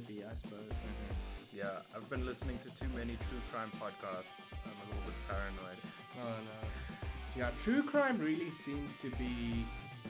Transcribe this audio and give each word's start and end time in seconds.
stability, 0.00 0.24
I 0.30 0.34
suppose. 0.34 0.70
Yeah, 1.52 1.80
I've 1.94 2.08
been 2.08 2.24
listening 2.24 2.58
to 2.58 2.68
too 2.80 2.90
many 2.96 3.16
true 3.28 3.40
crime 3.52 3.70
podcasts. 3.80 4.30
I'm 4.64 4.72
a 4.72 4.86
little 4.88 5.04
bit 5.06 5.14
paranoid. 5.28 5.78
Oh 6.18 6.28
no. 6.28 6.68
Yeah, 7.36 7.50
true 7.58 7.82
crime 7.82 8.18
really 8.18 8.50
seems 8.50 8.96
to 8.96 9.10
be 9.10 9.64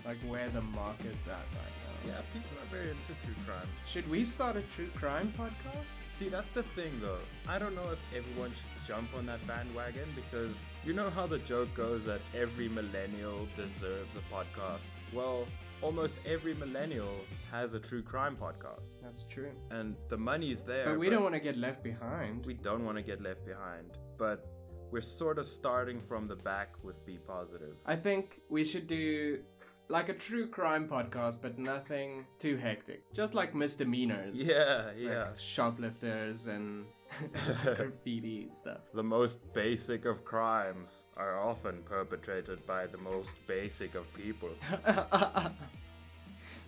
like 0.05 0.19
where 0.29 0.49
the 0.51 0.61
market's 0.61 1.27
at 1.27 1.33
right 1.33 1.77
now. 2.07 2.13
Yeah, 2.13 2.21
people 2.33 2.57
are 2.63 2.77
very 2.77 2.91
into 2.91 3.15
true 3.25 3.35
crime. 3.47 3.69
Should 3.87 4.09
we 4.11 4.25
start 4.25 4.57
a 4.57 4.63
true 4.63 4.89
crime 4.95 5.33
podcast? 5.39 5.91
See, 6.19 6.29
that's 6.29 6.51
the 6.51 6.63
thing 6.63 6.93
though. 7.01 7.25
I 7.49 7.59
don't 7.59 7.75
know 7.75 7.91
if 7.91 7.99
everyone 8.17 8.51
should 8.51 8.87
jump 8.87 9.09
on 9.17 9.27
that 9.27 9.45
bandwagon 9.47 10.09
because 10.15 10.55
you 10.85 10.93
know 10.93 11.11
how 11.11 11.27
the 11.27 11.39
joke 11.39 11.75
goes 11.75 12.05
that 12.05 12.21
every 12.37 12.69
millennial 12.69 13.49
deserves 13.57 14.11
a 14.17 14.35
podcast. 14.35 14.85
Well, 15.13 15.47
almost 15.83 16.15
every 16.27 16.55
millennial 16.55 17.15
has 17.51 17.75
a 17.75 17.81
true 17.81 18.03
crime 18.03 18.37
podcast. 18.37 18.89
That's 19.03 19.25
true. 19.25 19.51
And 19.71 19.97
the 20.09 20.17
money's 20.17 20.63
there. 20.63 20.85
But 20.87 20.99
we 20.99 21.09
don't 21.11 21.23
want 21.23 21.35
to 21.35 21.41
get 21.41 21.57
left 21.57 21.83
behind. 21.83 22.45
we 22.47 22.55
don't 22.55 22.85
want 22.85 22.97
to 22.99 23.03
get 23.03 23.21
left 23.23 23.45
behind. 23.47 23.87
But 24.19 24.47
we're 24.91 25.01
sort 25.01 25.39
of 25.39 25.47
starting 25.47 26.01
from 26.01 26.27
the 26.27 26.37
back 26.37 26.71
with 26.83 27.05
Be 27.07 27.19
Positive. 27.19 27.77
I 27.87 27.97
think 27.97 28.41
we 28.49 28.65
should 28.65 28.87
do 28.87 29.41
like 29.89 30.09
a 30.09 30.15
true 30.15 30.47
crime 30.47 30.89
podcast, 30.89 31.43
but 31.43 31.59
nothing 31.59 32.27
too 32.39 32.57
hectic. 32.57 33.03
Just 33.15 33.35
like 33.35 33.55
misdemeanors. 33.55 34.35
Yeah, 34.43 34.87
Like 34.87 34.97
yeah. 34.99 35.33
shoplifters 35.35 36.47
and 36.47 36.87
graffiti 37.65 38.43
and 38.45 38.55
stuff. 38.55 38.79
The 38.95 39.03
most 39.03 39.39
basic 39.53 40.05
of 40.05 40.25
crimes 40.25 41.05
are 41.17 41.39
often 41.41 41.83
perpetrated 41.85 42.67
by 42.67 42.87
the 42.87 42.99
most 42.99 43.31
basic 43.47 43.95
of 43.95 44.13
people. 44.15 44.51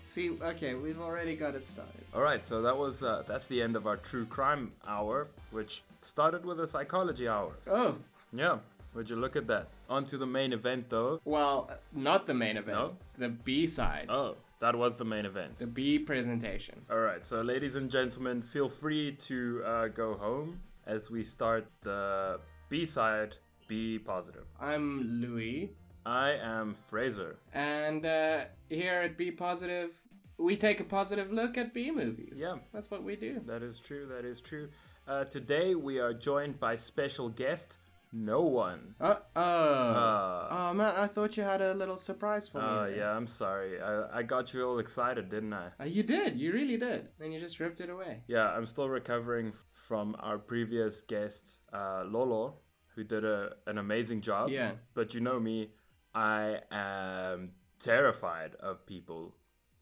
See, 0.03 0.37
okay, 0.43 0.75
we've 0.75 1.01
already 1.01 1.37
got 1.37 1.55
it 1.55 1.67
started. 1.67 2.05
All 2.15 2.21
right, 2.23 2.45
so 2.45 2.61
that 2.63 2.77
was 2.77 3.03
uh, 3.03 3.23
that's 3.27 3.47
the 3.47 3.63
end 3.63 3.77
of 3.77 3.87
our 3.87 3.97
true 3.97 4.27
crime 4.27 4.73
hour, 4.87 5.29
which 5.53 5.83
started 6.01 6.45
with 6.45 6.61
a 6.61 6.67
psychology 6.67 7.29
hour. 7.29 7.53
Oh, 7.71 7.97
Yeah, 8.33 8.59
would 8.95 9.09
you 9.09 9.17
look 9.17 9.37
at 9.37 9.47
that? 9.47 9.69
On 9.89 10.05
to 10.07 10.19
the 10.19 10.27
main 10.27 10.53
event, 10.53 10.91
though. 10.91 11.21
well, 11.25 11.71
not 11.93 12.27
the 12.27 12.35
main 12.35 12.57
event. 12.57 12.77
No? 12.79 12.97
The 13.17 13.29
B 13.29 13.67
side. 13.67 14.07
Oh, 14.11 14.37
that 14.63 14.77
was 14.77 14.93
the 14.97 15.05
main 15.05 15.27
event. 15.27 15.59
The 15.59 15.67
B 15.67 15.99
presentation. 15.99 16.77
All 16.91 17.01
right, 17.01 17.27
so 17.27 17.43
ladies 17.43 17.75
and 17.77 17.91
gentlemen, 17.91 18.43
feel 18.43 18.69
free 18.69 19.13
to 19.29 19.63
uh, 19.67 19.89
go 19.89 20.15
home 20.15 20.61
as 20.87 21.11
we 21.11 21.23
start 21.25 21.67
the 21.83 22.39
B 22.69 22.87
side. 22.87 23.37
Be 23.67 23.99
positive. 23.99 24.45
I'm 24.61 25.21
Louis, 25.21 25.73
I 26.07 26.31
am 26.33 26.75
Fraser. 26.89 27.37
and 27.53 28.07
uh, 28.07 28.45
here 28.69 29.01
at 29.07 29.17
B 29.17 29.31
Positive, 29.31 29.91
we 30.39 30.57
take 30.57 30.79
a 30.81 30.85
positive 30.85 31.33
look 31.33 31.59
at 31.59 31.75
B 31.75 31.91
movies. 31.91 32.37
Yeah. 32.41 32.57
That's 32.73 32.91
what 32.91 33.03
we 33.03 33.17
do. 33.17 33.41
That 33.47 33.63
is 33.63 33.79
true. 33.81 34.07
That 34.07 34.25
is 34.25 34.41
true. 34.41 34.69
Uh, 35.09 35.25
today 35.25 35.75
we 35.75 35.99
are 35.99 36.15
joined 36.15 36.61
by 36.61 36.77
special 36.77 37.29
guest, 37.29 37.79
no 38.13 38.43
one. 38.43 38.95
Uh 39.01 39.17
oh. 39.35 39.41
Uh, 39.41 40.49
oh 40.51 40.75
man, 40.75 40.95
I 40.97 41.07
thought 41.07 41.37
you 41.37 41.43
had 41.43 41.63
a 41.63 41.75
little 41.75 41.97
surprise 41.97 42.47
for 42.49 42.59
me. 42.59 42.65
Oh 42.67 42.93
yeah, 42.95 43.11
I'm 43.11 43.27
sorry. 43.27 43.81
I, 43.81 44.19
I 44.19 44.23
got 44.23 44.53
you 44.53 44.63
all 44.67 44.79
excited, 44.79 45.31
didn't 45.31 45.55
I? 45.55 45.69
Uh, 45.81 45.85
you 45.85 46.03
did. 46.03 46.39
You 46.39 46.53
really 46.53 46.77
did. 46.77 47.09
Then 47.19 47.33
you 47.33 47.41
just 47.41 47.59
ripped 47.59 47.81
it 47.81 47.89
away. 47.89 48.23
Yeah, 48.29 48.49
I'm 48.51 48.67
still 48.67 48.89
recovering 48.89 49.53
from 49.73 50.15
our 50.21 50.39
previous 50.39 51.03
guest, 51.03 51.59
uh, 51.73 52.05
Lolo, 52.07 52.57
who 52.95 53.05
did 53.05 53.25
a, 53.25 53.53
an 53.67 53.79
amazing 53.79 54.21
job. 54.21 54.51
Yeah. 54.51 54.73
But 54.95 55.15
you 55.15 55.21
know 55.21 55.41
me, 55.41 55.71
I 56.15 56.61
am 56.71 57.53
terrified 57.81 58.55
of 58.61 58.87
people. 58.87 59.35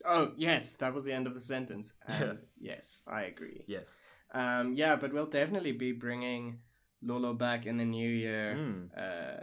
Oh 0.04 0.32
yes, 0.36 0.76
that 0.76 0.94
was 0.94 1.04
the 1.04 1.12
end 1.12 1.26
of 1.26 1.34
the 1.34 1.40
sentence. 1.40 1.94
And 2.06 2.38
yes, 2.60 3.02
I 3.06 3.22
agree. 3.22 3.64
Yes. 3.66 3.98
Um, 4.32 4.74
yeah, 4.74 4.94
but 4.96 5.12
we'll 5.12 5.26
definitely 5.26 5.72
be 5.72 5.90
bringing 5.92 6.60
Lolo 7.02 7.32
back 7.34 7.66
in 7.66 7.76
the 7.78 7.84
new 7.84 8.08
year. 8.08 8.56
Mm. 8.58 8.90
Uh, 8.96 9.40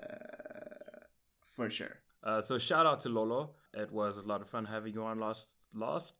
for 1.42 1.70
sure. 1.70 1.98
Uh, 2.24 2.42
so 2.42 2.58
shout 2.58 2.86
out 2.86 3.02
to 3.02 3.10
Lolo. 3.10 3.52
It 3.74 3.92
was 3.92 4.18
a 4.18 4.22
lot 4.22 4.42
of 4.42 4.50
fun 4.50 4.66
having 4.66 4.94
you 4.94 5.04
on 5.04 5.20
last 5.20 5.54
last 5.74 6.14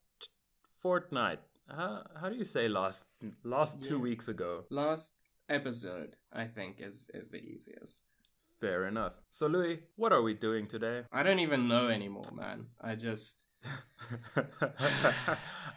fortnight. 0.82 1.40
How, 1.70 2.04
how 2.20 2.30
do 2.30 2.36
you 2.36 2.46
say 2.46 2.68
last 2.68 3.04
last 3.44 3.82
two 3.82 3.96
Yeah. 3.96 4.02
weeks 4.02 4.28
ago? 4.28 4.66
Last 4.70 5.14
episode, 5.50 6.16
I 6.32 6.46
think, 6.46 6.78
is 6.80 7.10
is 7.14 7.30
the 7.30 7.40
easiest. 7.40 8.12
Fair 8.60 8.88
enough. 8.88 9.14
So 9.30 9.48
Louis, 9.48 9.80
what 9.96 10.12
are 10.12 10.22
we 10.22 10.34
doing 10.34 10.68
today? 10.68 11.04
I 11.12 11.24
don't 11.24 11.40
even 11.40 11.68
know 11.68 11.90
anymore, 11.90 12.32
man. 12.34 12.68
I 12.82 12.96
just 12.96 13.44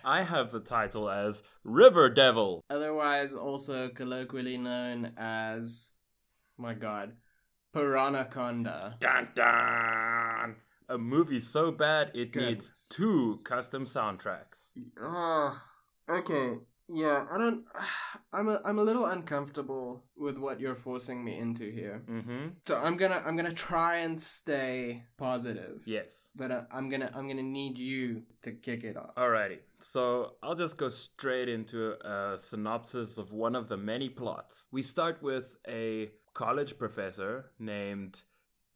I 0.05 0.23
have 0.23 0.51
the 0.53 0.61
title 0.61 1.11
as 1.11 1.43
River 1.65 2.09
Devil. 2.09 2.63
otherwise 2.71 3.35
also 3.35 3.89
colloquially 3.89 4.57
known 4.57 5.13
as 5.17 5.93
my 6.57 6.75
god, 6.75 7.13
Piranaconda. 7.75 8.99
Dun 9.01 9.29
dun! 9.35 10.57
A 10.89 10.99
movie 10.99 11.41
so 11.41 11.71
bad 11.71 12.11
it 12.15 12.33
Goodness. 12.33 12.51
needs 12.51 12.89
two 12.91 13.41
custom 13.45 13.87
soundtracks. 13.87 14.71
Oh, 15.01 15.61
okay. 16.09 16.59
Yeah, 16.93 17.27
I 17.31 17.39
don't. 17.39 17.65
I'm 18.33 18.49
a, 18.49 18.61
I'm 18.65 18.79
a 18.79 18.83
little 18.83 19.07
uncomfortable 19.07 20.05
with 20.17 20.39
what 20.39 20.61
you're 20.61 20.77
forcing 20.77 21.25
me 21.25 21.37
into 21.39 21.71
here. 21.71 22.03
Mm-hmm. 22.09 22.49
So 22.67 22.79
I'm 22.79 22.97
gonna 22.97 23.23
I'm 23.27 23.37
gonna 23.37 23.53
try 23.53 23.99
and 23.99 24.21
stay 24.21 25.05
positive. 25.17 25.83
Yes. 25.85 26.13
But 26.37 26.51
uh, 26.51 26.63
I'm 26.71 26.89
gonna 26.89 27.11
I'm 27.15 27.27
gonna 27.27 27.43
need 27.43 27.77
you 27.79 28.23
to 28.43 28.53
kick 28.53 28.85
it 28.85 28.97
off. 28.97 29.15
Alrighty. 29.17 29.59
So 29.81 30.35
I'll 30.43 30.55
just 30.55 30.77
go 30.77 30.89
straight 30.89 31.49
into 31.49 31.93
a 32.07 32.39
synopsis 32.39 33.19
of 33.19 33.33
one 33.33 33.57
of 33.57 33.69
the 33.69 33.77
many 33.77 34.09
plots. 34.09 34.67
We 34.71 34.83
start 34.83 35.23
with 35.23 35.57
a 35.69 36.11
college 36.35 36.79
professor 36.79 37.51
named 37.59 38.23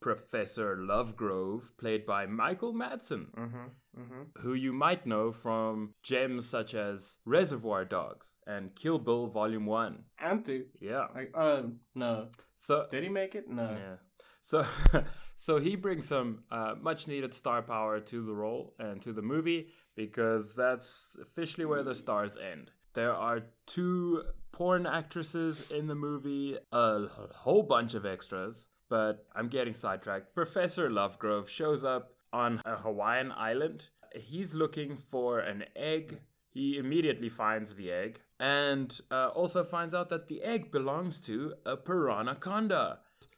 Professor 0.05 0.77
Lovegrove, 0.77 1.63
played 1.79 2.05
by 2.05 2.27
Michael 2.27 2.75
Madsen. 2.75 3.31
Mm-hmm. 3.35 3.65
Mm-hmm. 3.99 4.41
who 4.41 4.53
you 4.53 4.71
might 4.71 5.07
know 5.07 5.31
from 5.31 5.93
gems 6.03 6.47
such 6.47 6.75
as 6.75 7.17
Reservoir 7.25 7.85
Dogs 7.85 8.35
and 8.45 8.75
Kill 8.75 8.99
Bill 8.99 9.27
Volume 9.27 9.65
1. 9.65 10.03
And 10.19 10.45
two. 10.45 10.65
Yeah. 10.79 11.07
Like, 11.15 11.31
oh 11.33 11.71
no. 11.95 12.27
So, 12.57 12.85
Did 12.91 13.03
he 13.03 13.09
make 13.09 13.33
it? 13.33 13.49
No. 13.49 13.63
yeah. 13.71 13.95
So, 14.43 14.65
so 15.35 15.59
he 15.59 15.75
brings 15.75 16.07
some 16.07 16.43
uh, 16.51 16.75
much 16.79 17.07
needed 17.07 17.33
star 17.33 17.63
power 17.63 17.99
to 18.01 18.25
the 18.25 18.33
role 18.33 18.75
and 18.77 19.01
to 19.01 19.11
the 19.11 19.23
movie 19.23 19.69
because 19.95 20.53
that's 20.53 21.17
officially 21.19 21.65
where 21.65 21.83
the 21.83 21.95
stars 21.95 22.37
end. 22.37 22.69
There 22.93 23.13
are 23.13 23.41
two 23.65 24.23
porn 24.51 24.85
actresses 24.85 25.71
in 25.71 25.87
the 25.87 25.95
movie, 25.95 26.57
a 26.71 27.07
whole 27.33 27.63
bunch 27.63 27.93
of 27.93 28.05
extras, 28.05 28.67
but 28.89 29.25
I'm 29.35 29.49
getting 29.49 29.73
sidetracked. 29.73 30.33
Professor 30.35 30.89
Lovegrove 30.89 31.47
shows 31.47 31.83
up 31.83 32.13
on 32.31 32.61
a 32.65 32.77
Hawaiian 32.77 33.31
island. 33.31 33.85
He's 34.15 34.53
looking 34.53 34.97
for 34.97 35.39
an 35.39 35.65
egg. 35.75 36.19
He 36.53 36.77
immediately 36.77 37.29
finds 37.29 37.73
the 37.75 37.91
egg 37.91 38.19
and 38.39 38.97
uh, 39.11 39.29
also 39.29 39.63
finds 39.63 39.93
out 39.93 40.09
that 40.09 40.27
the 40.27 40.41
egg 40.41 40.71
belongs 40.71 41.19
to 41.21 41.53
a 41.65 41.77
piranaconda. 41.77 42.97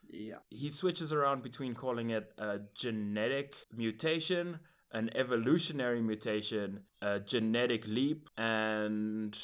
Yeah. 0.10 0.36
He 0.50 0.70
switches 0.70 1.12
around 1.12 1.44
between 1.44 1.74
calling 1.74 2.12
it 2.12 2.32
a 2.38 2.60
genetic 2.76 3.56
mutation, 3.76 4.60
an 4.92 5.10
evolutionary 5.16 6.02
mutation, 6.02 6.82
a 7.02 7.20
genetic 7.20 7.86
leap, 7.88 8.30
and 8.38 9.38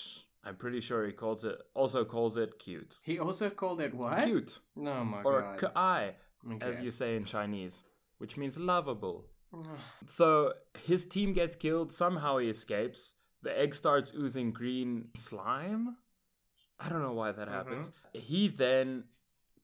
I'm 0.43 0.55
pretty 0.55 0.81
sure 0.81 1.05
he 1.05 1.13
calls 1.13 1.45
it 1.45 1.57
also 1.73 2.03
calls 2.03 2.37
it 2.37 2.59
cute. 2.59 2.97
He 3.03 3.17
also 3.19 3.49
called 3.49 3.81
it 3.81 3.93
what? 3.93 4.23
Cute 4.25 4.59
Oh 4.77 5.03
my 5.03 5.23
god. 5.23 5.25
or 5.25 5.41
god. 5.57 5.73
kai, 5.73 6.15
as 6.61 6.81
you 6.81 6.91
say 6.91 7.15
in 7.15 7.25
Chinese, 7.25 7.83
which 8.17 8.37
means 8.37 8.57
lovable. 8.57 9.25
So 10.07 10.53
his 10.85 11.05
team 11.05 11.33
gets 11.33 11.55
killed. 11.55 11.91
Somehow 11.91 12.37
he 12.39 12.49
escapes. 12.49 13.13
The 13.43 13.57
egg 13.57 13.75
starts 13.75 14.11
oozing 14.15 14.51
green 14.51 15.09
slime. 15.15 15.97
I 16.79 16.89
don't 16.89 17.01
know 17.01 17.13
why 17.13 17.31
that 17.31 17.47
mm-hmm. 17.47 17.53
happens. 17.55 17.91
He 18.13 18.47
then 18.47 19.03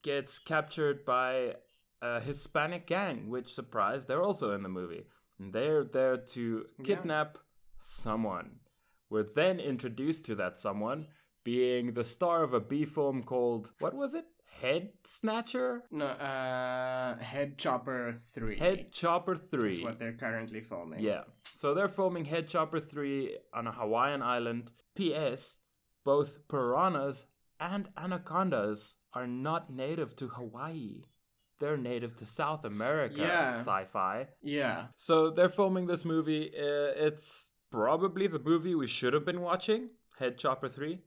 gets 0.04 0.38
captured 0.38 1.06
by 1.06 1.56
a 2.02 2.22
Hispanic 2.22 2.88
gang, 2.88 3.30
which, 3.30 3.54
surprise, 3.54 4.06
they're 4.06 4.22
also 4.24 4.54
in 4.54 4.64
the 4.64 4.70
movie. 4.70 5.06
And 5.40 5.54
they're 5.54 5.84
there 5.84 6.18
to 6.18 6.66
Yeah. 6.78 6.86
kidnap 6.86 7.38
someone. 7.80 8.59
We're 9.10 9.28
then 9.36 9.60
introduced 9.60 10.26
to 10.26 10.36
that 10.36 10.58
someone 10.58 11.08
being 11.44 11.94
the 11.94 12.04
star 12.04 12.44
of 12.44 12.54
a 12.54 12.60
B 12.60 12.86
film 12.86 13.24
called, 13.24 13.72
what 13.80 13.94
was 13.96 14.14
it? 14.14 14.26
Head 14.62 14.90
Snatcher? 15.06 15.84
No, 15.92 16.06
uh, 16.06 17.18
Head 17.18 17.58
Chopper 17.58 18.14
3. 18.34 18.58
Head 18.58 18.92
Chopper 18.92 19.36
3. 19.36 19.70
Is 19.70 19.76
3. 19.78 19.86
what 19.86 20.00
they're 20.00 20.14
currently 20.14 20.62
filming. 20.62 21.00
Yeah. 21.00 21.22
So 21.56 21.74
they're 21.74 21.88
filming 21.88 22.26
Head 22.26 22.48
Chopper 22.48 22.80
3 22.80 23.38
on 23.54 23.68
a 23.68 23.72
Hawaiian 23.72 24.22
island. 24.22 24.72
P.S. 24.96 25.56
Both 26.04 26.48
piranhas 26.50 27.26
and 27.60 27.88
anacondas 27.98 28.96
are 29.14 29.28
not 29.28 29.72
native 29.72 30.16
to 30.18 30.28
Hawaii. 30.28 31.04
they're 31.60 31.76
native 31.78 32.16
to 32.16 32.26
South 32.26 32.64
America 32.64 33.16
Yeah. 33.18 33.56
sci-fi. 33.58 34.28
Yeah. 34.42 34.88
So 34.96 35.30
they're 35.30 35.50
filming 35.50 35.88
this 35.88 36.06
movie. 36.06 36.52
Uh, 36.58 36.94
it's 37.08 37.49
probably 37.72 38.28
the 38.28 38.40
movie 38.40 38.76
we 38.76 38.88
should 38.88 39.14
have 39.14 39.26
been 39.26 39.42
watching, 39.42 39.90
Head 40.18 40.38
Chopper 40.38 40.70
3. 40.70 41.00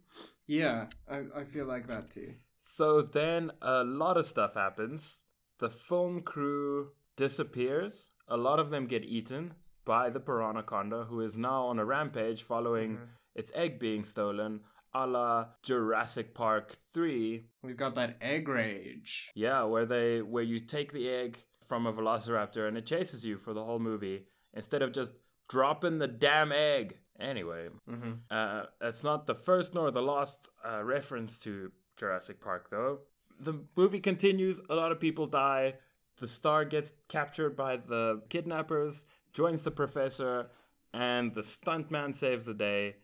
Yeah. 0.46 0.86
I, 1.10 1.22
I 1.36 1.42
feel 1.44 1.66
like 1.66 1.86
that 1.88 2.10
too. 2.10 2.34
So 2.60 3.02
then 3.02 3.52
a 3.60 3.82
lot 3.84 4.16
of 4.16 4.26
stuff 4.26 4.54
happens. 4.54 5.18
The 5.58 5.70
film 5.70 6.22
crew 6.22 6.90
disappears. 7.16 8.08
A 8.28 8.36
lot 8.36 8.58
of 8.58 8.70
them 8.70 8.86
get 8.86 9.04
eaten 9.04 9.54
by 9.84 10.10
the 10.10 10.20
Piranaconda, 10.20 11.08
who 11.08 11.20
is 11.20 11.36
now 11.36 11.64
on 11.66 11.78
a 11.78 11.84
rampage 11.84 12.42
following 12.42 12.94
mm-hmm. 12.94 13.04
its 13.34 13.52
egg 13.54 13.78
being 13.78 14.04
stolen, 14.04 14.60
a 14.94 15.06
la 15.06 15.46
Jurassic 15.62 16.34
Park 16.34 16.76
3. 16.94 17.44
He's 17.62 17.74
got 17.74 17.94
that 17.96 18.16
egg 18.20 18.48
rage. 18.48 19.30
Yeah, 19.34 19.64
where 19.64 19.86
they 19.86 20.22
where 20.22 20.42
you 20.42 20.60
take 20.60 20.92
the 20.92 21.08
egg 21.08 21.38
from 21.66 21.86
a 21.86 21.92
velociraptor 21.92 22.68
and 22.68 22.76
it 22.76 22.86
chases 22.86 23.24
you 23.24 23.38
for 23.38 23.52
the 23.54 23.64
whole 23.64 23.78
movie 23.78 24.26
instead 24.54 24.82
of 24.82 24.92
just 24.92 25.12
dropping 25.48 25.98
the 25.98 26.08
damn 26.08 26.52
egg. 26.52 26.98
Anyway, 27.20 27.68
Mm-hmm. 27.88 28.12
uh, 28.30 28.64
that's 28.80 29.04
not 29.04 29.26
the 29.26 29.34
first 29.34 29.74
nor 29.74 29.90
the 29.90 30.02
last 30.02 30.48
uh, 30.68 30.82
reference 30.82 31.38
to 31.40 31.70
Jurassic 31.96 32.40
Park, 32.40 32.68
though. 32.70 33.00
The 33.38 33.60
movie 33.76 34.00
continues, 34.00 34.60
a 34.70 34.74
lot 34.74 34.92
of 34.92 34.98
people 35.00 35.26
die. 35.26 35.74
The 36.18 36.26
star 36.28 36.64
gets 36.64 36.92
captured 37.08 37.56
by 37.56 37.76
the 37.76 38.22
kidnappers, 38.28 39.04
joins 39.32 39.62
the 39.62 39.70
professor, 39.70 40.48
and 40.92 41.34
the 41.34 41.40
stuntman 41.42 42.14
saves 42.14 42.44
the 42.44 42.54
day. 42.54 42.96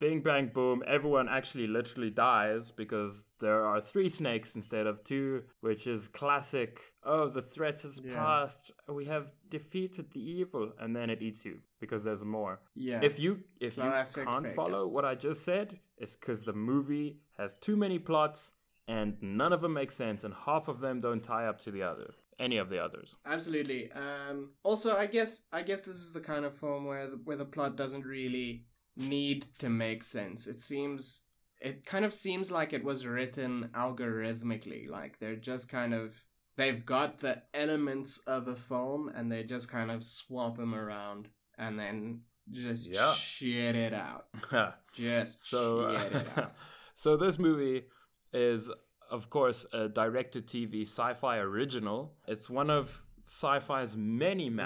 Bing, 0.00 0.22
bang, 0.22 0.46
boom. 0.52 0.82
Everyone 0.86 1.28
actually 1.28 1.66
literally 1.66 2.08
dies 2.08 2.70
because 2.70 3.24
there 3.38 3.62
are 3.66 3.82
three 3.82 4.08
snakes 4.08 4.54
instead 4.54 4.86
of 4.86 5.04
two, 5.04 5.42
which 5.60 5.86
is 5.86 6.08
classic. 6.08 6.80
Oh, 7.04 7.28
the 7.28 7.42
threat 7.42 7.80
has 7.80 8.00
Yeah. 8.02 8.14
passed. 8.14 8.72
We 8.88 9.04
have 9.04 9.32
defeated 9.50 10.10
the 10.12 10.20
evil. 10.22 10.72
And 10.78 10.96
then 10.96 11.10
it 11.10 11.20
eats 11.20 11.44
you 11.44 11.60
because 11.80 12.02
there's 12.04 12.24
more. 12.24 12.60
Yeah. 12.74 13.00
If 13.02 13.18
you 13.18 13.44
if 13.60 13.74
Classic 13.74 14.22
you 14.22 14.26
can't 14.26 14.46
fake 14.46 14.56
follow 14.56 14.86
what 14.88 15.04
I 15.04 15.14
just 15.14 15.44
said, 15.44 15.78
it's 15.98 16.16
because 16.16 16.44
the 16.44 16.54
movie 16.54 17.20
has 17.36 17.52
too 17.58 17.76
many 17.76 17.98
plots 17.98 18.52
and 18.88 19.18
none 19.20 19.52
of 19.52 19.60
them 19.60 19.74
make 19.74 19.92
sense, 19.92 20.24
and 20.24 20.34
half 20.34 20.66
of 20.66 20.80
them 20.80 21.00
don't 21.00 21.22
tie 21.22 21.46
up 21.46 21.60
to 21.60 21.70
the 21.70 21.82
other, 21.82 22.14
any 22.40 22.56
of 22.56 22.70
the 22.70 22.82
others. 22.82 23.16
Absolutely. 23.24 23.92
Um, 23.92 24.50
also, 24.64 24.96
I 24.96 25.06
guess 25.06 25.46
I 25.52 25.62
guess 25.62 25.84
this 25.84 25.98
is 25.98 26.12
the 26.12 26.20
kind 26.20 26.44
of 26.46 26.54
film 26.54 26.86
where 26.86 27.06
the, 27.10 27.16
where 27.22 27.36
the 27.36 27.44
plot 27.44 27.76
doesn't 27.76 28.04
really 28.04 28.64
need 28.96 29.46
to 29.58 29.68
make 29.68 30.02
sense. 30.04 30.46
It 30.46 30.60
seems 30.60 31.24
it 31.60 31.84
kind 31.84 32.04
of 32.06 32.14
seems 32.14 32.50
like 32.50 32.72
it 32.72 32.82
was 32.84 33.06
written 33.06 33.68
algorithmically. 33.74 34.88
Like 34.88 35.18
they're 35.18 35.36
just 35.36 35.68
kind 35.68 35.94
of 35.94 36.24
they've 36.56 36.84
got 36.84 37.18
the 37.18 37.42
elements 37.54 38.18
of 38.26 38.48
a 38.48 38.56
film 38.56 39.08
and 39.14 39.30
they 39.30 39.44
just 39.44 39.70
kind 39.70 39.90
of 39.90 40.04
swap 40.04 40.56
them 40.56 40.74
around 40.74 41.28
and 41.58 41.78
then 41.78 42.20
just 42.50 42.88
Yeah. 42.90 43.12
shit 43.14 43.76
it 43.76 43.92
out. 43.92 44.26
Just 44.96 45.48
so, 45.48 45.96
shit 45.96 46.12
it 46.12 46.26
out. 46.36 46.52
so 46.96 47.16
this 47.16 47.38
movie 47.38 47.84
is, 48.32 48.68
of 49.10 49.30
course, 49.30 49.64
a 49.72 49.88
direct-to-TV 49.88 50.82
SyFy 50.82 51.40
original. 51.40 52.14
It's 52.26 52.50
one 52.50 52.68
of 52.70 53.02
SyFy's 53.28 53.96
many 53.96 54.48
Mm-hmm. 54.48 54.56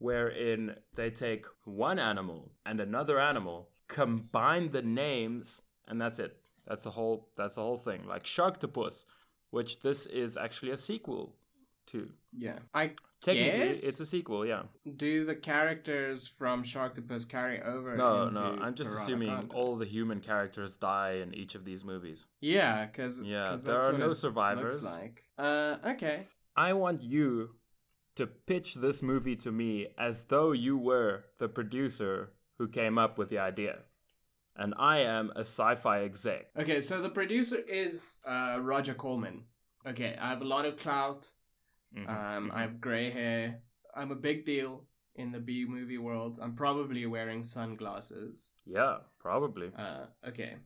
Wherein 0.00 0.74
they 0.96 1.10
take 1.10 1.46
one 1.64 1.98
animal 2.00 2.50
and 2.66 2.80
another 2.80 3.20
animal, 3.20 3.68
combine 3.86 4.72
the 4.72 4.82
names, 4.82 5.62
and 5.86 6.00
that's 6.00 6.18
it. 6.18 6.36
That's 6.66 6.82
the 6.82 6.90
whole. 6.90 7.28
That's 7.36 7.54
the 7.54 7.62
whole 7.62 7.78
thing. 7.78 8.06
Like 8.06 8.24
Sharktopus, 8.24 9.04
which 9.50 9.80
this 9.80 10.06
is 10.06 10.36
actually 10.36 10.72
a 10.72 10.76
sequel 10.78 11.36
to. 11.86 12.10
Yeah. 12.36 12.58
I 12.74 12.92
Technically, 13.22 13.58
Yes? 13.68 13.82
it's 13.82 14.00
a 14.00 14.06
sequel. 14.06 14.46
Yeah. 14.46 14.62
do 14.96 15.26
the 15.26 15.34
characters 15.34 16.26
from 16.26 16.62
Sharktopus 16.64 17.28
carry 17.28 17.60
over 17.60 17.94
No, 17.94 18.30
no. 18.30 18.56
I'm 18.62 18.74
just 18.74 18.90
assuming 18.90 19.28
Piranaconda? 19.28 19.54
all 19.54 19.76
the 19.76 19.84
human 19.84 20.20
characters 20.20 20.74
die 20.76 21.18
in 21.22 21.34
each 21.34 21.54
of 21.54 21.66
these 21.66 21.84
movies. 21.84 22.24
Yeah, 22.40 22.86
because 22.86 23.22
Yeah, 23.22 23.50
that's 23.50 23.64
there 23.64 23.82
are 23.82 23.92
no 23.92 24.14
survivors. 24.14 24.82
Looks 24.82 24.96
like. 24.96 25.24
Uh, 25.36 25.76
okay. 25.88 26.28
I 26.56 26.72
want 26.72 27.02
you 27.02 27.50
to 28.16 28.26
pitch 28.26 28.74
this 28.74 29.02
movie 29.02 29.36
to 29.36 29.50
me 29.52 29.88
as 29.98 30.24
though 30.24 30.52
you 30.52 30.76
were 30.76 31.24
the 31.38 31.48
producer 31.48 32.32
who 32.58 32.68
came 32.68 32.98
up 32.98 33.16
with 33.18 33.30
the 33.30 33.38
idea. 33.38 33.78
And 34.56 34.74
I 34.78 34.98
am 34.98 35.32
a 35.36 35.42
SyFy 35.42 36.04
exec. 36.04 36.46
Okay, 36.58 36.80
so 36.80 37.00
the 37.00 37.08
producer 37.08 37.58
is 37.66 38.16
uh, 38.26 38.58
Roger 38.60 38.94
Corman. 38.94 39.44
Okay, 39.86 40.16
I 40.20 40.28
have 40.28 40.42
a 40.42 40.44
lot 40.44 40.66
of 40.66 40.76
clout. 40.76 41.30
Mhm, 41.96 42.08
Um, 42.08 42.50
mhm. 42.50 42.54
I 42.54 42.60
have 42.62 42.80
gray 42.80 43.10
hair. 43.10 43.62
I'm 43.94 44.10
a 44.10 44.16
big 44.16 44.44
deal 44.44 44.86
in 45.14 45.32
the 45.32 45.40
B 45.40 45.64
movie 45.66 45.98
world. 45.98 46.38
I'm 46.42 46.54
probably 46.54 47.06
wearing 47.06 47.42
sunglasses. 47.44 48.52
Yeah, 48.66 48.98
probably. 49.18 49.70
Uh, 49.76 50.06
okay. 50.28 50.56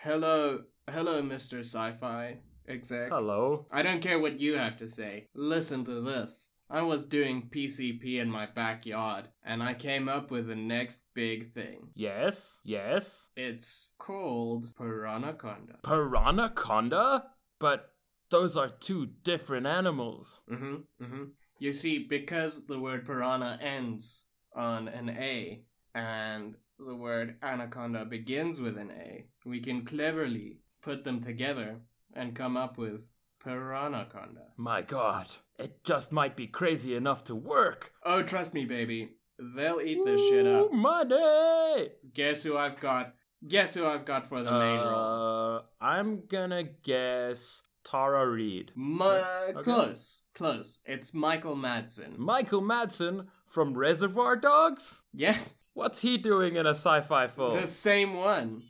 Hello, 0.00 0.64
hello, 0.90 1.22
Mr. 1.22 1.60
SyFy 1.60 2.38
exec. 2.66 3.10
Hello. 3.10 3.66
I 3.70 3.82
don't 3.82 4.02
care 4.02 4.18
what 4.18 4.40
you 4.40 4.56
have 4.56 4.76
to 4.78 4.88
say. 4.88 5.28
Listen 5.34 5.84
to 5.84 6.00
this. 6.00 6.50
I 6.70 6.82
was 6.82 7.04
doing 7.04 7.50
PCP 7.50 8.16
in 8.16 8.30
my 8.30 8.46
backyard, 8.46 9.28
and 9.44 9.62
I 9.62 9.74
came 9.74 10.08
up 10.08 10.30
with 10.30 10.46
the 10.46 10.56
next 10.56 11.02
big 11.14 11.52
thing. 11.52 11.90
Yes, 11.94 12.58
yes. 12.64 13.28
It's 13.36 13.90
called 13.98 14.74
Piranaconda. 14.74 15.82
Piranaconda? 15.82 17.24
But 17.58 17.92
those 18.30 18.56
are 18.56 18.68
two 18.68 19.06
different 19.22 19.66
animals. 19.66 20.40
Mm-hmm. 20.50 21.04
Mm-hmm. 21.04 21.24
You 21.58 21.72
see, 21.72 21.98
because 21.98 22.66
the 22.66 22.78
word 22.78 23.06
piranha 23.06 23.58
ends 23.62 24.22
on 24.54 24.88
an 24.88 25.10
A, 25.10 25.62
and 25.94 26.56
the 26.78 26.94
word 26.94 27.36
anaconda 27.42 28.04
begins 28.04 28.60
with 28.60 28.76
an 28.76 28.90
A, 28.90 29.26
we 29.44 29.60
can 29.60 29.84
cleverly 29.84 30.58
put 30.82 31.04
them 31.04 31.20
together 31.20 31.80
and 32.14 32.34
come 32.34 32.56
up 32.56 32.76
with 32.78 33.02
Piranaconda. 33.44 34.46
My 34.56 34.82
god, 34.82 35.28
it 35.58 35.84
just 35.84 36.12
might 36.12 36.36
be 36.36 36.46
crazy 36.46 36.94
enough 36.94 37.24
to 37.24 37.34
work. 37.34 37.92
Oh, 38.02 38.22
trust 38.22 38.54
me, 38.54 38.64
baby. 38.64 39.10
They'll 39.38 39.80
eat 39.80 39.98
this 40.04 40.20
shit 40.20 40.46
up. 40.46 40.70
Ooh, 40.72 40.76
Money! 40.76 41.90
Guess 42.12 42.42
who 42.44 42.56
I've 42.56 42.78
got? 42.80 43.14
Guess 43.46 43.74
who 43.74 43.84
I've 43.84 44.04
got 44.04 44.26
for 44.26 44.42
the 44.42 44.50
main 44.52 44.80
role? 44.80 45.56
Uh, 45.58 45.62
I'm 45.84 46.26
gonna 46.26 46.62
guess 46.64 47.60
Tara 47.84 48.28
Reid. 48.28 48.72
My, 48.74 49.52
Close, 49.62 50.22
close. 50.34 50.80
It's 50.86 51.12
Michael 51.12 51.56
Madsen. 51.56 52.16
Michael 52.16 52.62
Madsen 52.62 53.26
from 53.46 53.74
Reservoir 53.76 54.36
Dogs? 54.36 55.02
Yes, 55.12 55.60
What's 55.74 56.00
he 56.02 56.16
doing 56.18 56.54
in 56.54 56.66
a 56.66 56.70
sci-fi 56.70 57.26
film? 57.26 57.60
the 57.60 57.66
same 57.66 58.14
one. 58.14 58.62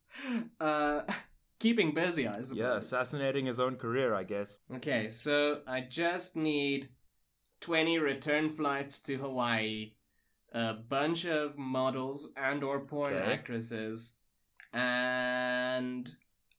Uh, 0.58 1.02
keeping 1.64 1.92
busy, 1.94 2.24
I 2.28 2.42
suppose. 2.42 2.56
yeah, 2.64 2.76
assassinating 2.76 3.46
his 3.46 3.58
own 3.58 3.76
career, 3.76 4.14
I 4.14 4.24
guess. 4.24 4.58
Okay, 4.76 5.08
so 5.08 5.60
I 5.66 5.80
just 6.02 6.36
need 6.36 6.88
20 7.60 7.98
return 7.98 8.50
flights 8.50 8.98
to 9.06 9.16
Hawaii, 9.16 9.92
a 10.52 10.74
bunch 10.74 11.24
of 11.24 11.56
models 11.56 12.32
and 12.36 12.62
or 12.62 12.80
porn 12.80 13.14
Okay. 13.14 13.32
actresses, 13.32 14.18
and 14.72 16.14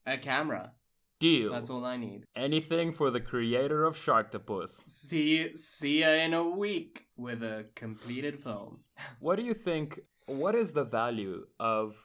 a 0.08 0.18
camera. 0.18 0.72
Deal. 1.20 1.52
That's 1.52 1.70
all 1.70 1.86
I 1.86 1.98
need. 1.98 2.24
Anything 2.36 2.92
for 2.92 3.10
the 3.10 3.22
creator 3.22 3.86
of 3.86 3.96
Sharktopus. 3.96 4.72
See 4.86 5.56
see 5.56 6.00
ya 6.02 6.10
in 6.26 6.34
a 6.34 6.44
week 6.44 7.06
with 7.16 7.42
a 7.44 7.58
completed 7.76 8.36
film. 8.48 8.72
What 9.26 9.36
do 9.40 9.44
you 9.44 9.54
think? 9.54 10.00
What 10.44 10.56
is 10.64 10.74
the 10.74 10.84
value 10.84 11.38
of 11.60 11.96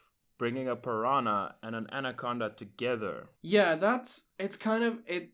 bringing 0.40 0.68
a 0.68 0.74
piranha 0.74 1.54
and 1.62 1.76
an 1.76 1.86
anaconda 1.92 2.50
together? 2.56 3.28
Yeah, 3.42 3.74
that's 3.74 4.24
it's 4.38 4.56
kind 4.56 4.82
of 4.82 4.98
it 5.06 5.32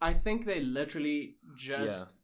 I 0.00 0.12
think 0.12 0.46
they 0.46 0.60
literally 0.60 1.38
just 1.56 2.16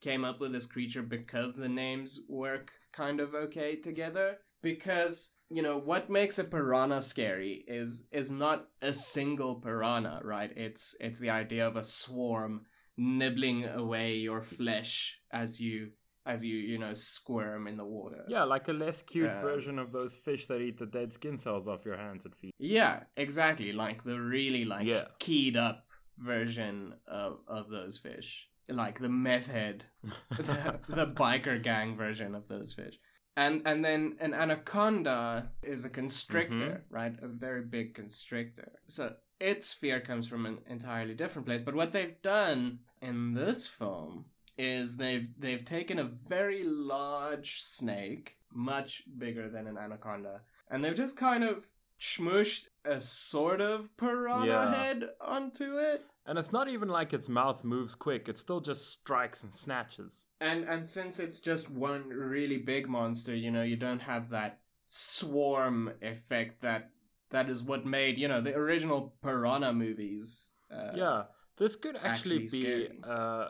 came 0.00 0.24
up 0.24 0.40
with 0.40 0.50
this 0.50 0.66
creature 0.66 1.02
because 1.02 1.54
the 1.54 1.68
names 1.68 2.18
work 2.28 2.72
kind 2.92 3.20
of 3.20 3.32
okay 3.32 3.76
together 3.76 4.38
because 4.60 5.34
you 5.50 5.62
know 5.62 5.78
what 5.78 6.10
makes 6.10 6.40
a 6.40 6.44
piranha 6.44 7.00
scary 7.00 7.64
is 7.68 8.08
is 8.10 8.32
not 8.32 8.66
a 8.82 8.92
single 8.92 9.54
piranha, 9.54 10.20
right? 10.24 10.50
It's 10.56 10.96
it's 10.98 11.20
the 11.20 11.30
idea 11.30 11.64
of 11.68 11.76
a 11.76 11.84
swarm 11.84 12.62
nibbling 12.96 13.64
away 13.64 14.14
your 14.16 14.42
flesh 14.42 15.20
as 15.30 15.60
you 15.60 15.92
as 16.28 16.44
you 16.44 16.56
you 16.56 16.78
know 16.78 16.94
squirm 16.94 17.66
in 17.66 17.76
the 17.76 17.84
water. 17.84 18.22
Yeah, 18.28 18.44
like 18.44 18.68
a 18.68 18.72
less 18.72 19.02
cute 19.02 19.30
Um, 19.30 19.40
version 19.40 19.78
of 19.78 19.90
those 19.92 20.14
fish 20.14 20.46
that 20.46 20.60
eat 20.60 20.78
the 20.78 20.86
dead 20.86 21.12
skin 21.12 21.38
cells 21.38 21.66
off 21.66 21.84
your 21.84 21.96
hands 21.96 22.24
and 22.26 22.34
feet. 22.36 22.54
Yeah, 22.58 23.04
exactly. 23.16 23.72
Like 23.72 24.04
the 24.04 24.20
really 24.20 24.64
like 24.64 24.86
Yeah. 24.86 25.06
keyed 25.18 25.56
up 25.56 25.86
version 26.18 26.94
of, 27.06 27.38
of 27.48 27.70
those 27.70 27.98
fish. 27.98 28.48
Like 28.68 29.00
the 29.00 29.08
meth 29.08 29.46
head, 29.46 29.84
the, 30.36 30.78
the 30.88 31.06
biker 31.06 31.62
gang 31.62 31.96
version 31.96 32.34
of 32.34 32.46
those 32.48 32.72
fish. 32.74 32.98
And 33.36 33.62
and 33.64 33.84
then 33.84 34.16
an 34.20 34.34
anaconda 34.34 35.52
is 35.62 35.84
a 35.84 35.90
constrictor, 35.90 36.84
right? 36.90 37.14
A 37.22 37.28
very 37.28 37.62
big 37.62 37.94
constrictor. 37.94 38.72
So 38.88 39.14
its 39.40 39.72
fear 39.72 40.00
comes 40.00 40.26
from 40.26 40.44
an 40.44 40.58
entirely 40.68 41.14
different 41.14 41.46
place. 41.46 41.62
But 41.62 41.76
what 41.76 41.92
they've 41.92 42.20
done 42.20 42.80
in 43.00 43.32
this 43.34 43.66
film 43.66 44.26
is 44.58 44.96
they've 44.96 45.28
they've 45.38 45.64
taken 45.64 45.98
a 45.98 46.04
very 46.04 46.64
large 46.64 47.62
snake, 47.62 48.36
much 48.52 49.04
bigger 49.16 49.48
than 49.48 49.66
an 49.66 49.78
anaconda, 49.78 50.40
and 50.70 50.84
they've 50.84 50.96
just 50.96 51.16
kind 51.16 51.44
of 51.44 51.66
smushed 52.00 52.66
a 52.84 53.00
sort 53.00 53.60
of 53.60 53.96
piranha 53.96 54.46
Yeah. 54.46 54.74
head 54.74 55.10
onto 55.20 55.78
it. 55.78 56.04
And 56.26 56.38
it's 56.38 56.52
not 56.52 56.68
even 56.68 56.88
like 56.88 57.12
its 57.12 57.28
mouth 57.28 57.64
moves 57.64 57.94
quick, 57.94 58.28
it 58.28 58.36
still 58.38 58.60
just 58.60 58.90
strikes 58.90 59.42
and 59.42 59.54
snatches. 59.54 60.26
And 60.40 60.64
and 60.64 60.86
since 60.86 61.18
it's 61.18 61.40
just 61.40 61.70
one 61.70 62.08
really 62.08 62.58
big 62.58 62.88
monster, 62.88 63.34
you 63.34 63.50
know, 63.50 63.62
you 63.62 63.76
don't 63.76 64.02
have 64.02 64.28
that 64.30 64.60
swarm 64.88 65.92
effect 66.02 66.60
that 66.62 66.90
that 67.30 67.48
is 67.50 67.62
what 67.62 67.84
made, 67.84 68.18
you 68.18 68.26
know, 68.28 68.40
the 68.40 68.54
original 68.54 69.14
piranha 69.22 69.72
movies. 69.72 70.50
Uh, 70.70 70.92
yeah, 70.94 71.22
this 71.58 71.76
could 71.76 71.96
actually, 71.96 72.44
actually 72.44 72.88
be 72.88 72.88
uh, 73.04 73.48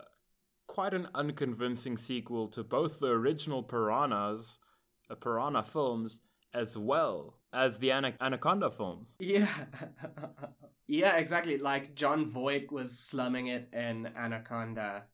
quite 0.78 0.94
an 0.94 1.08
unconvincing 1.12 1.98
sequel 1.98 2.46
to 2.46 2.62
both 2.62 3.00
the 3.00 3.08
original 3.08 3.64
Piranhas, 3.64 4.58
uh, 5.10 5.14
Piranha 5.16 5.60
films, 5.64 6.20
as 6.54 6.78
well 6.78 7.34
as 7.52 7.78
the 7.78 7.90
Ana- 7.90 8.14
Anaconda 8.20 8.70
films. 8.70 9.16
Yeah. 9.18 9.52
yeah, 10.86 11.16
exactly. 11.16 11.58
Like 11.58 11.96
Jon 11.96 12.26
Voight 12.26 12.70
was 12.70 12.96
slumming 12.96 13.48
it 13.48 13.68
in 13.72 14.08
Anaconda. 14.16 15.06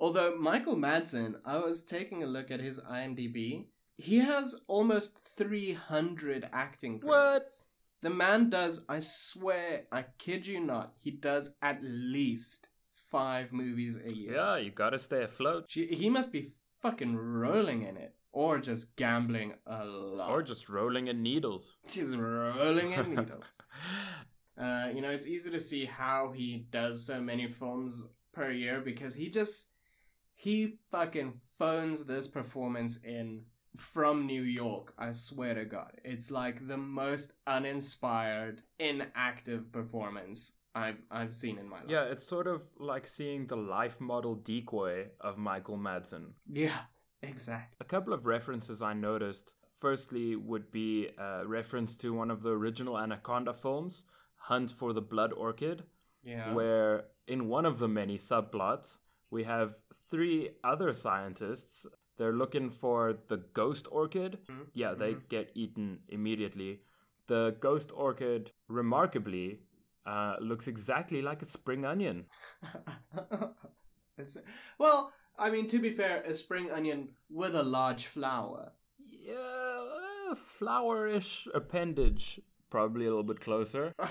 Although 0.00 0.38
Michael 0.38 0.76
Madsen, 0.76 1.34
I 1.44 1.58
was 1.58 1.84
taking 1.84 2.22
a 2.22 2.26
look 2.26 2.50
at 2.50 2.60
his 2.60 2.80
IMDb. 2.80 3.66
He 3.98 4.20
has 4.20 4.58
almost 4.68 5.18
300 5.18 6.48
acting 6.50 7.00
credits. 7.00 7.10
What? 7.10 7.52
The 8.00 8.08
man 8.08 8.48
does, 8.48 8.86
I 8.88 9.00
swear, 9.00 9.82
I 9.92 10.06
kid 10.16 10.46
you 10.46 10.60
not, 10.60 10.94
he 10.98 11.10
does 11.10 11.56
at 11.60 11.80
least 11.82 12.68
five 13.14 13.52
movies 13.52 13.96
a 14.04 14.12
year. 14.12 14.34
Yeah, 14.34 14.56
you 14.56 14.70
gotta 14.72 14.98
stay 14.98 15.22
afloat. 15.22 15.66
She, 15.68 15.86
he 15.86 16.10
must 16.10 16.32
be 16.32 16.48
fucking 16.82 17.16
rolling 17.16 17.82
in 17.82 17.96
it. 17.96 18.12
Or 18.32 18.58
just 18.58 18.96
gambling 18.96 19.54
a 19.64 19.84
lot. 19.84 20.30
Or 20.30 20.42
just 20.42 20.68
rolling 20.68 21.06
in 21.06 21.22
needles. 21.22 21.76
Just 21.88 22.16
rolling 22.16 22.90
in 22.90 23.10
needles. 23.14 23.60
Uh, 24.58 24.88
you 24.92 25.00
know, 25.00 25.10
it's 25.10 25.28
easy 25.28 25.50
to 25.52 25.60
see 25.60 25.84
how 25.84 26.32
he 26.34 26.66
does 26.72 27.06
so 27.06 27.20
many 27.20 27.46
films 27.46 28.08
per 28.32 28.50
year 28.50 28.80
because 28.80 29.14
he 29.14 29.30
just 29.30 29.70
he 30.34 30.78
fucking 30.90 31.34
phones 31.56 32.06
this 32.06 32.26
performance 32.26 32.98
in 33.04 33.42
from 33.76 34.26
New 34.26 34.42
York. 34.42 34.94
I 34.98 35.12
swear 35.12 35.54
to 35.54 35.64
God, 35.64 35.92
it's 36.04 36.32
like 36.32 36.66
the 36.66 36.76
most 36.76 37.34
uninspired, 37.46 38.62
inactive 38.80 39.70
performance 39.70 40.58
I've 40.74 41.02
I've 41.10 41.34
seen 41.34 41.58
in 41.58 41.68
my 41.68 41.76
life. 41.80 41.86
Yeah, 41.88 42.04
it's 42.04 42.26
sort 42.26 42.46
of 42.46 42.62
like 42.78 43.06
seeing 43.06 43.46
the 43.46 43.56
life 43.56 44.00
model 44.00 44.34
decoy 44.34 45.06
of 45.20 45.38
Michael 45.38 45.78
Madsen. 45.78 46.32
yeah, 46.46 46.78
exactly. 47.22 47.76
A 47.80 47.84
couple 47.84 48.12
of 48.12 48.26
references 48.26 48.82
I 48.82 48.92
noticed. 48.94 49.50
Firstly, 49.80 50.34
would 50.36 50.70
be 50.70 51.08
a 51.18 51.46
reference 51.46 51.94
to 51.96 52.14
one 52.14 52.30
of 52.30 52.42
the 52.42 52.50
original 52.50 52.98
Anaconda 52.98 53.52
films, 53.52 54.04
Hunt 54.36 54.70
for 54.70 54.92
the 54.94 55.02
Blood 55.02 55.32
Orchid, 55.32 55.84
Yeah, 56.22 56.54
where 56.54 57.04
in 57.26 57.48
one 57.48 57.66
of 57.66 57.78
the 57.78 57.88
many 57.88 58.16
subplots, 58.18 58.98
we 59.30 59.44
have 59.44 59.74
three 60.10 60.50
other 60.62 60.92
scientists. 60.92 61.86
They're 62.16 62.32
looking 62.32 62.70
for 62.70 63.18
the 63.28 63.36
ghost 63.52 63.86
orchid. 63.90 64.38
Mhm, 64.48 64.66
Yeah, 64.72 64.94
they 64.94 65.14
mhm. 65.14 65.28
get 65.28 65.50
eaten 65.54 66.00
immediately. 66.08 66.80
The 67.26 67.56
ghost 67.60 67.92
orchid, 67.94 68.52
remarkably, 68.68 69.60
uh, 70.06 70.36
looks 70.40 70.66
exactly 70.68 71.22
like 71.22 71.42
a 71.42 71.46
spring 71.46 71.84
onion. 71.84 72.26
Well, 74.78 75.12
I 75.38 75.50
mean, 75.50 75.66
to 75.68 75.78
be 75.80 75.90
fair, 75.90 76.22
a 76.22 76.34
spring 76.34 76.70
onion 76.70 77.08
with 77.30 77.54
a 77.56 77.62
large 77.62 78.06
flower. 78.06 78.72
Yeah, 78.98 79.34
uh, 80.30 80.34
flowerish 80.60 81.48
appendage, 81.54 82.40
probably 82.70 83.06
a 83.06 83.08
little 83.08 83.24
bit 83.24 83.40
closer. 83.40 83.92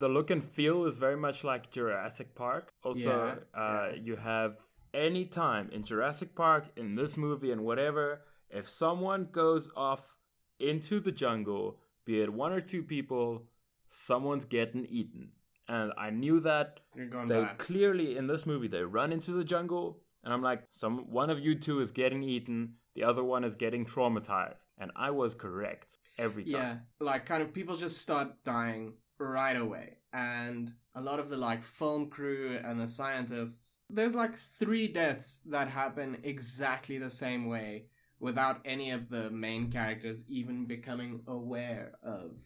The 0.00 0.08
look 0.08 0.28
and 0.30 0.44
feel 0.44 0.84
is 0.86 0.96
very 0.96 1.16
much 1.16 1.44
like 1.44 1.70
Jurassic 1.70 2.34
Park. 2.34 2.72
Also, 2.82 3.38
Yeah, 3.54 3.58
uh, 3.58 3.90
yeah. 3.94 4.00
you 4.02 4.16
have 4.16 4.58
any 4.92 5.24
time 5.24 5.70
in 5.72 5.84
Jurassic 5.84 6.34
Park, 6.34 6.64
in 6.76 6.96
this 6.96 7.16
movie, 7.16 7.52
and 7.52 7.64
whatever, 7.64 8.22
if 8.50 8.68
someone 8.68 9.28
goes 9.30 9.68
off 9.76 10.16
into 10.58 10.98
the 10.98 11.12
jungle, 11.12 11.78
be 12.04 12.20
it 12.20 12.32
one 12.32 12.52
or 12.52 12.60
two 12.60 12.82
people, 12.82 13.46
someone's 13.94 14.44
getting 14.44 14.84
eaten. 14.86 15.30
And 15.68 15.92
I 15.96 16.10
knew 16.10 16.40
that 16.40 16.80
You're 16.94 17.06
going 17.06 17.28
they 17.28 17.40
back. 17.40 17.58
clearly 17.58 18.16
in 18.16 18.26
this 18.26 18.44
movie 18.44 18.68
they 18.68 18.82
run 18.82 19.12
into 19.12 19.32
the 19.32 19.44
jungle, 19.44 20.02
and 20.22 20.32
I'm 20.32 20.42
like, 20.42 20.62
some 20.72 21.10
one 21.10 21.30
of 21.30 21.40
you 21.40 21.54
two 21.54 21.80
is 21.80 21.90
getting 21.90 22.22
eaten, 22.22 22.74
the 22.94 23.04
other 23.04 23.24
one 23.24 23.44
is 23.44 23.54
getting 23.54 23.86
traumatized, 23.86 24.66
and 24.78 24.90
I 24.94 25.10
was 25.10 25.34
correct 25.34 25.98
every 26.18 26.44
time. 26.44 26.52
Yeah, 26.52 26.76
like 27.00 27.24
kind 27.24 27.42
of 27.42 27.54
people 27.54 27.76
just 27.76 27.98
start 27.98 28.44
dying 28.44 28.94
right 29.18 29.56
away. 29.56 29.98
And 30.12 30.70
a 30.94 31.00
lot 31.00 31.18
of 31.18 31.28
the 31.28 31.36
like 31.36 31.62
film 31.62 32.08
crew 32.10 32.58
and 32.62 32.78
the 32.80 32.86
scientists, 32.86 33.80
there's 33.88 34.14
like 34.14 34.36
three 34.36 34.86
deaths 34.86 35.40
that 35.46 35.68
happen 35.68 36.18
exactly 36.22 36.98
the 36.98 37.10
same 37.10 37.46
way 37.46 37.86
without 38.20 38.60
any 38.64 38.90
of 38.90 39.08
the 39.08 39.30
main 39.30 39.70
characters 39.70 40.24
even 40.28 40.66
becoming 40.66 41.20
aware 41.26 41.92
of 42.02 42.40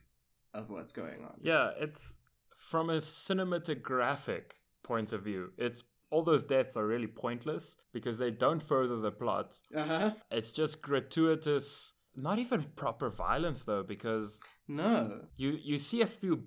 of 0.59 0.69
what's 0.71 0.93
going 0.93 1.23
on. 1.25 1.35
Yeah, 1.43 1.71
it's 1.79 2.17
from 2.57 2.91
a 2.91 2.99
cinematographic 2.99 4.53
point 4.83 5.12
of 5.12 5.23
view. 5.23 5.53
It's 5.59 5.83
all 6.11 6.23
those 6.23 6.43
deaths 6.43 6.77
are 6.77 6.87
really 6.87 7.07
pointless 7.07 7.77
because 7.93 8.19
they 8.19 8.31
don't 8.31 8.62
further 8.62 8.97
the 9.00 9.11
plot. 9.11 9.57
Uh-huh. 9.75 10.12
It's 10.31 10.53
just 10.53 10.81
gratuitous, 10.81 11.93
not 12.17 12.38
even 12.38 12.62
proper 12.77 13.11
violence 13.11 13.62
though, 13.62 13.83
because 13.83 14.41
No. 14.67 15.23
you 15.37 15.59
you 15.62 15.79
see 15.79 16.00
a 16.03 16.07
few 16.07 16.45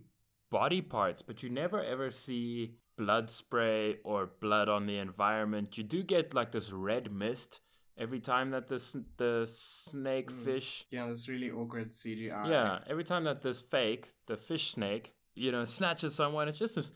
body 0.49 0.81
parts, 0.81 1.21
but 1.21 1.43
you 1.43 1.49
never 1.49 1.81
ever 1.83 2.11
see 2.11 2.75
blood 2.97 3.29
spray 3.29 3.97
or 4.03 4.31
blood 4.41 4.67
on 4.69 4.85
the 4.85 4.97
environment. 4.97 5.77
You 5.77 5.83
do 5.83 6.03
get 6.03 6.33
like 6.33 6.51
this 6.51 6.71
red 6.71 7.11
mist 7.11 7.61
every 8.01 8.19
time 8.19 8.49
that 8.49 8.67
this 8.67 8.95
the 9.17 9.45
snake 9.47 10.31
Mm. 10.31 10.43
fish 10.43 10.85
Yeah, 10.89 11.07
this 11.07 11.29
really 11.29 11.51
awkward 11.51 11.91
CGI. 11.93 12.49
yeah, 12.49 12.79
every 12.87 13.03
time 13.03 13.23
that 13.25 13.41
this 13.41 13.61
fake, 13.61 14.09
the 14.25 14.35
fish 14.37 14.71
snake, 14.71 15.13
you 15.35 15.51
know, 15.51 15.65
snatches 15.65 16.15
someone, 16.15 16.47
it's 16.49 16.59
just 16.59 16.75
this 16.75 16.91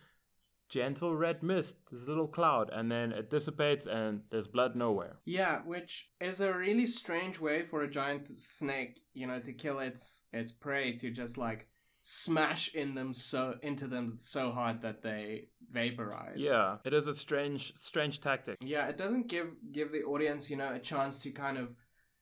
gentle 0.67 1.15
red 1.15 1.43
mist, 1.43 1.75
this 1.91 2.07
little 2.07 2.27
cloud, 2.27 2.69
and 2.73 2.91
then 2.91 3.11
it 3.11 3.29
dissipates 3.29 3.85
and 3.85 4.21
there's 4.31 4.47
blood 4.47 4.75
nowhere. 4.75 5.17
Yeah, 5.25 5.61
which 5.63 6.09
is 6.19 6.41
a 6.41 6.51
really 6.53 6.87
strange 6.87 7.39
way 7.39 7.61
for 7.63 7.83
a 7.83 7.89
giant 7.89 8.27
snake, 8.27 8.99
you 9.13 9.27
know, 9.27 9.39
to 9.39 9.53
kill 9.53 9.79
its 9.79 10.23
its 10.33 10.51
prey 10.51 10.93
to 10.97 11.11
just 11.11 11.37
like 11.37 11.67
smash 12.07 12.71
in 12.75 12.93
them 12.93 13.11
so 13.11 13.55
into 13.63 13.87
them 13.87 14.15
so 14.19 14.51
hard 14.51 14.79
that 14.79 15.01
they 15.01 15.47
vaporize. 15.71 16.37
Yeah, 16.37 16.77
it 16.85 16.93
is 16.93 17.07
a 17.07 17.15
strange, 17.15 17.73
strange 17.75 18.21
tactic. 18.21 18.57
Yeah, 18.61 18.85
it 18.85 18.95
doesn't 18.95 19.27
give 19.27 19.47
give 19.71 19.91
the 19.91 20.03
audience, 20.03 20.51
you 20.51 20.55
know, 20.55 20.71
a 20.71 20.77
chance 20.77 21.23
to 21.23 21.31
kind 21.31 21.57
of 21.57 21.75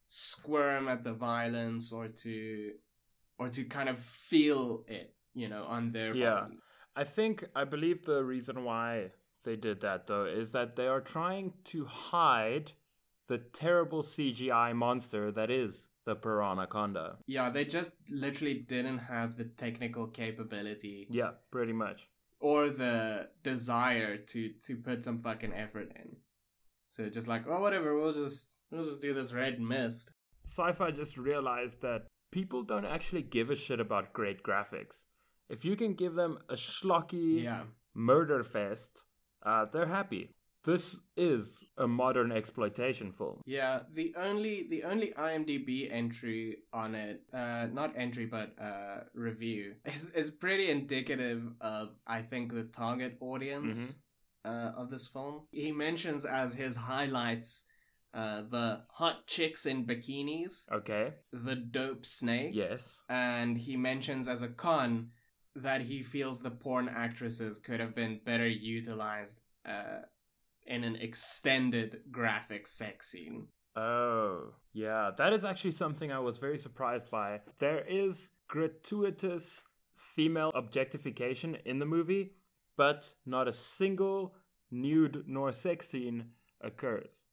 squirm 0.08 0.88
at 0.88 1.04
the 1.04 1.12
violence 1.12 1.92
or 1.92 2.08
to 2.08 2.72
or 3.38 3.50
to 3.50 3.66
kind 3.66 3.90
of 3.90 4.00
feel 4.00 4.86
it, 4.88 5.14
you 5.34 5.50
know, 5.50 5.66
on 5.66 5.92
their 5.92 6.16
Yeah. 6.16 6.42
body. 6.44 6.60
I 6.96 7.04
think, 7.04 7.44
I 7.54 7.66
believe 7.66 8.06
the 8.06 8.24
reason 8.24 8.64
why 8.64 9.12
they 9.44 9.58
did 9.58 9.82
that 9.82 10.08
though 10.08 10.24
is 10.24 10.52
that 10.52 10.78
they 10.78 10.88
are 10.88 11.02
trying 11.02 11.56
to 11.66 11.84
hide 11.84 12.72
the 13.28 13.38
terrible 13.38 14.02
CGI 14.02 14.74
monster 14.74 15.30
that 15.32 15.52
is 15.52 15.88
the 16.06 16.16
Piranaconda. 16.16 17.16
Yeah, 17.28 17.50
they 17.50 17.66
just 17.66 17.98
literally 18.10 18.56
didn't 18.56 18.98
have 19.00 19.38
the 19.38 19.46
technical 19.46 20.08
capability 20.08 21.08
Yeah, 21.10 21.32
pretty 21.52 21.74
much. 21.74 22.10
or 22.40 22.70
the 22.70 23.30
desire 23.44 24.18
to 24.18 24.50
to 24.68 24.76
put 24.78 25.04
some 25.04 25.20
fucking 25.22 25.54
effort 25.54 25.92
in. 25.96 26.18
So 26.90 27.10
just 27.10 27.28
like, 27.28 27.46
oh 27.48 27.62
whatever, 27.62 27.98
we'll 28.00 28.14
just 28.14 28.56
we'll 28.72 28.84
just 28.84 29.02
do 29.02 29.14
this 29.14 29.34
red 29.34 29.60
mist. 29.62 30.12
SyFy 30.58 30.94
just 30.96 31.18
realized 31.18 31.82
that 31.82 32.08
people 32.32 32.64
don't 32.64 32.86
actually 32.86 33.22
give 33.22 33.50
a 33.50 33.56
shit 33.56 33.80
about 33.80 34.12
great 34.14 34.44
graphics. 34.44 35.04
If 35.50 35.64
you 35.64 35.76
can 35.76 35.94
give 35.94 36.16
them 36.16 36.38
a 36.50 36.56
schlocky 36.56 37.44
Yeah. 37.44 37.64
murder 37.94 38.44
fest, 38.44 38.92
uh, 39.46 39.66
they're 39.72 39.86
happy. 40.00 40.32
This 40.64 40.96
is 41.18 41.66
a 41.78 41.88
modern 41.88 42.32
exploitation 42.32 43.12
film. 43.12 43.42
Yeah, 43.46 43.82
the 43.94 44.16
only 44.18 44.68
the 44.70 44.84
only 44.86 45.10
IMDb 45.18 45.92
entry 45.92 46.58
on 46.72 46.96
it, 46.96 47.22
uh 47.34 47.68
not 47.72 47.94
entry 47.98 48.26
but 48.26 48.56
uh 48.60 49.02
review 49.14 49.76
is 49.86 50.10
is 50.12 50.32
pretty 50.32 50.70
indicative 50.70 51.44
of 51.60 52.00
I 52.08 52.22
think 52.22 52.54
the 52.54 52.64
target 52.64 53.18
audience 53.20 54.00
uh 54.46 54.72
of 54.78 54.90
this 54.90 55.08
film. 55.08 55.48
He 55.52 55.72
mentions 55.72 56.26
as 56.26 56.54
his 56.54 56.76
highlights 56.78 57.66
uh 58.14 58.44
the 58.50 58.84
hot 58.90 59.28
chicks 59.28 59.66
in 59.66 59.86
bikinis, 59.86 60.72
Okay. 60.72 61.14
the 61.34 61.56
dope 61.56 62.06
snake, 62.06 62.52
Yes. 62.56 63.02
and 63.10 63.58
he 63.58 63.76
mentions 63.76 64.28
as 64.30 64.42
a 64.44 64.48
con 64.48 65.10
that 65.56 65.82
he 65.82 66.02
feels 66.02 66.42
the 66.42 66.52
porn 66.52 66.88
actresses 66.88 67.60
could 67.60 67.80
have 67.82 67.94
been 67.94 68.20
better 68.26 68.48
utilized 68.48 69.40
uh, 69.66 70.00
in 70.66 70.84
an 70.84 70.96
extended 70.96 72.02
graphic 72.12 72.68
sex 72.68 73.10
scene. 73.10 73.48
Oh, 73.76 74.54
yeah. 74.72 75.12
That 75.18 75.34
is 75.34 75.44
actually 75.46 75.72
something 75.72 76.12
I 76.12 76.20
was 76.20 76.38
very 76.38 76.58
surprised 76.58 77.10
by. 77.10 77.42
There 77.60 77.84
is 77.88 78.30
gratuitous 78.48 79.64
female 80.16 80.52
objectification 80.54 81.58
in 81.66 81.80
the 81.80 81.86
movie, 81.86 82.34
but 82.78 83.14
not 83.26 83.48
a 83.48 83.54
single 83.54 84.36
nude 84.72 85.24
nor 85.28 85.52
sex 85.52 85.90
scene 85.90 86.26
occurs. 86.62 87.26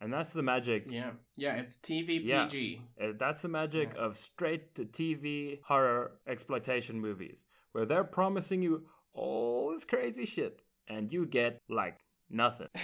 And 0.00 0.12
that's 0.12 0.28
the 0.30 0.42
magic. 0.42 0.86
Yeah. 0.90 1.12
Yeah, 1.36 1.54
it's 1.56 1.76
TV 1.78 2.20
PG. 2.22 2.82
Uh, 3.00 3.12
That's 3.18 3.40
the 3.40 3.48
magic 3.48 3.92
Yeah. 3.94 4.02
of 4.04 4.16
straight 4.16 4.74
to 4.74 4.84
TV 4.84 5.60
horror 5.64 6.18
exploitation 6.26 7.00
movies, 7.00 7.46
where 7.72 7.86
they're 7.86 8.04
promising 8.04 8.60
you 8.62 8.88
all 9.14 9.72
this 9.72 9.86
crazy 9.86 10.26
shit, 10.26 10.60
and 10.86 11.10
you 11.10 11.24
get 11.24 11.62
like 11.70 11.98
nothing. 12.30 12.68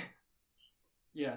Yeah. 1.15 1.37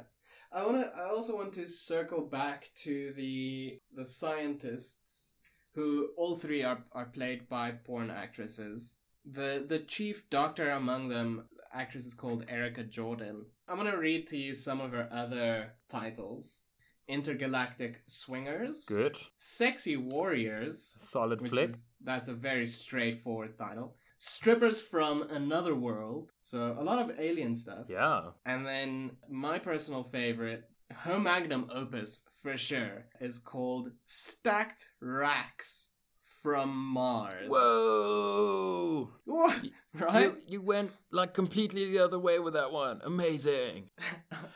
I 0.52 0.66
wanna 0.66 0.90
I 0.96 1.10
also 1.10 1.36
want 1.36 1.52
to 1.54 1.68
circle 1.68 2.26
back 2.28 2.70
to 2.84 3.12
the 3.18 3.80
the 3.94 4.06
scientists 4.06 5.32
who 5.74 6.12
all 6.16 6.38
three 6.38 6.64
are, 6.64 6.86
are 6.94 7.08
played 7.08 7.50
by 7.50 7.72
porn 7.72 8.10
actresses. 8.10 8.98
The 9.26 9.66
the 9.68 9.80
chief 9.80 10.30
doctor 10.30 10.70
among 10.70 11.10
them, 11.10 11.50
the 11.58 11.78
actress 11.78 12.06
is 12.06 12.14
called 12.14 12.46
Erica 12.48 12.84
Jordan. 12.84 13.48
I'm 13.68 13.76
gonna 13.76 13.98
read 13.98 14.28
to 14.28 14.38
you 14.38 14.54
some 14.54 14.80
of 14.80 14.92
her 14.92 15.10
other 15.12 15.74
titles. 15.90 16.62
Intergalactic 17.08 18.02
Swingers. 18.08 18.86
Good, 18.86 19.18
Sexy 19.38 19.98
Warriors. 19.98 20.98
solid 21.02 21.40
flick. 21.50 21.66
is 21.66 21.92
that's 22.02 22.30
a 22.30 22.34
very 22.34 22.66
straightforward 22.66 23.58
title. 23.58 23.98
Strippers 24.18 24.80
from 24.80 25.24
Another 25.24 25.76
World. 25.76 26.32
So 26.42 26.76
a 26.80 26.84
lot 26.84 27.00
of 27.00 27.20
alien 27.20 27.56
stuff. 27.56 27.86
Yeah. 27.90 28.30
And 28.46 28.66
then 28.66 29.12
my 29.30 29.60
personal 29.60 30.04
favorite, 30.04 30.64
her 30.90 31.20
magnum 31.20 31.70
opus 31.72 32.24
for 32.42 32.58
sure, 32.58 33.06
is 33.20 33.40
called 33.40 33.92
Stacked 34.06 34.90
Racks 35.02 35.92
from 36.42 36.76
Mars. 36.76 37.50
Whoa! 37.50 39.10
What? 39.26 39.60
Right? 39.98 40.24
You, 40.24 40.38
you 40.50 40.62
went 40.62 40.92
like 41.10 41.34
completely 41.34 41.90
the 41.90 42.00
other 42.00 42.20
way 42.20 42.38
with 42.38 42.54
that 42.54 42.72
one. 42.72 43.00
Amazing. 43.06 43.90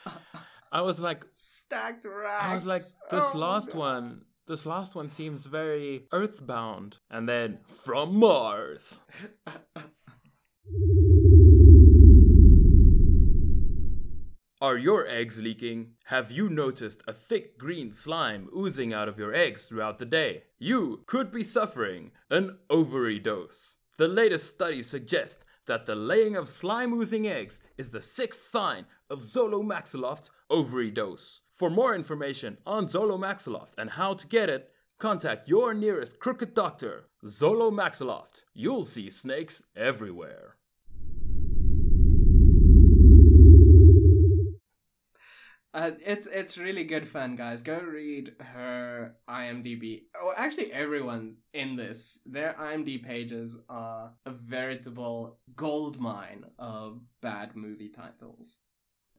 I 0.72 0.82
was 0.82 1.00
like, 1.00 1.26
Stacked 1.34 2.06
racks. 2.06 2.46
I 2.46 2.56
was 2.56 2.66
like, 2.66 2.82
this 2.82 2.96
Oh 3.12 3.32
last 3.38 3.74
one, 3.74 4.22
this 4.50 4.66
last 4.66 4.96
one 4.96 5.08
seems 5.08 5.46
very 5.46 6.08
earthbound. 6.12 6.98
And 7.10 7.30
then 7.30 7.60
from 7.68 8.18
Mars. 8.18 9.00
Are 14.62 14.76
your 14.76 15.08
eggs 15.08 15.40
leaking? 15.40 15.92
Have 16.06 16.32
you 16.32 16.50
noticed 16.50 17.02
a 17.08 17.14
thick 17.14 17.58
green 17.58 17.94
slime 17.94 18.50
oozing 18.54 18.92
out 18.92 19.08
of 19.08 19.18
your 19.18 19.34
eggs 19.34 19.66
throughout 19.66 20.00
the 20.00 20.06
day? 20.06 20.44
You 20.58 21.04
could 21.06 21.32
be 21.32 21.44
suffering 21.44 22.12
an 22.30 22.58
ovary 22.70 23.20
dose. 23.20 23.78
The 23.98 24.10
latest 24.10 24.48
studies 24.48 24.88
suggest 24.88 25.46
that 25.68 25.86
the 25.86 25.96
laying 25.96 26.36
of 26.36 26.50
slime 26.50 26.92
oozing 26.94 27.28
eggs 27.28 27.62
is 27.78 27.92
the 27.92 28.02
sixth 28.02 28.50
sign 28.50 28.88
of 29.10 29.20
Zolomaxiloft 29.20 30.32
ovary 30.50 30.90
dose. 30.92 31.42
For 31.60 31.70
more 31.70 31.94
information 31.94 32.58
on 32.66 32.88
Zolomaxiloft 32.88 33.74
and 33.78 33.90
how 33.90 34.14
to 34.14 34.26
get 34.26 34.50
it, 34.50 34.72
contact 34.98 35.50
your 35.50 35.74
nearest 35.74 36.18
crooked 36.18 36.54
doctor, 36.54 37.10
Zolomaxiloft. 37.26 38.44
You'll 38.54 38.86
see 38.86 39.10
snakes 39.10 39.62
everywhere. 39.76 40.56
Uh, 45.74 45.92
it's 46.06 46.28
it's 46.28 46.58
really 46.58 46.86
good 46.86 47.06
fun, 47.06 47.36
guys. 47.36 47.62
Go 47.62 47.78
read 47.78 48.36
her 48.40 49.16
IMDb. 49.30 50.04
Oh, 50.20 50.34
actually, 50.38 50.72
everyone's 50.72 51.36
in 51.54 51.76
this. 51.76 52.22
Their 52.26 52.56
IMDb 52.58 53.04
pages 53.04 53.60
are 53.68 54.14
a 54.26 54.32
veritable 54.32 55.40
gold 55.58 56.00
mine 56.00 56.46
of 56.58 57.02
bad 57.22 57.58
movie 57.58 57.90
titles. 57.90 58.60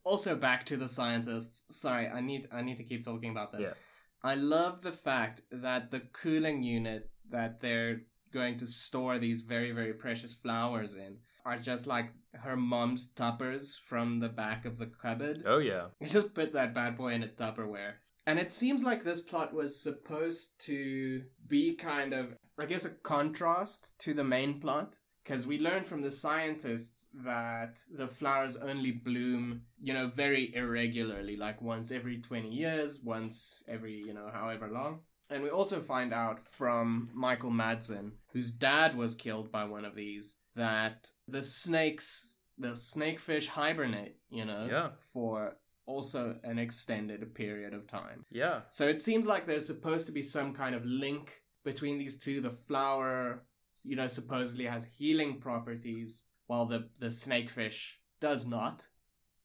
Also, 0.05 0.35
back 0.35 0.65
to 0.67 0.77
the 0.77 0.89
scientists. 0.89 1.67
Sorry, 1.79 2.09
I 2.09 2.21
need 2.21 2.47
I 2.53 2.63
need 2.63 2.79
to 2.79 2.85
keep 2.85 3.05
talking 3.05 3.31
about 3.31 3.53
them. 3.53 3.63
Yeah. 3.63 3.75
I 4.23 4.35
love 4.35 4.83
the 4.83 4.93
fact 4.93 5.43
that 5.51 5.91
the 5.91 6.01
cooling 6.01 6.63
unit 6.63 7.11
that 7.31 7.61
they're 7.61 8.03
going 8.33 8.59
to 8.59 8.67
store 8.67 9.19
these 9.19 9.41
very 9.41 9.73
very 9.73 9.93
precious 9.93 10.33
flowers 10.33 10.95
in 10.95 11.19
are 11.45 11.59
just 11.59 11.87
like 11.87 12.13
her 12.35 12.57
mom's 12.57 13.13
tuppers 13.13 13.77
from 13.77 14.21
the 14.21 14.29
back 14.29 14.65
of 14.65 14.79
the 14.79 14.87
cupboard. 14.87 15.43
Oh, 15.47 15.59
yeah. 15.59 15.87
You 16.01 16.09
just 16.09 16.35
put 16.35 16.53
that 16.53 16.75
bad 16.75 16.97
boy 16.97 17.15
in 17.15 17.23
a 17.23 17.29
Tupperware. 17.29 17.95
And 18.27 18.39
it 18.39 18.53
seems 18.53 18.85
like 18.85 19.03
this 19.03 19.23
plot 19.23 19.53
was 19.53 19.83
supposed 19.83 20.61
to 20.67 21.23
be 21.49 21.75
kind 21.75 22.13
of, 22.13 22.37
I 22.59 22.67
guess, 22.67 22.85
a 22.85 22.91
contrast 22.91 23.99
to 24.01 24.15
the 24.15 24.25
main 24.25 24.61
plot. 24.61 24.99
Because 25.31 25.47
we 25.47 25.61
learned 25.61 25.87
from 25.87 26.03
the 26.03 26.11
scientists 26.11 27.07
that 27.23 27.85
the 27.89 28.09
flowers 28.09 28.57
only 28.57 28.91
bloom, 28.91 29.63
you 29.79 29.95
know, 29.95 30.09
very 30.09 30.53
irregularly, 30.57 31.37
like 31.37 31.63
once 31.63 31.93
every 31.93 32.19
20 32.19 32.49
years, 32.49 32.99
once 33.05 33.63
every, 33.69 33.95
you 33.95 34.13
know, 34.13 34.29
however 34.33 34.67
long. 34.67 35.03
And 35.31 35.41
we 35.45 35.49
also 35.49 35.79
find 35.79 36.13
out 36.13 36.43
from 36.43 37.11
Michael 37.15 37.53
Madsen, 37.53 38.11
whose 38.33 38.51
dad 38.51 38.97
was 38.97 39.15
killed 39.15 39.53
by 39.53 39.63
one 39.63 39.85
of 39.85 39.95
these, 39.95 40.39
that 40.57 41.09
the 41.29 41.45
snakes, 41.45 42.33
the 42.59 42.73
snakefish 42.73 43.47
hibernate, 43.47 44.17
you 44.31 44.45
know, 44.45 44.67
Yeah. 44.69 44.91
for 44.99 45.59
also 45.87 46.41
an 46.43 46.59
extended 46.59 47.33
period 47.37 47.73
of 47.73 47.87
time. 47.87 48.25
Yeah. 48.33 48.63
So 48.71 48.89
it 48.89 49.01
seems 49.01 49.27
like 49.27 49.47
there's 49.47 49.69
supposed 49.69 50.07
to 50.09 50.13
be 50.13 50.23
some 50.23 50.53
kind 50.53 50.75
of 50.75 50.85
link 50.85 51.41
between 51.63 51.99
these 51.99 52.19
two. 52.19 52.41
The 52.41 52.51
flower, 52.51 53.45
you 53.85 53.97
know, 53.97 54.09
supposedly 54.09 54.67
has 54.67 54.85
healing 54.85 55.41
properties, 55.41 56.27
while 56.47 56.67
the, 56.67 56.89
the 56.99 57.07
snakefish 57.07 57.95
does 58.21 58.47
not. 58.47 58.87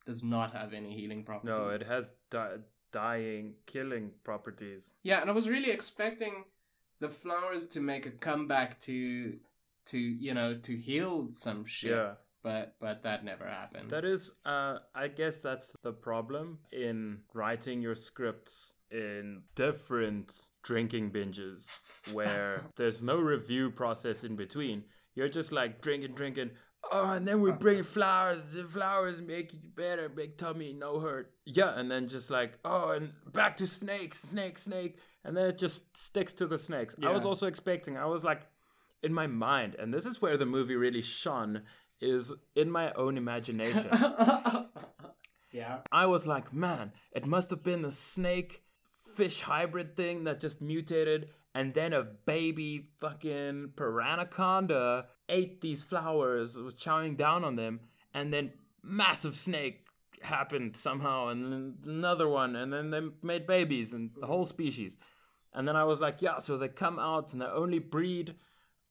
Does 0.05 0.23
not 0.23 0.53
have 0.53 0.73
any 0.73 0.95
healing 0.95 1.23
properties. 1.23 1.49
No, 1.49 1.69
it 1.69 1.81
has 1.83 2.11
di- 2.29 2.57
dying, 2.91 3.55
killing 3.65 4.11
properties. 4.23 4.93
Yeah, 5.03 5.21
and 5.21 5.29
I 5.29 5.33
was 5.33 5.49
really 5.49 5.71
expecting 5.71 6.45
the 6.99 7.09
flowers 7.09 7.67
to 7.69 7.81
make 7.81 8.05
a 8.05 8.11
comeback 8.11 8.79
to 8.81 9.37
to 9.87 9.99
you 9.99 10.33
know 10.33 10.55
to 10.59 10.75
heal 10.75 11.29
some 11.31 11.65
shit. 11.65 11.91
Yeah. 11.91 12.13
But 12.43 12.75
but 12.79 13.01
that 13.01 13.25
never 13.25 13.47
happened. 13.47 13.89
That 13.89 14.05
is, 14.05 14.31
uh, 14.45 14.77
I 14.93 15.07
guess 15.07 15.37
that's 15.37 15.73
the 15.81 15.91
problem 15.91 16.59
in 16.71 17.21
writing 17.33 17.81
your 17.81 17.95
scripts 17.95 18.73
in 18.91 19.43
different 19.55 20.33
drinking 20.63 21.11
binges 21.11 21.65
where 22.13 22.61
there's 22.75 23.01
no 23.01 23.17
review 23.17 23.71
process 23.71 24.23
in 24.23 24.35
between. 24.35 24.83
You're 25.15 25.29
just 25.29 25.51
like 25.51 25.81
drinking, 25.81 26.13
drinking. 26.13 26.51
Oh, 26.91 27.11
and 27.11 27.27
then 27.27 27.41
we 27.41 27.49
uh-huh. 27.49 27.59
bring 27.59 27.83
flowers. 27.83 28.41
The 28.53 28.63
flowers 28.63 29.21
make 29.21 29.53
you 29.53 29.59
better, 29.75 30.09
big 30.09 30.37
tummy, 30.37 30.73
no 30.73 30.99
hurt. 30.99 31.31
Yeah, 31.45 31.77
and 31.77 31.89
then 31.89 32.07
just 32.07 32.29
like, 32.29 32.59
oh, 32.63 32.91
and 32.91 33.13
back 33.31 33.57
to 33.57 33.67
snakes, 33.67 34.21
snake, 34.29 34.57
snake. 34.57 34.97
And 35.23 35.35
then 35.35 35.47
it 35.47 35.57
just 35.57 35.97
sticks 35.97 36.33
to 36.33 36.45
the 36.45 36.59
snakes. 36.59 36.95
I 37.03 37.09
was 37.11 37.25
also 37.25 37.47
expecting, 37.47 37.97
I 37.97 38.05
was 38.05 38.23
like, 38.23 38.41
in 39.01 39.13
my 39.13 39.27
mind, 39.27 39.75
and 39.79 39.93
this 39.93 40.05
is 40.05 40.21
where 40.21 40.37
the 40.37 40.45
movie 40.45 40.75
really 40.75 41.01
shone, 41.01 41.63
is 42.01 42.31
in 42.55 42.69
my 42.69 42.91
own 42.93 43.17
imagination. 43.17 43.87
yeah. 45.51 45.79
I 45.91 46.05
was 46.05 46.27
like, 46.27 46.53
man, 46.53 46.91
it 47.11 47.25
must 47.25 47.49
have 47.49 47.63
been 47.63 47.85
a 47.85 47.91
snake 47.91 48.64
fish 49.15 49.41
hybrid 49.41 49.95
thing 49.95 50.25
that 50.25 50.39
just 50.39 50.61
mutated, 50.61 51.29
and 51.53 51.73
then 51.73 51.93
a 51.93 52.03
baby 52.03 52.89
fucking 52.99 53.71
piranaconda 53.75 55.05
ate 55.29 55.61
these 55.61 55.81
flowers, 55.81 56.57
was 56.57 56.73
chowing 56.75 57.17
down 57.17 57.43
on 57.43 57.55
them, 57.55 57.79
and 58.13 58.33
then 58.33 58.51
massive 58.83 59.35
snake 59.35 59.87
happened 60.21 60.75
somehow, 60.75 61.29
and 61.29 61.51
then 61.51 61.73
another 61.85 62.27
one, 62.27 62.55
and 62.55 62.73
then 62.73 62.89
they 62.89 63.01
made 63.21 63.47
babies, 63.47 63.93
and 63.93 64.11
the 64.19 64.27
whole 64.27 64.45
species. 64.45 64.97
And 65.53 65.65
then 65.65 65.77
I 65.77 65.85
was 65.85 66.01
like, 66.01 66.21
yeah, 66.21 66.39
so 66.39 66.57
they 66.57 66.67
come 66.67 66.99
out 66.99 67.31
and 67.31 67.41
they 67.41 67.45
only 67.45 67.79
breed 67.79 68.35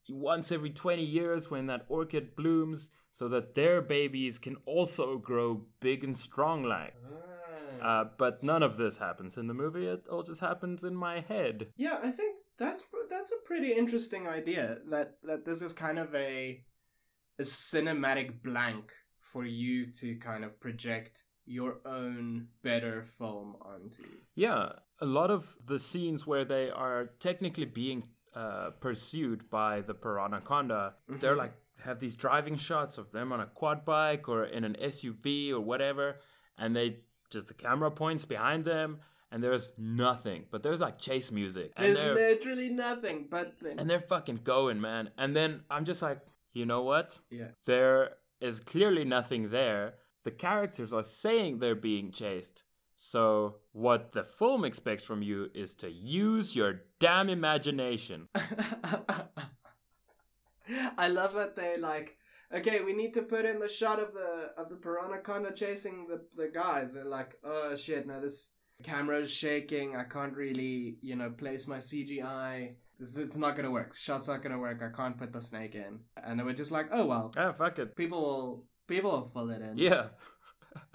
once 0.08 0.50
every 0.50 0.70
20 0.70 1.04
years 1.04 1.50
when 1.50 1.66
that 1.66 1.84
orchid 1.88 2.34
blooms 2.34 2.90
so 3.12 3.28
that 3.28 3.54
their 3.54 3.82
babies 3.82 4.38
can 4.38 4.56
also 4.64 5.14
grow 5.16 5.62
big 5.80 6.02
and 6.04 6.16
strong 6.16 6.64
like 6.64 6.94
ah. 7.06 7.33
Uh, 7.84 8.04
but 8.18 8.42
none 8.42 8.62
of 8.62 8.76
this 8.76 8.96
happens 8.98 9.36
in 9.36 9.46
the 9.46 9.54
movie 9.54 9.86
it 9.86 10.02
all 10.10 10.22
just 10.22 10.40
happens 10.40 10.84
in 10.84 10.94
my 10.94 11.20
head 11.20 11.66
Yeah, 11.76 11.98
I 12.02 12.10
think 12.10 12.36
that's 12.58 12.84
that's 13.10 13.32
a 13.32 13.46
pretty 13.46 13.72
interesting 13.72 14.26
idea. 14.28 14.78
That 14.90 15.16
that 15.24 15.44
this 15.44 15.60
is 15.62 15.72
kind 15.72 15.98
of 15.98 16.14
a 16.14 16.62
a 17.38 17.42
cinematic 17.42 18.42
blank 18.42 18.92
for 19.20 19.44
you 19.44 19.84
to 20.00 20.16
kind 20.16 20.44
of 20.44 20.60
project 20.60 21.24
your 21.46 21.78
own 21.84 22.46
better 22.62 23.02
film 23.18 23.56
onto. 23.60 24.04
yeah 24.34 24.68
a 25.00 25.04
lot 25.04 25.30
of 25.30 25.56
the 25.66 25.78
scenes 25.78 26.26
where 26.26 26.44
they 26.44 26.70
are 26.70 27.10
technically 27.20 27.66
being 27.66 28.02
uh, 28.34 28.70
pursued 28.80 29.50
by 29.50 29.80
the 29.82 29.94
piranaconda 29.94 30.92
they're 31.20 31.36
like 31.36 31.52
have 31.84 31.98
these 32.00 32.14
driving 32.14 32.56
shots 32.56 32.96
of 32.96 33.10
them 33.12 33.32
on 33.32 33.40
a 33.40 33.46
quad 33.46 33.84
bike 33.84 34.28
or 34.28 34.44
in 34.44 34.64
an 34.64 34.76
suv 34.84 35.26
or 35.52 35.60
whatever 35.60 36.16
and 36.56 36.74
they 36.74 36.96
just 37.30 37.48
the 37.48 37.54
camera 37.54 37.90
points 37.90 38.24
behind 38.24 38.64
them, 38.64 38.98
and 39.30 39.42
there's 39.42 39.72
nothing, 39.76 40.44
but 40.50 40.62
there's 40.62 40.80
like 40.80 40.98
chase 40.98 41.30
music, 41.32 41.72
and 41.76 41.96
There's 41.96 42.14
literally 42.14 42.68
nothing, 42.70 43.26
but 43.28 43.54
and 43.78 43.88
they're 43.90 44.00
fucking 44.00 44.40
going, 44.44 44.80
man. 44.80 45.10
And 45.18 45.34
then 45.34 45.62
I'm 45.68 45.84
just 45.84 46.02
like, 46.02 46.20
you 46.52 46.66
know 46.66 46.82
what? 46.82 47.18
yeah. 47.30 47.48
There 47.66 48.10
is 48.40 48.60
clearly 48.60 49.04
nothing 49.04 49.48
there. 49.48 49.94
The 50.22 50.30
characters 50.30 50.92
are 50.92 51.02
saying 51.02 51.58
they're 51.58 51.74
being 51.74 52.12
chased. 52.12 52.62
So, 52.96 53.56
what 53.72 54.12
the 54.12 54.22
film 54.24 54.64
expects 54.64 55.02
from 55.02 55.20
you 55.20 55.50
is 55.52 55.74
to 55.74 55.90
use 55.90 56.54
your 56.54 56.82
damn 57.00 57.28
imagination. 57.28 58.28
I 60.96 61.08
love 61.08 61.34
that 61.34 61.56
they 61.56 61.76
like. 61.76 62.16
Okay, 62.54 62.82
we 62.84 62.92
need 62.92 63.14
to 63.14 63.22
put 63.22 63.44
in 63.44 63.58
the 63.58 63.68
shot 63.68 63.98
of 63.98 64.14
the 64.14 64.52
of 64.56 64.68
the 64.68 64.76
piranha 64.76 65.20
chasing 65.52 66.06
the 66.06 66.24
the 66.36 66.48
guys. 66.48 66.94
They're 66.94 67.04
like, 67.04 67.36
oh 67.42 67.74
shit, 67.74 68.06
no, 68.06 68.20
this 68.20 68.54
camera 68.82 69.18
is 69.20 69.30
shaking. 69.30 69.96
I 69.96 70.04
can't 70.04 70.34
really, 70.36 70.98
you 71.02 71.16
know, 71.16 71.30
place 71.30 71.66
my 71.66 71.78
CGI. 71.78 72.74
This, 72.98 73.16
it's 73.16 73.36
not 73.36 73.56
gonna 73.56 73.72
work. 73.72 73.96
Shot's 73.96 74.28
not 74.28 74.42
gonna 74.42 74.58
work. 74.58 74.80
I 74.82 74.94
can't 74.96 75.18
put 75.18 75.32
the 75.32 75.40
snake 75.40 75.74
in. 75.74 76.00
And 76.22 76.38
they 76.38 76.44
were 76.44 76.52
just 76.52 76.70
like, 76.70 76.88
oh 76.92 77.06
well, 77.06 77.32
Ah, 77.36 77.52
fuck 77.52 77.78
it. 77.80 77.96
people 77.96 78.20
will 78.22 78.64
people 78.86 79.10
will 79.10 79.24
fill 79.24 79.50
it 79.50 79.60
in. 79.60 79.76
Yeah. 79.76 80.08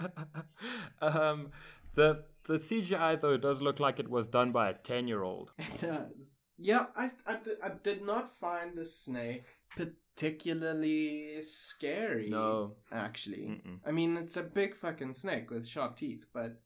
um, 1.02 1.50
the 1.94 2.24
the 2.46 2.54
CGI 2.54 3.20
though 3.20 3.36
does 3.36 3.60
look 3.60 3.80
like 3.80 3.98
it 3.98 4.08
was 4.08 4.26
done 4.26 4.50
by 4.50 4.70
a 4.70 4.74
ten 4.74 5.06
year 5.08 5.22
old. 5.22 5.52
It 5.58 5.80
does. 5.80 6.36
Yeah, 6.62 6.86
I, 6.94 7.10
I, 7.26 7.38
I 7.62 7.70
did 7.82 8.04
not 8.04 8.38
find 8.38 8.76
the 8.76 8.84
snake 8.84 9.44
particularly 9.76 11.40
scary. 11.40 12.28
No. 12.30 12.76
Actually. 12.92 13.60
Mm-mm. 13.62 13.78
I 13.86 13.90
mean, 13.90 14.16
it's 14.16 14.36
a 14.36 14.42
big 14.42 14.74
fucking 14.74 15.14
snake 15.14 15.50
with 15.50 15.66
sharp 15.66 15.96
teeth, 15.96 16.26
but. 16.32 16.60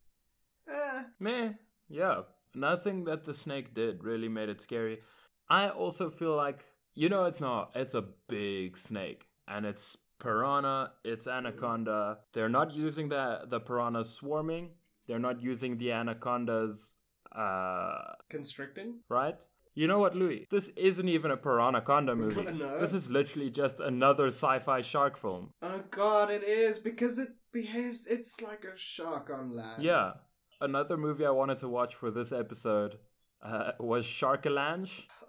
Eh. 0.69 1.03
Meh. 1.21 1.51
Yeah. 1.88 2.23
Nothing 2.55 3.05
that 3.05 3.25
the 3.25 3.35
snake 3.35 3.75
did 3.75 4.05
really 4.05 4.29
made 4.29 4.49
it 4.49 4.61
scary. 4.61 5.01
I 5.49 5.69
also 5.69 6.09
feel 6.09 6.37
like 6.37 6.64
you 6.95 7.09
know 7.09 7.25
it's 7.25 7.40
not. 7.40 7.73
It's 7.75 7.95
a 7.95 8.05
big 8.29 8.79
snake, 8.79 9.27
and 9.49 9.67
it's 9.67 9.97
piranha. 10.21 10.93
It's 11.05 11.27
anaconda. 11.27 12.19
They're 12.33 12.49
not 12.49 12.73
using 12.73 13.09
the 13.09 13.40
the 13.49 13.59
piranhas 13.61 14.11
swarming. 14.11 14.71
They're 15.07 15.19
not 15.19 15.43
using 15.43 15.77
the 15.79 15.93
anacondas. 15.93 16.95
Uh, 17.35 18.14
Constricting? 18.31 19.01
right? 19.09 19.45
You 19.74 19.88
know 19.88 19.98
what, 19.98 20.14
Louis? 20.14 20.46
This 20.50 20.68
isn't 20.76 21.08
even 21.08 21.30
a 21.30 21.37
Piranaconda 21.37 22.16
movie. 22.22 22.44
No. 22.44 22.80
This 22.80 22.92
is 22.92 23.10
literally 23.10 23.50
just 23.50 23.80
another 23.80 24.28
sci-fi 24.28 24.80
shark 24.82 25.16
film. 25.18 25.50
Oh 25.62 25.80
god, 25.90 26.30
it 26.30 26.44
is, 26.44 26.78
because 26.78 27.18
it 27.18 27.30
behaves. 27.52 28.06
It's 28.06 28.40
like 28.40 28.64
a 28.64 28.76
shark 28.76 29.30
on 29.32 29.52
land. 29.52 29.82
Yeah. 29.82 30.12
Another 30.60 30.96
movie 30.96 31.26
I 31.26 31.30
wanted 31.30 31.58
to 31.58 31.68
watch 31.68 31.94
for 31.96 32.10
this 32.10 32.30
episode 32.32 32.98
uh, 33.42 33.72
was 33.80 34.06
Sharkalange. 34.06 35.06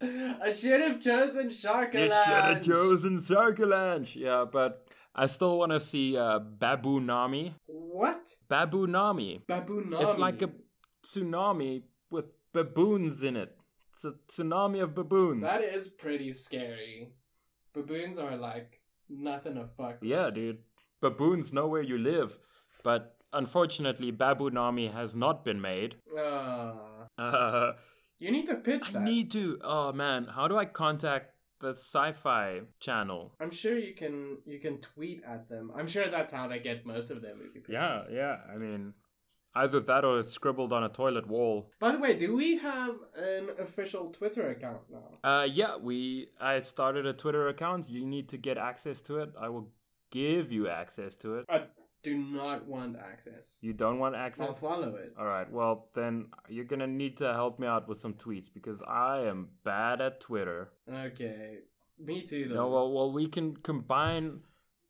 I 0.00 0.52
should 0.52 0.80
have 0.80 1.00
chosen 1.00 1.46
You 1.46 1.50
Sharkalange. 1.56 2.24
should 2.24 2.44
have 2.44 2.62
chosen 2.64 3.18
Sharkalange. 3.18 4.16
Yeah, 4.16 4.44
but 4.50 4.86
I 5.14 5.26
still 5.26 5.58
want 5.58 5.72
to 5.72 5.80
see 5.80 6.16
uh, 6.16 6.38
Babu 6.38 7.00
Nami. 7.00 7.54
What? 7.66 8.36
Babu 8.48 8.86
Nami. 8.86 9.42
Baboon 9.46 9.92
It's 9.98 10.18
like 10.18 10.40
a 10.42 10.50
tsunami 11.04 11.82
with 12.10 12.26
baboons 12.62 13.22
in 13.22 13.36
it. 13.36 13.56
It's 13.94 14.04
a 14.04 14.14
tsunami 14.30 14.82
of 14.82 14.94
baboons. 14.94 15.42
That 15.42 15.62
is 15.62 15.88
pretty 15.88 16.32
scary. 16.32 17.12
Baboons 17.74 18.18
are 18.18 18.36
like 18.36 18.80
nothing 19.08 19.54
to 19.56 19.66
fuck. 19.76 20.00
with. 20.00 20.10
Yeah, 20.10 20.30
dude. 20.30 20.58
Baboons 21.00 21.52
know 21.52 21.66
where 21.68 21.82
you 21.82 21.98
live. 21.98 22.38
But 22.84 23.16
unfortunately, 23.32 24.10
Babu 24.10 24.50
Nami 24.50 24.88
has 24.88 25.14
not 25.14 25.44
been 25.44 25.60
made. 25.60 25.96
Ah. 26.18 26.74
Uh, 27.18 27.72
you 28.20 28.30
need 28.30 28.46
to 28.46 28.54
pitch 28.54 28.90
I 28.90 28.92
that. 28.92 29.02
need 29.02 29.32
to. 29.32 29.58
Oh 29.64 29.92
man, 29.92 30.28
how 30.36 30.46
do 30.46 30.56
I 30.56 30.66
contact 30.66 31.32
the 31.60 31.72
SyFy 31.74 32.64
channel? 32.78 33.32
I'm 33.40 33.50
sure 33.50 33.76
you 33.76 33.92
can 33.92 34.38
you 34.46 34.60
can 34.60 34.78
tweet 34.78 35.22
at 35.26 35.48
them. 35.48 35.72
I'm 35.76 35.88
sure 35.88 36.06
that's 36.08 36.32
how 36.32 36.46
they 36.46 36.60
get 36.60 36.86
most 36.86 37.10
of 37.10 37.20
their 37.20 37.34
movie 37.34 37.58
pitches. 37.58 37.72
Yeah, 37.72 38.02
yeah. 38.12 38.36
I 38.54 38.56
mean, 38.56 38.94
either 39.62 39.80
that 39.80 40.04
or 40.04 40.20
it's 40.20 40.30
scribbled 40.30 40.72
on 40.72 40.84
a 40.84 40.88
toilet 40.88 41.26
wall. 41.26 41.70
By 41.78 41.92
the 41.92 41.98
way, 41.98 42.14
do 42.14 42.36
we 42.36 42.58
have 42.58 42.94
an 43.16 43.50
official 43.58 44.10
Twitter 44.10 44.50
account 44.50 44.82
now? 44.90 45.28
Uh, 45.28 45.44
yeah. 45.44 45.76
We. 45.76 46.28
I 46.40 46.60
started 46.60 47.06
a 47.06 47.12
Twitter 47.12 47.48
account. 47.48 47.88
You 47.88 48.04
need 48.04 48.28
to 48.30 48.36
get 48.36 48.58
access 48.58 49.00
to 49.02 49.18
it. 49.18 49.30
I 49.38 49.48
will 49.48 49.68
give 50.10 50.52
you 50.52 50.68
access 50.68 51.16
to 51.16 51.36
it. 51.36 51.46
I 51.48 51.64
do 52.02 52.16
not 52.16 52.66
want 52.66 52.96
access. 52.96 53.58
You 53.60 53.72
don't 53.72 53.98
want 53.98 54.14
access? 54.14 54.46
I'll 54.46 54.54
follow 54.54 54.94
it. 54.94 55.14
All 55.18 55.26
right. 55.26 55.50
Well, 55.50 55.88
then 55.94 56.28
you're 56.48 56.64
gonna 56.64 56.86
need 56.86 57.16
to 57.18 57.32
help 57.32 57.58
me 57.58 57.66
out 57.66 57.88
with 57.88 58.00
some 58.00 58.14
tweets 58.14 58.48
because 58.52 58.82
I 58.82 59.22
am 59.22 59.48
bad 59.64 60.00
at 60.00 60.20
Twitter. 60.20 60.70
Okay. 60.92 61.58
Me 61.98 62.22
too 62.22 62.48
though. 62.48 62.54
No, 62.54 62.68
well, 62.68 62.92
well, 62.92 63.12
we 63.12 63.26
can 63.26 63.56
combine 63.56 64.40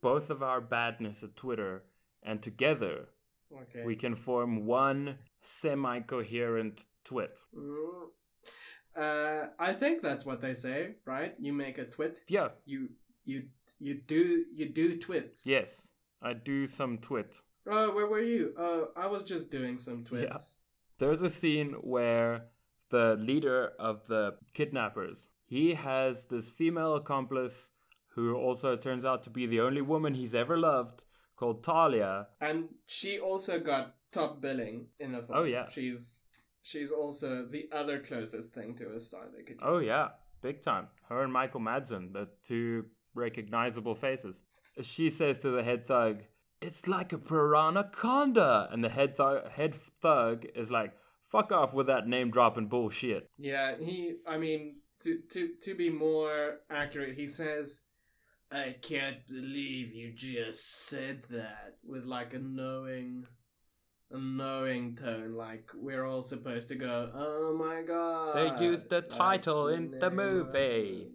both 0.00 0.31
of 0.31 0.42
our 0.42 0.61
badness 0.61 1.22
at 1.22 1.35
Twitter, 1.35 1.83
and 2.22 2.42
together 2.42 3.09
okay. 3.52 3.84
we 3.84 3.96
can 3.96 4.14
form 4.14 4.66
one 4.66 5.18
semi-coherent 5.42 6.87
twit. 7.04 7.38
Mm. 7.56 8.08
Uh, 8.96 9.48
I 9.58 9.72
think 9.74 10.02
that's 10.02 10.26
what 10.26 10.40
they 10.40 10.54
say, 10.54 10.96
right? 11.04 11.34
You 11.38 11.52
make 11.52 11.78
a 11.78 11.84
twit. 11.84 12.20
Yeah. 12.28 12.48
You 12.64 12.88
you 13.24 13.44
you 13.78 13.94
do 13.94 14.44
you 14.54 14.68
do 14.68 14.98
twits. 14.98 15.46
Yes, 15.46 15.88
I 16.20 16.32
do 16.32 16.66
some 16.66 16.98
twit. 16.98 17.37
Oh, 17.70 17.94
where 17.94 18.06
were 18.06 18.22
you? 18.22 18.54
Oh, 18.58 18.88
I 18.96 19.06
was 19.06 19.24
just 19.24 19.50
doing 19.50 19.78
some 19.78 20.04
twits. 20.04 20.24
Yeah. 20.24 21.06
There's 21.06 21.22
a 21.22 21.30
scene 21.30 21.74
where 21.80 22.46
the 22.90 23.16
leader 23.20 23.72
of 23.78 24.06
the 24.08 24.34
kidnappers 24.54 25.28
he 25.48 25.74
has 25.74 26.24
this 26.24 26.50
female 26.50 26.94
accomplice 26.94 27.70
who 28.08 28.34
also 28.34 28.76
turns 28.76 29.04
out 29.04 29.22
to 29.22 29.30
be 29.30 29.46
the 29.46 29.61
only 29.61 29.80
woman 29.80 30.14
he's 30.14 30.34
ever 30.34 30.58
loved 30.58 31.04
called 31.38 31.62
Talia. 31.62 32.27
And 32.40 32.68
she 32.87 33.18
also 33.18 33.61
got 33.61 33.94
top 34.12 34.40
billing 34.40 34.87
in 34.98 35.12
the 35.12 35.22
film. 35.22 35.38
Oh, 35.38 35.44
yeah. 35.44 35.68
She's 35.68 36.24
she's 36.62 36.90
also 36.90 37.46
the 37.46 37.68
other 37.72 37.98
closest 37.98 38.53
thing 38.53 38.74
to 38.77 38.90
a 38.90 39.01
star 39.01 39.27
they 39.35 39.42
could. 39.42 39.59
Oh 39.62 39.79
yeah, 39.79 40.09
big 40.42 40.62
time. 40.62 40.88
Her 41.09 41.22
and 41.22 41.33
Michael 41.33 41.61
Madsen, 41.61 42.12
the 42.12 42.29
two 42.46 42.87
recognizable 43.14 43.94
faces. 43.94 44.40
She 44.83 45.11
says 45.11 45.38
to 45.40 45.51
the 45.51 45.62
head 45.62 45.87
thug, 45.87 46.22
"It's 46.61 46.87
like 46.87 47.12
a 47.12 47.18
piranha 47.18 47.90
and 48.70 48.85
the 48.85 48.88
head 48.88 49.16
thug, 49.16 49.51
head 49.51 49.74
thug 49.74 50.46
is 50.55 50.70
like, 50.70 50.92
"Fuck 51.24 51.53
off 51.53 51.74
with 51.74 51.87
that 51.87 52.07
name 52.07 52.31
dropping 52.31 52.68
bullshit." 52.68 53.29
Yeah, 53.38 53.77
he. 53.79 54.16
I 54.27 54.38
mean, 54.38 54.77
to 55.01 55.18
to 55.31 55.55
to 55.62 55.74
be 55.74 55.90
more 55.90 56.61
accurate, 56.70 57.16
he 57.16 57.27
says, 57.27 57.83
"I 58.50 58.76
can't 58.80 59.26
believe 59.26 59.92
you 59.92 60.12
just 60.12 60.87
said 60.88 61.24
that," 61.30 61.76
with 61.84 62.04
like 62.04 62.32
a 62.34 62.38
knowing, 62.38 63.26
a 64.11 64.18
knowing 64.18 64.96
tone. 64.96 65.34
Like 65.34 65.70
we're 65.74 66.04
all 66.04 66.22
supposed 66.22 66.68
to 66.68 66.74
go, 66.76 67.11
"Oh 67.14 67.56
my 67.56 67.82
god!" 67.82 68.34
They 68.37 68.64
used 68.64 68.88
the 68.88 69.02
title 69.02 69.68
in 69.68 69.90
the 69.98 70.11
movie. 70.11 71.08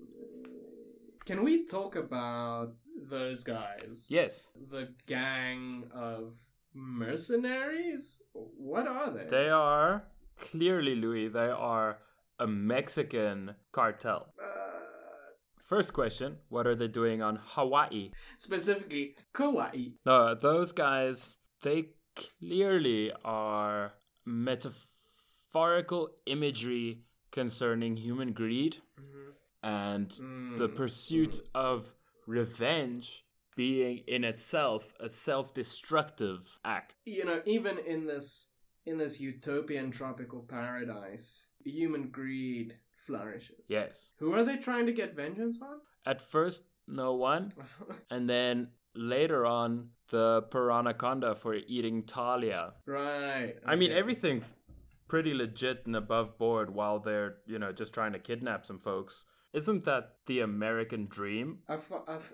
Can 1.25 1.43
we 1.43 1.65
talk 1.65 1.95
about 1.95 2.75
those 3.09 3.43
guys? 3.43 4.07
Yes, 4.11 4.49
The 4.69 4.89
gang 5.07 5.89
of 5.93 6.33
mercenaries. 6.73 8.23
What 8.33 8.87
are 8.87 9.09
they? 9.09 9.25
they 9.29 9.49
are 9.49 10.03
clearly 10.39 10.95
Louis. 10.95 11.29
They 11.29 11.49
are 11.49 11.99
a 12.39 12.47
Mexican 12.47 13.55
cartel. 13.71 14.33
Uh, 14.41 14.82
First 15.73 15.91
question: 15.91 16.37
What 16.49 16.67
are 16.67 16.75
they 16.75 16.87
doing 16.87 17.23
on 17.23 17.39
Hawaii? 17.43 18.11
specifically, 18.37 19.15
Kauai. 19.33 19.93
No, 20.05 20.35
those 20.35 20.71
guys, 20.71 21.37
they 21.63 21.85
clearly 22.15 23.11
are 23.25 23.93
metaphorical 24.23 26.09
imagery 26.27 27.01
concerning 27.31 27.97
human 27.97 28.33
greed 28.33 28.83
and 29.63 30.11
the 30.11 30.69
Mm, 30.69 30.75
pursuit 30.75 31.41
of 31.55 31.91
revenge 32.27 33.25
being 33.55 34.03
in 34.05 34.23
itself 34.23 34.93
a 34.99 35.09
self-destructive 35.09 36.59
act. 36.63 36.93
you 37.05 37.25
know 37.25 37.41
even 37.47 37.79
in 37.79 38.05
this 38.05 38.51
in 38.85 38.97
this 38.99 39.19
utopian 39.19 39.89
tropical 39.89 40.43
paradise 40.43 41.47
human 41.65 42.09
greed 42.11 42.77
flourishes 43.05 43.63
Yes. 43.67 44.13
who 44.19 44.33
are 44.33 44.43
they 44.43 44.57
trying 44.57 44.85
to 44.87 44.93
get 45.01 45.15
vengeance 45.15 45.61
on 45.61 45.77
At 46.05 46.21
first, 46.21 46.63
no 46.87 47.13
one, 47.13 47.53
and 48.09 48.29
then 48.29 48.69
later 48.95 49.45
on, 49.45 49.89
the 50.09 50.43
Piranaconda 50.51 51.35
for 51.37 51.55
eating 51.55 52.03
Talia. 52.03 52.73
right 52.85 53.55
I 53.65 53.75
mean, 53.75 53.91
everything's 53.91 54.53
pretty 55.07 55.33
legit 55.33 55.85
and 55.85 55.95
above 55.95 56.37
board 56.37 56.67
while 56.79 56.99
they're, 56.99 57.37
you 57.45 57.57
know, 57.59 57.71
just 57.71 57.93
trying 57.93 58.13
to 58.13 58.19
kidnap 58.19 58.65
some 58.65 58.79
folks. 58.79 59.23
Isn't 59.53 59.85
that 59.85 60.15
the 60.25 60.39
American 60.41 61.07
dream? 61.07 61.59
I, 61.67 61.77
fo- 61.77 62.03
I, 62.07 62.15
f- 62.15 62.33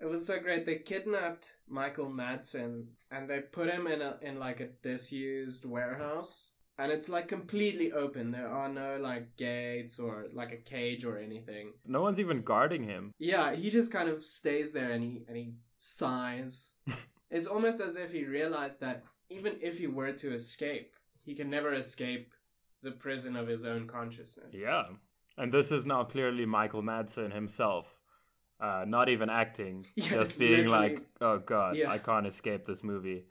It 0.00 0.06
was 0.06 0.26
so 0.26 0.38
great. 0.40 0.64
They 0.66 0.76
kidnapped 0.78 1.56
Michael 1.68 2.10
Madsen 2.10 2.86
and 3.10 3.28
they 3.28 3.40
put 3.40 3.68
him 3.70 3.86
in 3.86 4.00
a 4.02 4.18
in 4.22 4.38
like 4.38 4.60
a 4.60 4.68
disused 4.82 5.64
warehouse. 5.64 6.54
And 6.80 6.90
it's 6.90 7.10
like 7.10 7.28
completely 7.28 7.92
open. 7.92 8.30
There 8.30 8.48
are 8.48 8.68
no 8.68 8.96
like 8.98 9.36
gates 9.36 9.98
or 9.98 10.28
like 10.32 10.50
a 10.50 10.56
cage 10.56 11.04
or 11.04 11.18
anything. 11.18 11.74
No 11.86 12.00
one's 12.00 12.18
even 12.18 12.40
guarding 12.40 12.84
him. 12.84 13.12
Yeah, 13.18 13.54
he 13.54 13.68
just 13.68 13.92
kind 13.92 14.08
of 14.08 14.24
stays 14.24 14.72
there 14.72 14.90
and 14.90 15.04
he 15.04 15.22
and 15.28 15.36
he 15.36 15.52
sighs. 15.78 16.76
it's 17.30 17.46
almost 17.46 17.80
as 17.80 17.96
if 17.96 18.12
he 18.12 18.24
realized 18.24 18.80
that 18.80 19.02
even 19.28 19.56
if 19.60 19.76
he 19.78 19.88
were 19.88 20.12
to 20.12 20.32
escape, 20.32 20.94
he 21.22 21.34
can 21.34 21.50
never 21.50 21.74
escape 21.74 22.32
the 22.82 22.92
prison 22.92 23.36
of 23.36 23.46
his 23.46 23.66
own 23.66 23.86
consciousness. 23.86 24.56
Yeah. 24.56 24.84
And 25.36 25.52
this 25.52 25.70
is 25.70 25.84
now 25.84 26.04
clearly 26.04 26.46
Michael 26.46 26.82
Madsen 26.82 27.30
himself. 27.34 27.94
Uh, 28.58 28.84
not 28.86 29.10
even 29.10 29.28
acting, 29.28 29.84
Yes, 29.96 30.08
just 30.08 30.38
being 30.38 30.66
literally. 30.66 30.88
like, 30.94 31.06
"Oh 31.20 31.38
God, 31.38 31.76
Yeah. 31.76 31.90
I 31.90 31.98
can't 31.98 32.26
escape 32.26 32.64
this 32.64 32.82
movie." 32.82 33.26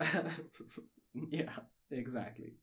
yeah, 1.30 1.56
exactly. 1.90 2.54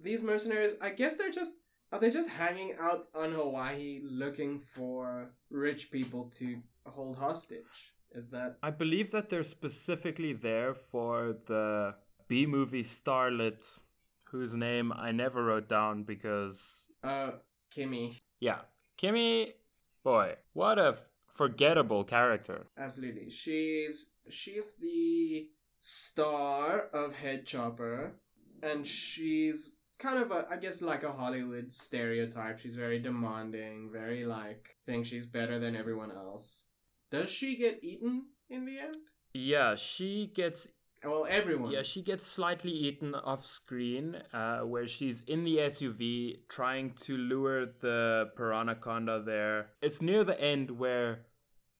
These 0.00 0.22
mercenaries, 0.22 0.76
I 0.80 0.90
guess 0.90 1.16
they're 1.16 1.30
just 1.30 1.54
are 1.90 1.98
they 1.98 2.10
just 2.10 2.28
hanging 2.28 2.74
out 2.78 3.06
on 3.14 3.32
Hawaii 3.32 4.00
looking 4.04 4.60
for 4.60 5.30
rich 5.50 5.90
people 5.90 6.30
to 6.36 6.58
hold 6.86 7.16
hostage? 7.16 7.94
Is 8.12 8.30
that 8.30 8.56
I 8.62 8.70
believe 8.70 9.10
that 9.12 9.30
they're 9.30 9.44
specifically 9.44 10.32
there 10.32 10.74
for 10.74 11.36
the 11.46 11.94
B 12.26 12.46
movie 12.46 12.82
starlet, 12.84 13.80
whose 14.24 14.54
name 14.54 14.92
I 14.92 15.12
never 15.12 15.42
wrote 15.44 15.68
down 15.68 16.02
because, 16.04 16.62
uh 17.02 17.32
Kimmy? 17.74 18.18
yeah, 18.40 18.60
Kimmy, 19.00 19.52
boy, 20.04 20.36
what 20.52 20.78
a 20.78 20.98
forgettable 21.36 22.04
character. 22.04 22.66
Absolutely. 22.76 23.30
She's 23.30 24.12
she's 24.28 24.72
the 24.80 25.48
star 25.78 26.88
of 26.92 27.14
Head 27.14 27.46
Chopper, 27.46 28.12
and 28.62 28.86
she's 28.86 29.76
kind 29.98 30.18
of 30.18 30.30
a 30.30 30.46
I 30.50 30.56
guess 30.56 30.82
like 30.82 31.02
a 31.02 31.12
Hollywood 31.12 31.72
stereotype. 31.72 32.58
She's 32.58 32.74
very 32.76 32.98
demanding, 32.98 33.90
very 33.92 34.24
like 34.24 34.76
thinks 34.86 35.08
she's 35.08 35.26
better 35.26 35.58
than 35.58 35.76
everyone 35.76 36.12
else. 36.12 36.64
Does 37.10 37.30
she 37.30 37.56
get 37.56 37.82
eaten 37.82 38.26
in 38.50 38.64
the 38.66 38.78
end? 38.78 38.96
Yeah, 39.32 39.74
she 39.76 40.30
gets 40.34 40.68
Well, 41.04 41.26
everyone. 41.30 41.70
Yeah, 41.70 41.82
she 41.82 42.02
gets 42.02 42.26
slightly 42.26 42.72
eaten 42.72 43.14
off 43.14 43.46
screen, 43.46 44.16
uh, 44.32 44.60
where 44.60 44.88
she's 44.88 45.22
in 45.26 45.44
the 45.44 45.58
SUV 45.58 46.40
trying 46.48 46.94
to 47.02 47.16
lure 47.16 47.66
the 47.66 48.30
Piranaconda 48.36 49.24
there. 49.24 49.70
It's 49.80 50.02
near 50.02 50.24
the 50.24 50.40
end 50.40 50.72
where 50.72 51.26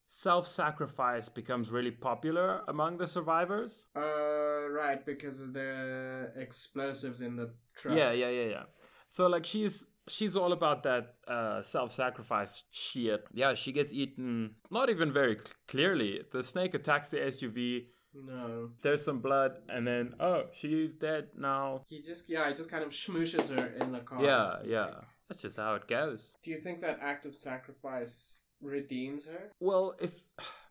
self 0.09 0.49
sacrifice 0.49 1.29
becomes 1.29 1.71
really 1.71 1.90
popular 1.90 2.62
among 2.68 2.99
the 2.99 3.07
survivors. 3.07 3.87
Uh, 3.97 4.68
right, 4.71 5.05
because 5.05 5.40
of 5.40 5.53
the 5.53 6.33
explosives 6.37 7.21
in 7.21 7.37
the 7.37 7.53
truck. 7.77 7.97
Yeah, 7.97 8.12
yeah, 8.12 8.31
yeah, 8.31 8.49
yeah. 8.49 8.62
So 9.09 9.27
like 9.27 9.47
she's 9.47 9.87
she's 10.09 10.37
all 10.37 10.53
about 10.53 10.83
that 10.83 11.14
uh, 11.27 11.62
self 11.62 11.94
sacrifice 11.94 12.64
shit. 12.71 13.25
Yeah, 13.33 13.55
she 13.55 13.73
gets 13.73 13.92
eaten 13.92 14.57
not 14.71 14.90
even 14.90 15.12
very 15.12 15.37
c- 15.37 15.53
clearly. 15.68 16.21
The 16.33 16.42
snake 16.42 16.75
attacks 16.75 17.09
the 17.09 17.18
SUV. 17.18 17.87
No. 18.14 18.71
There's 18.83 19.05
some 19.05 19.21
blood, 19.21 19.53
and 19.68 19.87
then 19.87 20.14
oh, 20.18 20.44
she's 20.55 20.94
dead 20.94 21.29
now. 21.37 21.83
He 21.87 22.01
just 22.01 22.29
yeah, 22.29 22.49
he 22.49 22.55
just 22.55 22.71
kind 22.71 22.83
of 22.83 22.90
smooshes 22.90 23.55
her 23.55 23.66
in 23.81 23.92
the 23.92 24.01
car. 24.01 24.23
Yeah, 24.23 24.57
yeah. 24.64 24.90
That's 25.29 25.42
just 25.42 25.59
how 25.59 25.75
it 25.75 25.87
goes. 25.87 26.37
Do 26.42 26.51
you 26.51 26.59
think 26.59 26.81
that 26.81 26.99
act 27.03 27.27
of 27.27 27.37
sacrifice 27.37 28.38
redeems 28.61 29.27
her? 29.27 29.53
Well, 29.61 29.94
if 30.01 30.12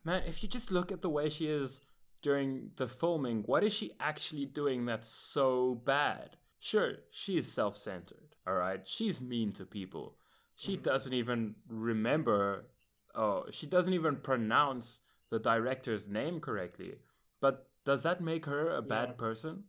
man, 0.03 0.23
if 0.27 0.41
you 0.43 0.49
just 0.49 0.71
look 0.71 0.91
at 0.91 1.01
the 1.01 1.09
way 1.09 1.29
she 1.29 1.47
is 1.47 1.81
during 2.21 2.71
the 2.77 2.87
filming, 2.87 3.43
what 3.43 3.63
is 3.63 3.73
she 3.73 3.93
actually 3.99 4.45
doing 4.45 4.85
that's 4.85 5.09
so 5.09 5.75
bad? 5.85 6.37
Sure, 6.59 6.93
she 7.11 7.37
is 7.37 7.51
self-centered. 7.51 8.35
All 8.47 8.55
right, 8.55 8.87
she's 8.87 9.21
mean 9.21 9.51
to 9.53 9.65
people. 9.65 10.17
She 10.55 10.75
Mhm. 10.77 10.83
doesn't 10.83 11.13
even 11.13 11.55
remember. 11.67 12.65
Oh, 13.13 13.45
she 13.51 13.67
doesn't 13.67 13.93
even 13.93 14.17
pronounce 14.17 15.01
the 15.29 15.39
director's 15.39 16.07
name 16.07 16.39
correctly. 16.39 16.95
But 17.39 17.69
does 17.85 18.01
that 18.01 18.21
make 18.21 18.45
her 18.45 18.69
a 18.71 18.81
bad 18.81 19.09
Yeah. 19.09 19.15
person? 19.15 19.63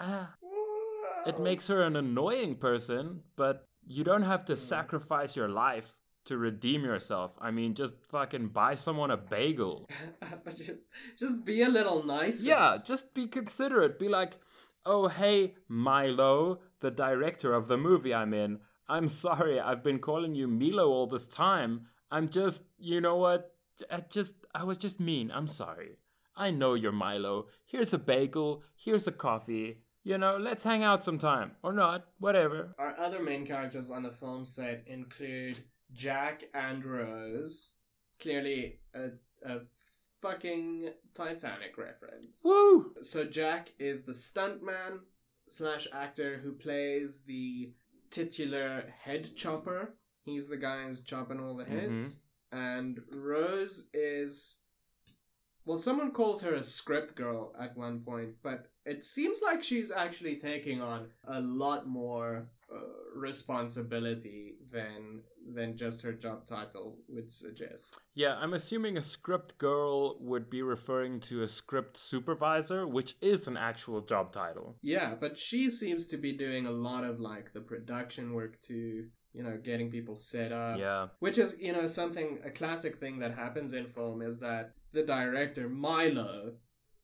Ah, 0.00 0.34
it 1.26 1.38
makes 1.38 1.68
her 1.68 1.82
an 1.82 1.96
annoying 1.96 2.56
person, 2.56 3.22
but 3.36 3.68
you 3.86 4.02
don't 4.04 4.22
have 4.22 4.44
to 4.46 4.54
Mm. 4.54 4.58
sacrifice 4.58 5.36
your 5.36 5.48
life 5.48 5.94
to 6.24 6.36
redeem 6.36 6.84
yourself. 6.84 7.32
I 7.40 7.50
mean, 7.50 7.74
just 7.74 7.94
fucking 8.10 8.48
buy 8.48 8.74
someone 8.74 9.10
a 9.10 9.16
bagel. 9.16 9.88
just 10.48 10.88
just 11.18 11.44
be 11.44 11.62
a 11.62 11.68
little 11.68 12.04
nice. 12.04 12.44
Yeah, 12.44 12.78
just 12.84 13.14
be 13.14 13.26
considerate. 13.26 13.98
Be 13.98 14.08
like, 14.08 14.34
oh, 14.84 15.08
hey, 15.08 15.54
Milo, 15.68 16.60
the 16.80 16.90
director 16.90 17.52
of 17.52 17.68
the 17.68 17.76
movie 17.76 18.14
I'm 18.14 18.34
in. 18.34 18.60
I'm 18.88 19.08
sorry, 19.08 19.60
I've 19.60 19.82
been 19.82 19.98
calling 19.98 20.34
you 20.34 20.48
Milo 20.48 20.88
all 20.88 21.06
this 21.06 21.26
time. 21.26 21.86
I'm 22.10 22.28
just, 22.28 22.60
you 22.78 23.00
know 23.00 23.16
what? 23.16 23.54
I 23.90 24.02
just, 24.10 24.34
I 24.54 24.64
was 24.64 24.76
just 24.76 25.00
mean. 25.00 25.30
I'm 25.30 25.48
sorry. 25.48 25.98
I 26.36 26.50
know 26.50 26.74
you're 26.74 26.92
Milo. 26.92 27.46
Here's 27.66 27.92
a 27.92 27.98
bagel. 27.98 28.62
Here's 28.76 29.06
a 29.06 29.12
coffee. 29.12 29.78
You 30.04 30.18
know, 30.18 30.36
let's 30.36 30.64
hang 30.64 30.82
out 30.82 31.04
sometime. 31.04 31.52
Or 31.62 31.72
not. 31.72 32.06
Whatever. 32.18 32.74
Our 32.78 32.98
other 32.98 33.22
main 33.22 33.46
characters 33.46 33.90
on 33.90 34.02
the 34.02 34.10
film 34.10 34.44
set 34.44 34.84
include 34.86 35.58
Jack 35.92 36.44
and 36.54 36.84
Rose. 36.84 37.74
Clearly 38.20 38.78
a 38.94 39.10
a 39.44 39.60
fucking 40.20 40.90
Titanic 41.14 41.76
reference. 41.76 42.40
Woo! 42.44 42.94
So 43.02 43.24
Jack 43.24 43.72
is 43.78 44.04
the 44.04 44.12
stuntman 44.12 45.00
slash 45.48 45.88
actor 45.92 46.40
who 46.42 46.52
plays 46.52 47.22
the 47.26 47.74
titular 48.10 48.84
head 49.02 49.34
chopper. 49.36 49.94
He's 50.24 50.48
the 50.48 50.56
guy 50.56 50.84
who's 50.84 51.02
chopping 51.02 51.40
all 51.40 51.56
the 51.56 51.64
heads. 51.64 52.20
And 52.52 53.00
Rose 53.10 53.88
is 53.92 54.58
well, 55.64 55.78
someone 55.78 56.10
calls 56.10 56.42
her 56.42 56.54
a 56.54 56.62
script 56.62 57.14
girl 57.14 57.54
at 57.58 57.76
one 57.76 58.00
point, 58.00 58.34
but 58.42 58.66
it 58.84 59.04
seems 59.04 59.40
like 59.42 59.62
she's 59.62 59.92
actually 59.92 60.36
taking 60.36 60.82
on 60.82 61.06
a 61.26 61.40
lot 61.40 61.86
more 61.86 62.48
uh, 62.72 62.78
responsibility 63.14 64.54
than 64.72 65.22
than 65.54 65.76
just 65.76 66.02
her 66.02 66.12
job 66.12 66.46
title 66.46 66.98
would 67.08 67.30
suggest. 67.30 67.98
Yeah, 68.14 68.34
I'm 68.36 68.54
assuming 68.54 68.96
a 68.96 69.02
script 69.02 69.58
girl 69.58 70.16
would 70.20 70.50
be 70.50 70.62
referring 70.62 71.20
to 71.20 71.42
a 71.42 71.48
script 71.48 71.96
supervisor, 71.96 72.86
which 72.86 73.16
is 73.20 73.46
an 73.46 73.56
actual 73.56 74.00
job 74.00 74.32
title. 74.32 74.76
Yeah, 74.82 75.14
but 75.18 75.38
she 75.38 75.70
seems 75.70 76.06
to 76.08 76.16
be 76.16 76.32
doing 76.32 76.66
a 76.66 76.70
lot 76.70 77.04
of 77.04 77.20
like 77.20 77.52
the 77.52 77.60
production 77.60 78.34
work 78.34 78.60
too, 78.60 79.06
you 79.32 79.42
know, 79.42 79.58
getting 79.62 79.90
people 79.90 80.14
set 80.14 80.52
up. 80.52 80.78
Yeah. 80.78 81.08
Which 81.20 81.38
is, 81.38 81.58
you 81.60 81.72
know, 81.72 81.86
something, 81.86 82.38
a 82.44 82.50
classic 82.50 82.98
thing 82.98 83.18
that 83.20 83.34
happens 83.34 83.72
in 83.72 83.86
film 83.86 84.22
is 84.22 84.40
that 84.40 84.72
the 84.92 85.02
director, 85.02 85.68
Milo, 85.68 86.54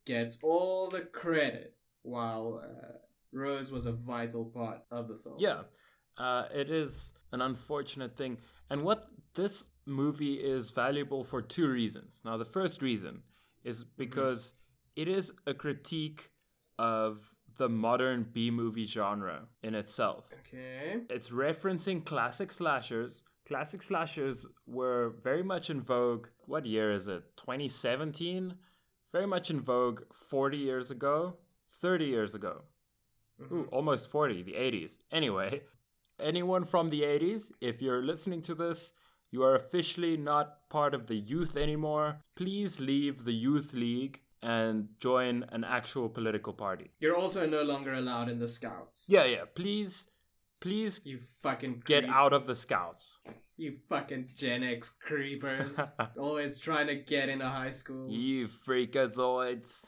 gets 0.05 0.39
all 0.43 0.89
the 0.89 1.03
credit 1.03 1.75
while 2.03 2.63
uh, 2.65 2.99
Rose 3.33 3.71
was 3.71 3.87
a 3.87 3.93
vital 3.93 4.45
part 4.45 4.81
of 4.91 5.09
the 5.09 5.19
film. 5.23 5.37
Yeah. 5.39 5.63
Uh, 6.19 6.45
it 6.53 6.71
is 6.71 7.13
an 7.33 7.41
unfortunate 7.41 8.17
thing. 8.17 8.39
And 8.71 8.83
what 8.83 9.09
this 9.35 9.71
movie 9.87 10.35
is 10.35 10.71
valuable 10.71 11.25
for 11.25 11.41
two 11.41 11.69
reasons. 11.69 12.21
Now, 12.25 12.37
the 12.37 12.45
first 12.45 12.83
reason 12.83 13.23
is 13.65 13.85
because 13.85 14.53
it 14.97 15.09
is 15.09 15.33
a 15.47 15.55
critique 15.55 16.31
of 16.79 17.21
the 17.59 17.69
modern 17.69 18.27
B 18.33 18.51
movie 18.51 18.87
genre 18.87 19.43
in 19.63 19.75
itself. 19.75 20.25
Okay. 20.41 21.01
It's 21.11 21.31
referencing 21.31 22.05
classic 22.05 22.53
slashers. 22.53 23.23
Classic 23.47 23.83
slashers 23.83 24.47
were 24.67 25.15
very 25.23 25.43
much 25.43 25.71
in 25.71 25.81
vogue. 25.81 26.29
What 26.47 26.67
year 26.67 26.93
is 26.93 27.09
it? 27.09 27.23
2017? 27.37 28.55
Very 29.13 29.27
much 29.27 29.51
in 29.51 29.61
vogue 29.61 30.03
40 30.29 30.59
years 30.59 30.91
ago, 30.91 31.37
30 31.81 32.05
years 32.05 32.35
ago. 32.35 32.63
Ooh, 33.41 33.69
almost 33.73 34.11
40, 34.11 34.43
the 34.43 34.53
80s. 34.53 34.99
Anyway, 35.13 35.63
anyone 36.21 36.65
from 36.65 36.91
the 36.91 37.03
80s, 37.03 37.51
if 37.61 37.81
you're 37.81 38.03
listening 38.03 38.43
to 38.43 38.55
this, 38.55 38.93
you 39.31 39.43
are 39.43 39.55
officially 39.55 40.17
not 40.17 40.69
part 40.71 40.95
of 40.95 41.07
the 41.07 41.17
youth 41.17 41.57
anymore. 41.57 42.21
Please 42.37 42.81
leave 42.81 43.25
the 43.25 43.33
youth 43.33 43.73
league 43.73 44.21
and 44.43 44.89
join 45.01 45.45
an 45.51 45.65
actual 45.65 46.09
political 46.09 46.53
party. 46.53 46.91
You're 47.01 47.17
also 47.17 47.47
no 47.47 47.63
longer 47.63 47.95
allowed 47.95 48.29
in 48.29 48.39
the 48.39 48.47
scouts. 48.47 49.07
Yeah, 49.09 49.25
yeah, 49.25 49.45
please, 49.55 50.07
please 50.61 51.01
You 51.05 51.19
fucking 51.43 51.83
get 51.85 52.05
out 52.05 52.33
of 52.33 52.47
the 52.47 52.55
scouts. 52.55 53.19
You 53.57 53.77
fucking 53.89 54.31
Gen 54.37 54.63
X 54.63 54.91
creepers. 54.91 55.81
Always 56.19 56.59
trying 56.59 56.87
to 56.87 56.95
get 56.95 57.29
into 57.29 57.47
high 57.47 57.71
schools. 57.71 58.13
You 58.13 58.49
freakazoids. 58.49 59.85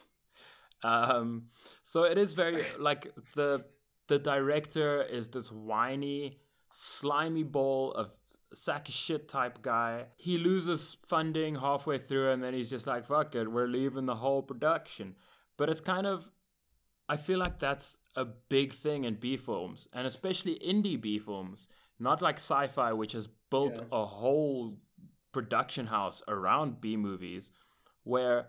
Um, 0.83 1.45
so 1.85 2.03
it 2.05 2.19
is 2.19 2.35
very 2.35 2.65
like 2.79 3.13
the 3.37 3.65
the 4.11 4.19
director 4.19 5.03
is 5.05 5.29
this 5.29 5.53
whiny, 5.53 6.41
slimy 6.73 7.45
ball 7.45 7.93
of 7.93 8.11
sack 8.53 8.89
of 8.89 8.95
shit 8.95 9.29
type 9.29 9.63
guy. 9.63 10.07
He 10.17 10.37
loses 10.37 10.97
funding 11.07 11.55
halfway 11.55 11.99
through 11.99 12.33
and 12.33 12.43
then 12.43 12.53
he's 12.53 12.69
just 12.69 12.89
like, 12.89 13.07
fuck 13.07 13.37
it, 13.37 13.51
we're 13.51 13.69
leaving 13.69 14.07
the 14.07 14.17
whole 14.17 14.43
production. 14.43 15.15
But 15.57 15.71
it's 15.71 15.81
kind 15.81 16.09
of, 16.09 16.29
I 17.09 17.17
feel 17.17 17.39
like 17.39 17.61
that's 17.61 17.99
a 18.17 18.25
big 18.25 18.73
thing 18.73 19.05
in 19.05 19.15
B 19.15 19.37
films, 19.37 19.87
and 19.93 20.09
especially 20.09 20.59
indie 20.59 21.01
B 21.01 21.21
films, 21.21 21.69
not 22.01 22.21
like 22.21 22.39
SyFy, 22.39 22.97
which 22.97 23.13
has 23.13 23.29
built 23.51 23.77
Yeah. 23.79 23.85
a 23.93 24.05
whole 24.07 24.77
production 25.31 25.87
house 25.87 26.21
around 26.27 26.81
B 26.81 26.97
movies, 26.97 27.53
where 28.03 28.49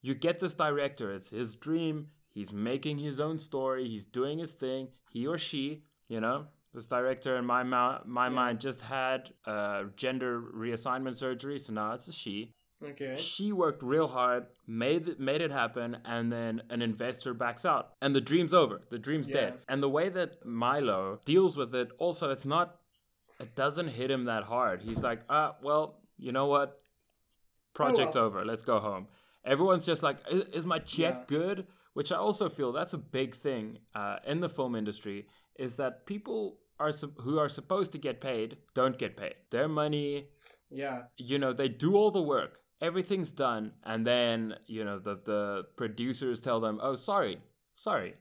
you 0.00 0.14
get 0.14 0.38
this 0.38 0.54
director, 0.54 1.12
it's 1.12 1.30
his 1.30 1.56
dream, 1.56 2.10
he's 2.32 2.52
making 2.52 2.98
his 2.98 3.20
own 3.20 3.38
story, 3.38 3.88
he's 3.88 4.04
doing 4.04 4.38
his 4.38 4.52
thing, 4.52 4.88
he 5.10 5.26
or 5.26 5.38
she, 5.38 5.82
you 6.08 6.20
know. 6.20 6.46
This 6.74 6.86
director 6.86 7.36
in 7.36 7.44
my 7.44 7.62
mou- 7.62 7.98
my 8.06 8.28
mind 8.30 8.58
just 8.60 8.80
had 8.80 9.28
uh, 9.46 9.84
gender 9.96 10.40
reassignment 10.40 11.16
surgery, 11.16 11.58
so 11.58 11.72
now 11.74 11.92
it's 11.92 12.08
a 12.08 12.12
she. 12.12 12.54
Okay. 12.82 13.14
She 13.16 13.52
worked 13.52 13.82
real 13.82 14.08
hard, 14.08 14.46
made 14.66 15.06
it, 15.06 15.20
made 15.20 15.40
it 15.42 15.50
happen, 15.52 15.98
and 16.04 16.32
then 16.32 16.62
an 16.70 16.80
investor 16.82 17.34
backs 17.34 17.64
out, 17.66 17.90
and 18.00 18.16
the 18.16 18.20
dream's 18.22 18.54
over. 18.54 18.80
The 18.90 18.98
dream's 18.98 19.28
Yeah. 19.28 19.34
dead. 19.34 19.58
And 19.68 19.82
the 19.82 19.88
way 19.88 20.08
that 20.08 20.44
Milo 20.46 21.20
deals 21.26 21.56
with 21.56 21.74
it, 21.74 21.90
also, 21.98 22.30
it's 22.30 22.46
not. 22.46 22.76
It 23.38 23.54
doesn't 23.54 23.88
hit 23.88 24.10
him 24.10 24.24
that 24.24 24.44
hard. 24.44 24.80
He's 24.82 24.98
like, 25.02 25.20
ah, 25.28 25.56
well, 25.62 26.00
you 26.16 26.32
know 26.32 26.46
what? 26.46 26.80
Project 27.74 28.14
well. 28.14 28.24
over. 28.24 28.44
Let's 28.44 28.62
go 28.62 28.78
home. 28.78 29.08
Everyone's 29.44 29.84
just 29.86 30.02
like, 30.02 30.18
is, 30.30 30.42
is 30.54 30.66
my 30.66 30.78
check 30.78 31.14
Yeah. 31.14 31.24
good? 31.38 31.66
Which 31.94 32.10
I 32.10 32.16
also 32.16 32.48
feel 32.48 32.72
that's 32.72 32.94
a 32.94 32.98
big 32.98 33.36
thing 33.36 33.78
uh, 33.94 34.16
in 34.26 34.40
the 34.40 34.48
film 34.48 34.74
industry 34.74 35.26
is 35.58 35.76
that 35.76 36.06
people 36.06 36.58
are 36.78 36.92
who 37.18 37.38
are 37.38 37.48
supposed 37.48 37.92
to 37.92 37.98
get 37.98 38.20
paid 38.20 38.56
don't 38.74 38.98
get 38.98 39.16
paid. 39.16 39.34
Their 39.50 39.68
money 39.68 40.28
Yeah. 40.70 41.02
you 41.18 41.38
know 41.38 41.52
they 41.52 41.68
do 41.68 41.94
all 41.96 42.10
the 42.10 42.22
work. 42.22 42.60
Everything's 42.80 43.30
done 43.30 43.72
and 43.84 44.06
then 44.06 44.54
you 44.66 44.84
know 44.84 44.98
the 44.98 45.16
the 45.24 45.64
producers 45.76 46.40
tell 46.40 46.60
them 46.60 46.80
oh 46.82 46.96
sorry 46.96 47.38
sorry. 47.76 48.14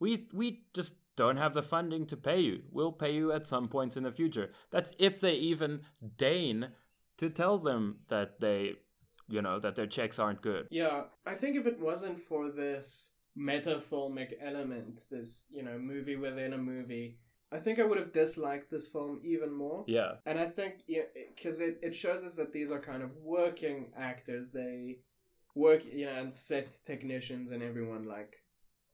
We 0.00 0.28
we 0.32 0.64
just 0.74 0.94
don't 1.16 1.36
have 1.36 1.52
the 1.54 1.62
funding 1.62 2.06
to 2.06 2.16
pay 2.16 2.40
you. 2.40 2.62
We'll 2.70 2.92
pay 2.92 3.12
you 3.14 3.32
at 3.32 3.46
some 3.46 3.68
points 3.68 3.96
in 3.96 4.04
the 4.04 4.12
future. 4.12 4.50
That's 4.70 4.92
if 4.98 5.20
they 5.20 5.34
even 5.34 5.80
deign 6.16 6.68
to 7.18 7.28
tell 7.28 7.58
them 7.58 7.98
that 8.08 8.40
they 8.40 8.76
you 9.28 9.42
know 9.42 9.58
that 9.60 9.76
their 9.76 9.86
checks 9.86 10.18
aren't 10.18 10.40
good. 10.40 10.66
Yeah, 10.70 11.02
I 11.26 11.34
think 11.34 11.56
if 11.56 11.66
it 11.66 11.78
wasn't 11.78 12.18
for 12.20 12.50
this 12.50 13.12
metafilmic 13.38 14.32
element, 14.40 15.04
this, 15.10 15.46
you 15.50 15.62
know, 15.62 15.78
movie 15.78 16.16
within 16.16 16.52
a 16.52 16.58
movie, 16.58 17.18
I 17.50 17.58
think 17.58 17.78
I 17.78 17.84
would 17.84 17.98
have 17.98 18.12
disliked 18.12 18.70
this 18.70 18.88
film 18.88 19.20
even 19.24 19.52
more. 19.52 19.84
yeah 19.86 20.12
And 20.26 20.38
I 20.38 20.46
think, 20.46 20.82
because 21.34 21.60
it, 21.60 21.78
it 21.82 21.94
shows 21.94 22.24
us 22.24 22.36
that 22.36 22.52
these 22.52 22.70
are 22.70 22.80
kind 22.80 23.02
of 23.02 23.16
working 23.16 23.92
actors. 23.96 24.50
They 24.50 24.98
work, 25.54 25.82
you 25.84 26.06
know, 26.06 26.12
and 26.12 26.34
set 26.34 26.76
technicians 26.84 27.50
and 27.50 27.62
everyone, 27.62 28.04
like, 28.04 28.36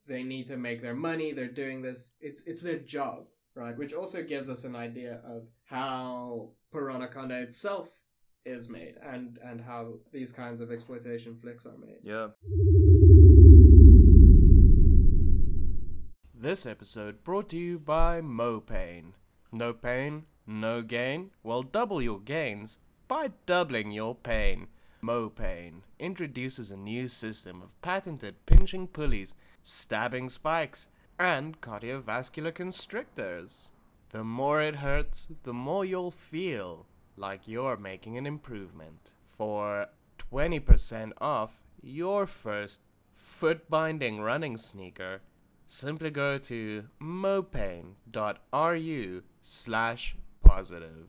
they 0.07 0.23
need 0.23 0.47
to 0.49 0.57
make 0.57 0.83
their 0.83 0.95
money. 0.95 1.33
They're 1.33 1.49
doing 1.49 1.83
this. 1.83 2.15
It's, 2.21 2.47
it's 2.47 2.63
their 2.63 2.79
job, 2.79 3.25
right? 3.57 3.77
Which 3.77 3.95
also 3.95 4.23
gives 4.23 4.49
us 4.49 4.65
an 4.65 4.77
idea 4.77 5.21
of 5.27 5.49
how 5.65 6.51
Piranaconda 6.73 7.43
itself 7.43 7.89
is 8.45 8.69
made 8.69 8.97
and, 9.03 9.39
and 9.43 9.61
how 9.61 9.95
these 10.13 10.31
kinds 10.31 10.61
of 10.61 10.71
exploitation 10.71 11.35
flicks 11.41 11.65
are 11.67 11.79
made. 11.79 12.01
yeah 12.03 12.29
This 16.45 16.67
episode 16.67 17.25
brought 17.25 17.49
to 17.49 17.57
you 17.57 17.79
by 17.79 18.21
Mopane. 18.21 19.15
No 19.51 19.73
pain, 19.73 20.27
no 20.47 20.83
gain? 20.83 21.31
Well, 21.43 21.63
double 21.63 22.03
your 22.03 22.21
gains 22.21 22.79
by 23.09 23.31
doubling 23.47 23.93
your 23.93 24.15
pain. 24.15 24.67
Mopane 25.03 25.85
introduces 25.99 26.71
a 26.71 26.77
new 26.77 27.09
system 27.09 27.63
of 27.63 27.81
patented 27.81 28.45
pinching 28.45 28.89
pulleys, 28.89 29.35
stabbing 29.63 30.29
spikes, 30.29 30.89
and 31.19 31.63
cardiovascular 31.63 32.53
constrictors. 32.53 33.71
The 34.11 34.23
more 34.23 34.61
it 34.61 34.77
hurts, 34.77 35.29
the 35.45 35.55
more 35.55 35.87
you'll 35.87 36.11
feel 36.11 36.85
like 37.17 37.49
you're 37.49 37.79
making 37.79 38.19
an 38.19 38.27
improvement. 38.27 39.13
For 39.31 39.87
20% 40.31 41.13
off 41.23 41.63
your 41.81 42.27
first 42.27 42.83
foot 43.15 43.71
binding 43.71 44.21
running 44.21 44.59
sneaker, 44.59 45.23
simply 45.67 46.11
go 46.11 46.39
to 46.39 46.85
mopane.ru 47.03 47.93
slash 49.43 50.17
positive. 50.45 51.09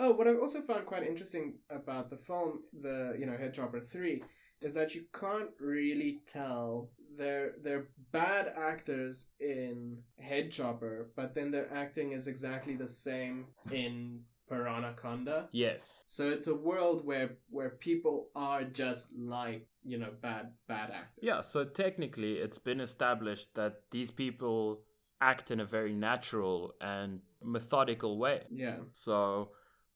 Oh, 0.00 0.12
what 0.12 0.28
I've 0.28 0.38
also 0.38 0.60
found 0.60 0.86
quite 0.86 1.02
interesting 1.02 1.54
about 1.70 2.08
the 2.08 2.16
film, 2.16 2.60
the 2.80 3.16
you 3.18 3.26
know 3.26 3.32
Headchopper 3.32 3.86
Three, 3.86 4.22
is 4.60 4.72
that 4.74 4.94
you 4.94 5.04
can't 5.12 5.50
really 5.60 6.20
tell 6.26 6.90
they're 7.16 7.54
they're 7.62 7.88
bad 8.12 8.52
actors 8.56 9.32
in 9.40 9.98
Headchopper, 10.22 11.06
but 11.16 11.34
then 11.34 11.50
their 11.50 11.72
acting 11.72 12.12
is 12.12 12.28
exactly 12.28 12.76
the 12.76 12.86
same 12.86 13.46
in 13.72 14.20
Piranaconda. 14.50 15.48
yes 15.52 16.02
So 16.06 16.28
it's 16.28 16.46
a 16.46 16.54
world 16.54 17.04
where 17.04 17.30
where 17.50 17.70
people 17.70 18.28
are 18.34 18.64
just 18.64 19.16
like 19.16 19.66
you 19.84 19.98
know 19.98 20.10
bad 20.20 20.52
bad 20.66 20.90
actors. 20.90 21.22
Yeah, 21.22 21.40
so 21.40 21.64
technically 21.64 22.34
it's 22.34 22.58
been 22.58 22.80
established 22.80 23.54
that 23.54 23.82
these 23.90 24.10
people 24.10 24.82
act 25.20 25.50
in 25.50 25.60
a 25.60 25.64
very 25.64 25.92
natural 25.92 26.74
and 26.80 27.20
methodical 27.42 28.18
way. 28.18 28.42
Yeah. 28.50 28.78
So 28.92 29.50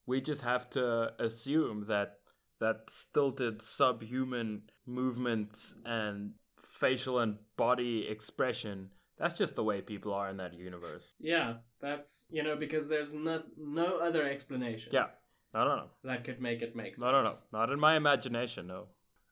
we 0.07 0.21
just 0.21 0.43
have 0.43 0.69
to 0.71 1.13
assume 1.19 1.87
that 1.89 2.19
that 2.61 2.89
stilted 2.89 3.61
subhuman 3.63 4.63
movements 4.87 5.75
and 5.85 6.35
facial 6.57 7.19
and 7.19 7.39
body 7.57 8.07
expression 8.09 8.91
that's 9.23 9.39
just 9.39 9.55
the 9.55 9.63
way 9.63 9.81
people 9.81 10.13
are 10.13 10.29
in 10.29 10.37
that 10.39 10.53
universe. 10.55 11.15
Yeah, 11.21 11.55
that's 11.81 12.27
you 12.31 12.43
know 12.43 12.57
because 12.57 12.89
there's 12.89 13.15
no 13.15 13.43
no 13.57 13.99
other 13.99 14.25
explanation. 14.29 14.93
Yeah. 14.93 15.07
I 15.55 15.65
don't 15.65 15.77
know. 15.77 15.91
That 16.05 16.25
could 16.25 16.41
make 16.41 16.63
it 16.63 16.75
make 16.75 16.97
sense. 16.97 17.05
No, 17.05 17.13
no, 17.13 17.23
no. 17.23 17.35
Not 17.53 17.71
in 17.71 17.79
my 17.79 17.95
imagination, 17.97 18.67
no. 18.67 18.87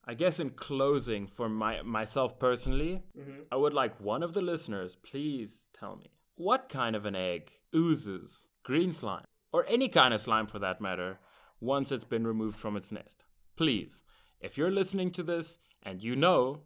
I 0.04 0.12
guess 0.14 0.38
in 0.38 0.50
closing 0.50 1.26
for 1.26 1.48
my 1.48 1.82
myself 1.82 2.38
personally, 2.38 3.02
hmm 3.16 3.40
I 3.50 3.56
would 3.56 3.74
like 3.74 3.98
one 4.00 4.22
of 4.22 4.34
the 4.34 4.42
listeners, 4.42 4.96
please 5.10 5.50
tell 5.78 5.96
me 5.96 6.10
what 6.36 6.68
kind 6.68 6.94
of 6.94 7.04
an 7.06 7.16
egg 7.16 7.52
oozes 7.74 8.48
green 8.62 8.92
slime, 8.92 9.24
or 9.52 9.64
any 9.66 9.88
kind 9.88 10.12
of 10.14 10.20
slime 10.20 10.46
for 10.46 10.58
that 10.58 10.80
matter, 10.80 11.18
once 11.60 11.90
it's 11.90 12.04
been 12.04 12.26
removed 12.26 12.58
from 12.58 12.76
its 12.76 12.92
nest. 12.92 13.24
Please, 13.56 14.02
if 14.40 14.56
you're 14.58 14.70
listening 14.70 15.10
to 15.12 15.22
this 15.22 15.58
and 15.82 16.02
you 16.02 16.14
know, 16.16 16.60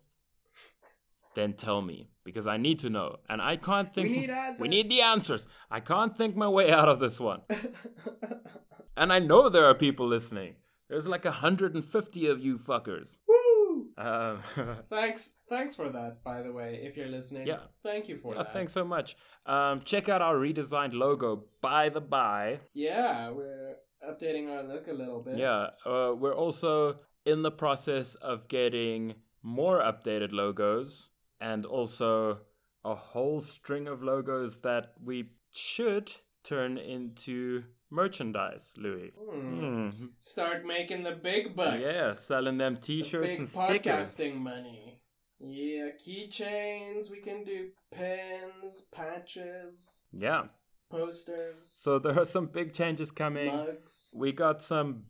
then 1.35 1.53
tell 1.55 1.83
me 1.83 2.09
because 2.25 2.47
I 2.47 2.57
need 2.57 2.79
to 2.81 2.91
know, 2.91 3.17
and 3.29 3.41
I 3.43 3.57
can't 3.57 3.93
think. 3.95 4.11
We 4.11 4.19
need 4.21 4.31
answers. 4.31 4.61
We 4.63 4.69
need 4.69 4.89
the 4.89 5.01
answers. 5.03 5.47
I 5.71 5.81
can't 5.81 6.17
think 6.17 6.37
my 6.37 6.49
way 6.49 6.71
out 6.73 6.89
of 6.89 7.01
this 7.01 7.21
one, 7.21 7.43
and 8.97 9.13
I 9.13 9.19
know 9.19 9.49
there 9.49 9.65
are 9.67 9.75
people 9.75 10.07
listening. 10.07 10.55
There's 10.89 11.07
like 11.07 11.25
150 11.25 12.27
of 12.27 12.41
you 12.41 12.59
fuckers. 12.59 13.19
Woo! 13.27 13.87
Um, 13.97 14.41
Thanks, 14.91 15.33
thanks 15.49 15.75
for 15.75 15.89
that. 15.89 16.23
By 16.23 16.43
the 16.43 16.53
way, 16.53 16.81
if 16.83 16.97
you're 16.97 17.09
listening, 17.09 17.47
Yeah. 17.47 17.61
thank 17.83 18.09
you 18.09 18.17
for 18.17 18.35
Yeah, 18.35 18.43
that. 18.43 18.53
thanks 18.53 18.73
so 18.73 18.85
much. 18.85 19.17
Um, 19.47 19.83
check 19.85 20.09
out 20.09 20.21
our 20.23 20.37
redesigned 20.37 20.93
logo, 20.93 21.45
by 21.61 21.89
the 21.89 22.01
by. 22.01 22.61
Yeah, 22.75 23.31
we're 23.31 23.77
updating 24.09 24.51
our 24.51 24.63
look 24.63 24.89
a 24.89 24.93
little 24.93 25.21
bit. 25.23 25.39
Yeah, 25.39 25.69
uh, 25.87 26.13
we're 26.17 26.35
also 26.35 26.97
in 27.25 27.43
the 27.43 27.51
process 27.51 28.15
of 28.17 28.49
getting 28.49 29.15
more 29.43 29.81
updated 29.81 30.33
logos 30.33 31.09
and 31.41 31.65
also 31.67 32.39
a 32.85 32.95
whole 32.95 33.41
string 33.41 33.87
of 33.89 34.03
logos 34.03 34.59
that 34.59 34.93
we 35.03 35.31
should 35.53 36.13
turn 36.43 36.77
into 36.77 37.65
merchandise, 37.91 38.73
Louis. 38.77 39.13
Hmm. 39.19 39.89
Hmm. 39.91 40.07
Start 40.19 40.65
making 40.67 41.03
the 41.05 41.13
big 41.13 41.55
bucks. 41.57 41.81
Yeah, 41.85 42.13
selling 42.13 42.59
them 42.59 42.77
t-shirts 42.77 43.29
big 43.29 43.39
and 43.39 43.49
stickers. 43.49 43.81
podcasting 43.87 44.37
money. 44.37 45.01
Yeah, 45.41 45.89
keychains. 46.05 47.11
We 47.11 47.21
can 47.21 47.45
do 47.45 47.69
pens, 47.93 48.87
patches, 48.93 50.07
Yeah. 50.13 50.45
posters, 50.91 51.67
So 51.69 51.99
there 51.99 52.19
are 52.19 52.25
some 52.25 52.47
big 52.47 52.73
changes 52.73 53.11
coming. 53.11 53.47
mugs. 53.55 54.15
We 54.17 54.33
got 54.33 54.63
some 54.63 55.07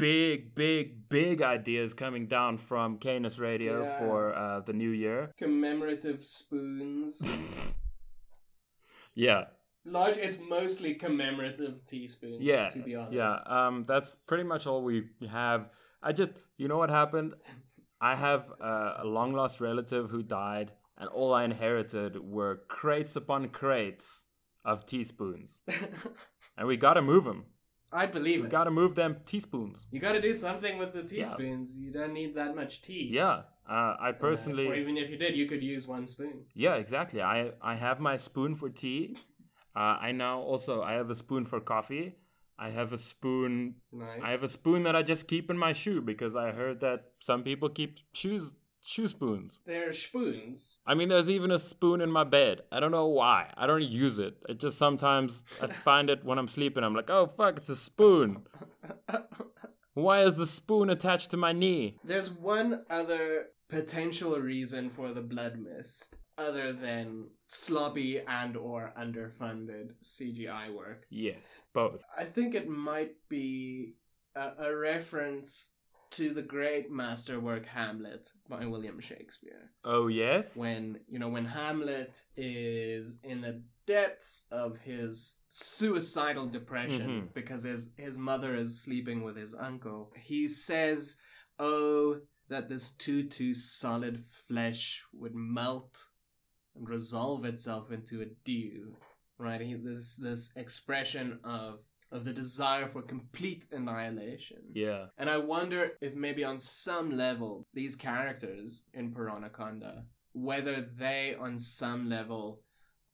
big, 0.00 0.54
big, 0.54 1.08
big 1.08 1.42
ideas 1.42 1.94
coming 1.94 2.26
down 2.26 2.58
from 2.58 2.98
Canis 2.98 3.38
Radio 3.38 3.82
Yeah. 3.84 3.98
for 3.98 4.34
uh, 4.34 4.60
the 4.60 4.72
new 4.72 4.90
year. 4.90 5.32
commemorative 5.38 6.24
spoons. 6.24 7.22
Yeah, 9.14 9.44
Large. 9.84 10.16
It's 10.18 10.38
mostly 10.48 10.94
commemorative 10.94 11.84
teaspoons. 11.84 12.40
yeah, 12.40 12.68
To 12.68 12.78
be 12.78 12.94
honest. 12.94 13.12
yeah. 13.14 13.36
Um, 13.66 13.84
that's 13.88 14.16
pretty 14.26 14.44
much 14.44 14.66
all 14.66 14.82
we 14.84 15.04
have. 15.30 15.68
I 16.02 16.12
just, 16.12 16.30
you 16.56 16.68
know 16.68 16.78
what 16.78 16.90
happened? 16.90 17.34
I 18.00 18.14
have 18.14 18.50
uh, 18.62 18.94
a 18.98 19.04
long 19.04 19.32
lost 19.32 19.60
relative 19.60 20.08
who 20.10 20.22
died, 20.22 20.72
and 20.96 21.08
all 21.08 21.34
I 21.34 21.44
inherited 21.44 22.18
were 22.20 22.60
crates 22.68 23.16
upon 23.16 23.48
crates 23.48 24.24
of 24.64 24.86
teaspoons, 24.86 25.60
and 26.56 26.68
we 26.68 26.76
gotta 26.76 27.02
move 27.02 27.24
them. 27.24 27.46
I 27.92 28.06
believe 28.06 28.40
We 28.40 28.46
it. 28.46 28.50
gotta 28.50 28.70
move 28.70 28.94
them 28.94 29.16
teaspoons. 29.26 29.86
you 29.90 30.00
gotta 30.00 30.20
do 30.20 30.32
something 30.34 30.78
with 30.78 30.92
the 30.92 31.02
teaspoons. 31.02 31.76
You 31.76 31.90
don't 31.92 32.12
need 32.12 32.34
that 32.36 32.54
much 32.54 32.82
tea. 32.82 33.10
Yeah, 33.12 33.42
uh, 33.68 33.96
I 34.06 34.10
Uh, 34.10 34.12
personally. 34.12 34.66
or 34.68 34.74
even 34.74 34.96
if 34.96 35.10
you 35.10 35.16
did, 35.16 35.34
you 35.36 35.46
could 35.46 35.62
use 35.62 35.88
one 35.88 36.06
spoon. 36.06 36.44
Yeah, 36.54 36.76
exactly. 36.76 37.20
I 37.22 37.52
I 37.60 37.74
have 37.74 37.98
my 38.00 38.16
spoon 38.16 38.54
for 38.54 38.68
tea. 38.70 39.16
Uh, 39.74 39.96
I 40.08 40.12
now 40.12 40.40
also 40.40 40.82
I 40.82 40.92
have 40.92 41.10
a 41.10 41.14
spoon 41.14 41.44
for 41.46 41.60
coffee. 41.60 42.14
I 42.58 42.70
have 42.70 42.92
a 42.92 42.98
spoon. 42.98 43.76
Nice. 43.90 44.20
I 44.22 44.30
have 44.30 44.42
a 44.42 44.48
spoon 44.48 44.82
that 44.82 44.94
I 44.94 45.02
just 45.02 45.26
keep 45.26 45.50
in 45.50 45.56
my 45.58 45.72
shoe 45.72 46.00
because 46.02 46.36
I 46.36 46.50
heard 46.52 46.80
that 46.80 47.12
some 47.20 47.42
people 47.42 47.68
keep 47.70 47.98
shoes 48.12 48.52
shoe 48.84 49.08
spoons. 49.08 49.60
They're 49.66 49.92
spoons. 49.92 50.78
I 50.86 50.94
mean, 50.94 51.08
there's 51.08 51.30
even 51.30 51.50
a 51.50 51.58
spoon 51.58 52.00
in 52.00 52.10
my 52.10 52.24
bed. 52.24 52.62
I 52.72 52.80
don't 52.80 52.90
know 52.90 53.08
why. 53.08 53.52
I 53.56 53.66
don't 53.66 53.82
use 53.82 54.18
it. 54.18 54.36
It 54.48 54.58
just 54.58 54.78
sometimes 54.78 55.42
I 55.60 55.66
find 55.84 56.10
it 56.10 56.24
when 56.24 56.38
I'm 56.38 56.48
sleeping. 56.48 56.84
I'm 56.84 56.94
like, 56.94 57.10
oh 57.10 57.26
fuck, 57.26 57.58
it's 57.58 57.68
a 57.68 57.76
spoon. 57.76 58.42
Why 59.94 60.22
is 60.22 60.36
the 60.36 60.46
spoon 60.46 60.88
attached 60.88 61.30
to 61.30 61.36
my 61.36 61.52
knee? 61.52 61.96
There's 62.04 62.30
one 62.30 62.84
other 62.88 63.48
potential 63.68 64.38
reason 64.38 64.88
for 64.88 65.12
the 65.12 65.22
blood 65.22 65.58
mist 65.58 66.16
other 66.38 66.72
than 66.72 67.26
sloppy 67.48 68.20
and 68.20 68.56
or 68.56 68.92
underfunded 68.96 69.90
CGI 70.02 70.74
work. 70.74 71.04
Yes, 71.10 71.44
both. 71.74 72.02
I 72.16 72.24
think 72.24 72.54
it 72.54 72.68
might 72.68 73.12
be 73.28 73.94
a, 74.34 74.52
a 74.58 74.76
reference 74.76 75.72
to 76.12 76.34
the 76.34 76.42
great 76.42 76.90
masterwork 76.90 77.66
Hamlet 77.66 78.28
by 78.48 78.66
William 78.66 79.00
Shakespeare. 79.00 79.70
Oh 79.84 80.08
yes. 80.08 80.56
When, 80.56 81.00
you 81.08 81.18
know, 81.18 81.28
when 81.28 81.44
Hamlet 81.46 82.22
is 82.36 83.18
in 83.22 83.40
the 83.40 83.62
depths 83.86 84.46
of 84.50 84.78
his 84.78 85.36
suicidal 85.50 86.46
depression 86.46 87.08
Mhm. 87.28 87.34
because 87.34 87.62
his 87.64 87.94
his 87.96 88.18
mother 88.18 88.54
is 88.54 88.82
sleeping 88.82 89.22
with 89.22 89.36
his 89.36 89.54
uncle, 89.54 90.12
he 90.16 90.48
says, 90.48 91.18
"Oh, 91.58 92.20
that 92.48 92.68
this 92.68 92.90
too 92.92 93.22
too 93.24 93.54
solid 93.54 94.20
flesh 94.20 95.04
would 95.12 95.34
melt 95.34 96.08
and 96.74 96.88
resolve 96.88 97.44
itself 97.44 97.90
into 97.90 98.20
a 98.22 98.26
dew." 98.44 98.96
Right? 99.38 99.60
He, 99.60 99.74
this 99.74 100.16
this 100.16 100.54
expression 100.56 101.40
of 101.44 101.80
of 102.12 102.24
the 102.24 102.32
desire 102.32 102.86
for 102.86 103.02
complete 103.02 103.66
annihilation. 103.72 104.58
Yeah. 104.74 105.06
And 105.18 105.30
I 105.30 105.38
wonder 105.38 105.92
if 106.00 106.14
maybe 106.14 106.44
on 106.44 106.58
some 106.58 107.10
level, 107.16 107.66
these 107.72 107.94
characters 107.96 108.86
in 108.94 109.12
Piranaconda, 109.12 110.02
whether 110.32 110.80
they 110.80 111.36
on 111.38 111.58
some 111.58 112.08
level 112.08 112.62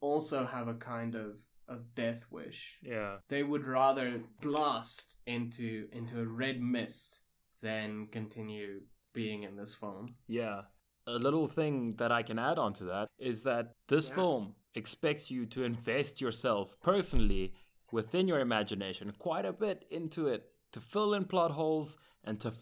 also 0.01 0.47
have 0.47 0.69
a 0.69 0.75
kind 0.75 1.15
of, 1.15 1.41
of 1.69 1.95
death 1.95 2.27
wish. 2.31 2.79
Yeah. 2.83 3.17
They 3.29 3.43
would 3.43 3.67
rather 3.67 4.23
blast 4.41 5.19
into 5.27 5.89
into 5.93 6.21
a 6.21 6.27
red 6.27 6.61
mist 6.61 7.21
than 7.63 8.07
continue 8.13 8.81
being 9.15 9.43
in 9.43 9.57
this 9.57 9.75
form. 9.75 10.15
Yeah. 10.29 10.63
A 11.07 11.13
little 11.13 11.49
thing 11.49 11.95
that 11.99 12.13
I 12.13 12.23
can 12.23 12.39
add 12.39 12.59
on 12.59 12.73
to 12.75 12.85
that 12.85 13.09
is 13.19 13.43
that 13.43 13.73
this 13.89 14.09
Yeah. 14.09 14.15
film 14.15 14.55
expects 14.75 15.31
you 15.31 15.47
to 15.47 15.65
invest 15.65 16.21
yourself 16.21 16.77
personally 16.83 17.55
within 17.93 18.29
your 18.29 18.41
imagination 18.41 19.13
quite 19.19 19.45
a 19.45 19.53
bit 19.53 19.85
into 19.91 20.29
it 20.29 20.51
to 20.73 20.81
fill 20.81 21.15
in 21.15 21.25
plot 21.25 21.53
holes 21.53 21.97
and 22.25 22.41
to 22.41 22.53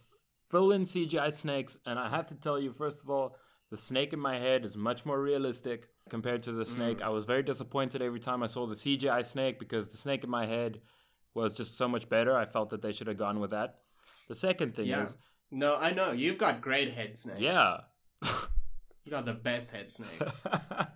fill 0.51 0.72
in 0.72 0.83
CGI 0.83 1.33
snakes. 1.33 1.79
And 1.87 1.99
I 1.99 2.09
have 2.11 2.27
to 2.27 2.35
tell 2.35 2.59
you, 2.61 2.72
first 2.72 3.01
of 3.01 3.11
all, 3.11 3.37
the 3.70 3.79
snake 3.79 4.12
in 4.12 4.20
my 4.20 4.39
head 4.39 4.64
is 4.64 4.77
much 4.77 5.05
more 5.05 5.20
realistic 5.20 5.89
compared 6.11 6.43
to 6.45 6.53
the 6.53 6.64
snake. 6.64 6.99
Mm. 6.99 7.03
I 7.07 7.09
was 7.09 7.25
very 7.25 7.43
disappointed 7.43 8.03
every 8.03 8.20
time 8.20 8.43
I 8.43 8.47
saw 8.47 8.66
the 8.66 8.77
CGI 8.77 9.25
snake 9.25 9.59
because 9.59 9.89
the 9.89 9.97
snake 9.97 10.22
in 10.22 10.31
my 10.31 10.47
head 10.47 10.81
was 11.33 11.55
just 11.55 11.77
so 11.77 11.89
much 11.89 12.09
better. 12.09 12.37
I 12.37 12.45
felt 12.45 12.70
that 12.70 12.83
they 12.83 12.93
should 12.93 13.07
have 13.09 13.18
gone 13.18 13.41
with 13.41 13.51
that. 13.51 13.79
The 14.29 14.35
second 14.35 14.77
thing 14.77 14.87
Yeah. 14.87 15.05
is, 15.05 15.16
No, 15.51 15.77
I 15.77 15.93
know 15.93 16.12
you've 16.12 16.39
got 16.39 16.61
great 16.61 16.93
head 16.93 17.16
snakes. 17.16 17.41
yeah. 17.41 17.79
you 18.22 19.11
got 19.11 19.25
the 19.25 19.33
best 19.33 19.70
head 19.72 19.91
snakes. 19.93 20.41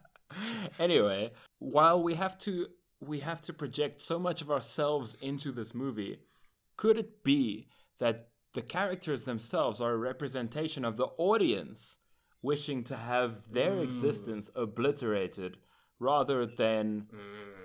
anyway, 0.78 1.32
while 1.58 2.02
we 2.02 2.14
have 2.14 2.38
to 2.38 2.68
we 3.00 3.20
have 3.20 3.40
to 3.42 3.52
project 3.52 4.00
so 4.02 4.18
much 4.18 4.40
of 4.42 4.50
ourselves 4.50 5.16
into 5.20 5.52
this 5.52 5.74
movie, 5.74 6.18
could 6.76 6.96
it 6.98 7.22
be 7.24 7.68
that 7.98 8.28
the 8.54 8.62
characters 8.62 9.24
themselves 9.24 9.80
are 9.80 9.92
a 9.92 9.96
representation 9.98 10.84
of 10.84 10.96
the 10.96 11.06
audience 11.18 11.96
wishing 12.42 12.82
to 12.84 12.96
have 12.96 13.52
their 13.52 13.72
Mm. 13.76 13.82
existence 13.84 14.50
obliterated 14.54 15.58
rather 15.98 16.46
than 16.46 17.08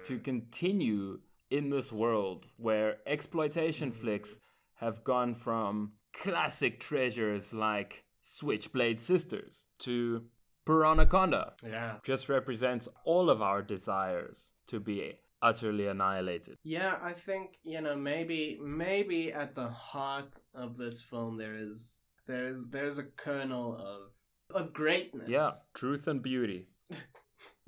to 0.03 0.19
continue 0.19 1.19
in 1.49 1.69
this 1.69 1.91
world 1.91 2.47
where 2.57 2.97
exploitation 3.07 3.91
flicks 3.91 4.39
have 4.75 5.03
gone 5.03 5.35
from 5.35 5.93
classic 6.13 6.79
treasures 6.79 7.53
like 7.53 8.03
Switchblade 8.21 8.99
Sisters 8.99 9.67
to 9.79 10.25
Piranaconda. 10.65 11.53
yeah. 11.63 11.99
Just 12.03 12.29
represents 12.29 12.87
all 13.05 13.29
of 13.29 13.41
our 13.41 13.61
desires 13.61 14.53
to 14.67 14.79
be 14.79 15.01
utterly 15.43 15.87
annihilated. 15.87 16.57
Yeah, 16.63 16.97
I 17.01 17.11
think 17.13 17.57
you 17.63 17.81
know 17.81 17.95
maybe 17.95 18.57
maybe 18.63 19.31
at 19.33 19.53
the 19.55 19.69
heart 19.69 20.39
of 20.55 20.77
this 20.77 21.01
film 21.01 21.37
there 21.37 21.55
is 21.55 21.99
there 22.27 22.45
is 22.45 22.69
there's 22.71 22.97
a 22.99 23.03
kernel 23.03 23.75
of 23.75 24.01
of 24.59 24.73
greatness. 24.73 25.29
Yeah, 25.29 25.51
truth 25.75 26.07
and 26.07 26.21
beauty. 26.23 26.67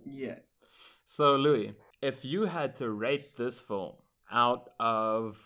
Yes. 0.08 0.60
So, 1.08 1.36
Louis, 1.36 1.74
if 2.02 2.24
you 2.26 2.46
had 2.46 2.76
to 2.76 2.90
rate 2.92 3.38
this 3.38 3.60
film 3.60 3.94
out 4.32 4.70
of 4.80 5.38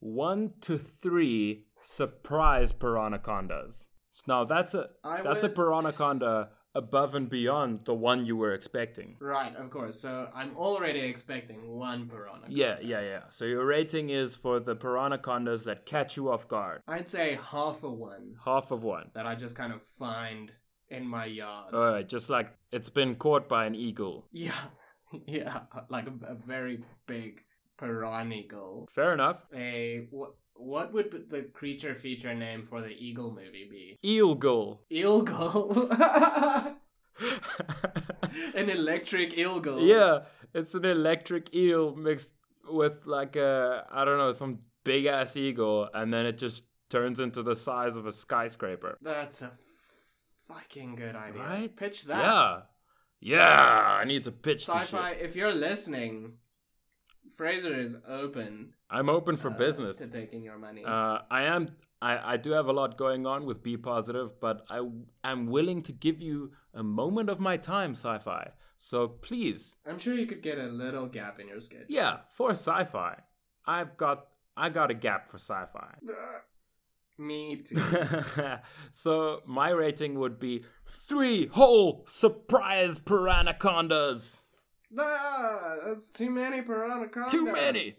one 0.00 0.54
to 0.62 0.78
three 0.78 1.66
surprise 1.82 2.72
Piranacondas, 2.72 3.88
now 4.26 4.44
that's 4.44 4.74
a 4.74 4.88
I 5.04 5.22
that's 5.22 5.44
a 5.44 5.48
would- 5.48 5.56
Piranaconda 5.56 6.48
above 6.76 7.14
and 7.14 7.28
beyond 7.28 7.80
the 7.84 7.94
one 7.94 8.26
you 8.26 8.36
were 8.36 8.52
expecting. 8.52 9.16
Right, 9.20 9.54
of 9.56 9.70
course. 9.70 9.98
So 9.98 10.28
I'm 10.34 10.56
already 10.56 11.00
expecting 11.00 11.66
one 11.68 12.08
piranha. 12.08 12.46
Yeah, 12.48 12.76
yeah, 12.82 13.00
yeah. 13.00 13.22
So 13.30 13.44
your 13.46 13.64
rating 13.66 14.10
is 14.10 14.34
for 14.34 14.60
the 14.60 14.76
Piranacondas 14.76 15.64
that 15.64 15.86
catch 15.86 16.16
you 16.16 16.30
off 16.30 16.46
guard. 16.48 16.82
I'd 16.86 17.08
say 17.08 17.38
half 17.42 17.82
a 17.82 17.90
one 17.90 18.34
Half 18.44 18.70
of 18.70 18.84
one. 18.84 19.10
that 19.14 19.26
I 19.26 19.34
just 19.34 19.56
kind 19.56 19.72
of 19.72 19.82
find 19.82 20.52
in 20.90 21.06
my 21.06 21.24
yard. 21.24 21.74
All 21.74 21.80
right, 21.92 22.08
just 22.08 22.28
like 22.30 22.52
it's 22.70 22.90
been 22.90 23.16
caught 23.16 23.48
by 23.48 23.66
an 23.66 23.74
eagle. 23.74 24.26
yeah, 24.30 24.52
yeah, 25.26 25.60
like 25.88 26.06
a, 26.06 26.32
a 26.32 26.34
very 26.34 26.84
big 27.06 27.40
piranigal. 27.80 28.86
Fair 28.94 29.12
enough. 29.12 29.38
A 29.54 30.06
what? 30.10 30.32
What 30.58 30.92
would 30.92 31.26
the 31.30 31.42
creature 31.42 31.94
feature 31.94 32.34
name 32.34 32.64
for 32.64 32.80
the 32.80 32.88
eagle 32.88 33.30
movie 33.30 33.68
be? 33.70 33.98
Eelgull. 34.04 34.78
Eelgull. 34.90 36.76
An 38.54 38.68
electric 38.68 39.32
eelgull. 39.32 39.86
yeah, 39.86 40.20
it's 40.52 40.74
an 40.74 40.84
electric 40.84 41.54
eel 41.54 41.94
mixed 41.96 42.28
with 42.70 43.06
like 43.06 43.36
a 43.36 43.86
I 43.90 44.04
don't 44.04 44.18
know 44.18 44.32
some 44.32 44.58
big 44.84 45.06
ass 45.06 45.36
eagle, 45.36 45.88
and 45.94 46.12
then 46.12 46.26
it 46.26 46.36
just 46.36 46.64
turns 46.90 47.18
into 47.20 47.42
the 47.42 47.56
size 47.56 47.96
of 47.96 48.06
a 48.06 48.12
skyscraper. 48.12 48.98
That's 49.00 49.40
a 49.42 49.52
fucking 50.48 50.96
good 50.96 51.16
idea. 51.16 51.42
Right? 51.42 51.74
Pitch 51.76 52.04
that. 52.04 52.22
Yeah, 52.22 52.60
yeah. 53.20 53.98
I 54.00 54.04
need 54.04 54.24
to 54.24 54.32
pitch 54.32 54.66
SyFy. 54.66 55.18
If 55.20 55.36
you're 55.36 55.54
listening, 55.54 56.34
Fraser 57.34 57.78
is 57.78 57.96
open 58.06 58.74
I'm 58.90 59.08
open 59.08 59.36
for 59.36 59.50
uh, 59.50 59.56
business. 59.56 59.96
to 59.98 60.06
taking 60.06 60.42
your 60.42 60.58
money. 60.58 60.84
Uh, 60.84 61.18
I 61.30 61.44
am. 61.44 61.68
I, 62.00 62.34
I 62.34 62.36
do 62.36 62.52
have 62.52 62.66
a 62.66 62.72
lot 62.72 62.98
going 62.98 63.26
on 63.26 63.46
with 63.46 63.62
Be 63.62 63.76
Positive, 63.76 64.38
but 64.40 64.64
I 64.68 64.86
am 65.24 65.46
willing 65.46 65.82
to 65.84 65.92
give 65.92 66.20
you 66.20 66.52
a 66.74 66.82
moment 66.82 67.30
of 67.30 67.40
my 67.40 67.56
time, 67.56 67.94
SyFy. 67.94 68.50
So 68.76 69.08
please, 69.08 69.76
I'm 69.86 69.98
sure 69.98 70.14
you 70.14 70.26
could 70.26 70.42
get 70.42 70.58
a 70.58 70.66
little 70.66 71.06
gap 71.06 71.40
in 71.40 71.48
your 71.48 71.60
schedule. 71.60 71.86
yeah, 71.88 72.18
for 72.34 72.50
SyFy, 72.52 73.20
I've 73.66 73.96
got 73.96 74.26
I 74.56 74.68
got 74.68 74.90
a 74.90 74.94
gap 74.94 75.30
for 75.30 75.38
SyFy. 75.38 75.94
Me 77.18 77.62
too. 77.64 77.82
so 78.92 79.40
my 79.46 79.70
rating 79.70 80.18
would 80.18 80.38
be 80.38 80.64
three 80.86 81.46
whole 81.46 82.04
surprise 82.08 82.98
piranacondas. 82.98 84.36
Ah, 84.98 85.76
that's 85.86 86.10
too 86.10 86.30
many 86.30 86.62
piranha 86.62 87.08
Too 87.30 87.44
many. 87.52 87.94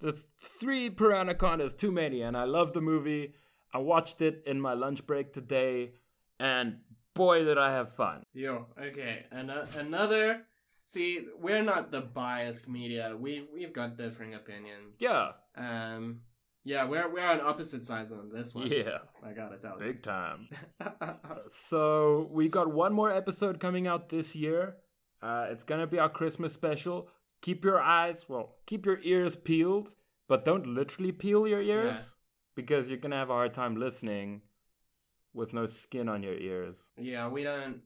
That's 0.00 0.24
three 0.40 0.90
piranacondas 0.90 1.76
too 1.76 1.92
many, 1.92 2.22
and 2.22 2.36
I 2.36 2.44
love 2.44 2.72
the 2.72 2.80
movie. 2.80 3.34
I 3.72 3.78
watched 3.78 4.20
it 4.20 4.42
in 4.46 4.60
my 4.60 4.74
lunch 4.74 5.06
break 5.06 5.32
today, 5.32 5.92
and 6.40 6.78
boy 7.14 7.44
did 7.44 7.56
I 7.58 7.72
have 7.72 7.94
fun. 7.94 8.24
Yo, 8.32 8.66
okay. 8.80 9.26
An- 9.30 9.50
another. 9.78 10.42
See, 10.84 11.24
we're 11.40 11.62
not 11.62 11.92
the 11.92 12.00
biased 12.00 12.68
media. 12.68 13.16
We've 13.18 13.48
we've 13.54 13.72
got 13.72 13.96
differing 13.96 14.34
opinions. 14.34 14.98
Yeah, 15.00 15.32
Um. 15.56 16.22
Yeah, 16.64 16.84
we're 16.84 17.12
we're 17.12 17.26
on 17.26 17.40
opposite 17.40 17.86
sides 17.86 18.12
on 18.12 18.30
this 18.32 18.54
one. 18.54 18.68
yeah, 18.68 18.98
I 19.24 19.32
gotta 19.32 19.58
tell 19.58 19.78
you, 19.80 19.86
big 19.92 20.02
time. 20.02 20.48
So 21.50 22.28
we 22.30 22.48
got 22.48 22.72
one 22.72 22.92
more 22.92 23.10
episode 23.10 23.60
coming 23.60 23.86
out 23.86 24.08
this 24.08 24.34
year. 24.34 24.76
Uh, 25.22 25.46
it's 25.50 25.64
gonna 25.64 25.86
be 25.86 25.98
our 25.98 26.08
Christmas 26.10 26.52
special. 26.52 27.08
keep 27.40 27.64
your 27.64 27.80
eyes, 27.80 28.28
well, 28.28 28.54
keep 28.66 28.86
your 28.86 29.00
ears 29.02 29.34
peeled, 29.34 29.96
but 30.28 30.44
don't 30.44 30.64
literally 30.64 31.10
peel 31.10 31.46
your 31.48 31.60
ears 31.60 31.96
Yeah. 31.96 32.14
because 32.54 32.88
you're 32.88 32.98
gonna 32.98 33.16
have 33.16 33.30
a 33.30 33.34
hard 33.34 33.52
time 33.52 33.74
listening 33.76 34.42
with 35.34 35.52
no 35.52 35.66
skin 35.66 36.08
on 36.08 36.22
your 36.22 36.34
ears. 36.34 36.84
Yeah, 36.96 37.28
we 37.28 37.42
don't 37.42 37.82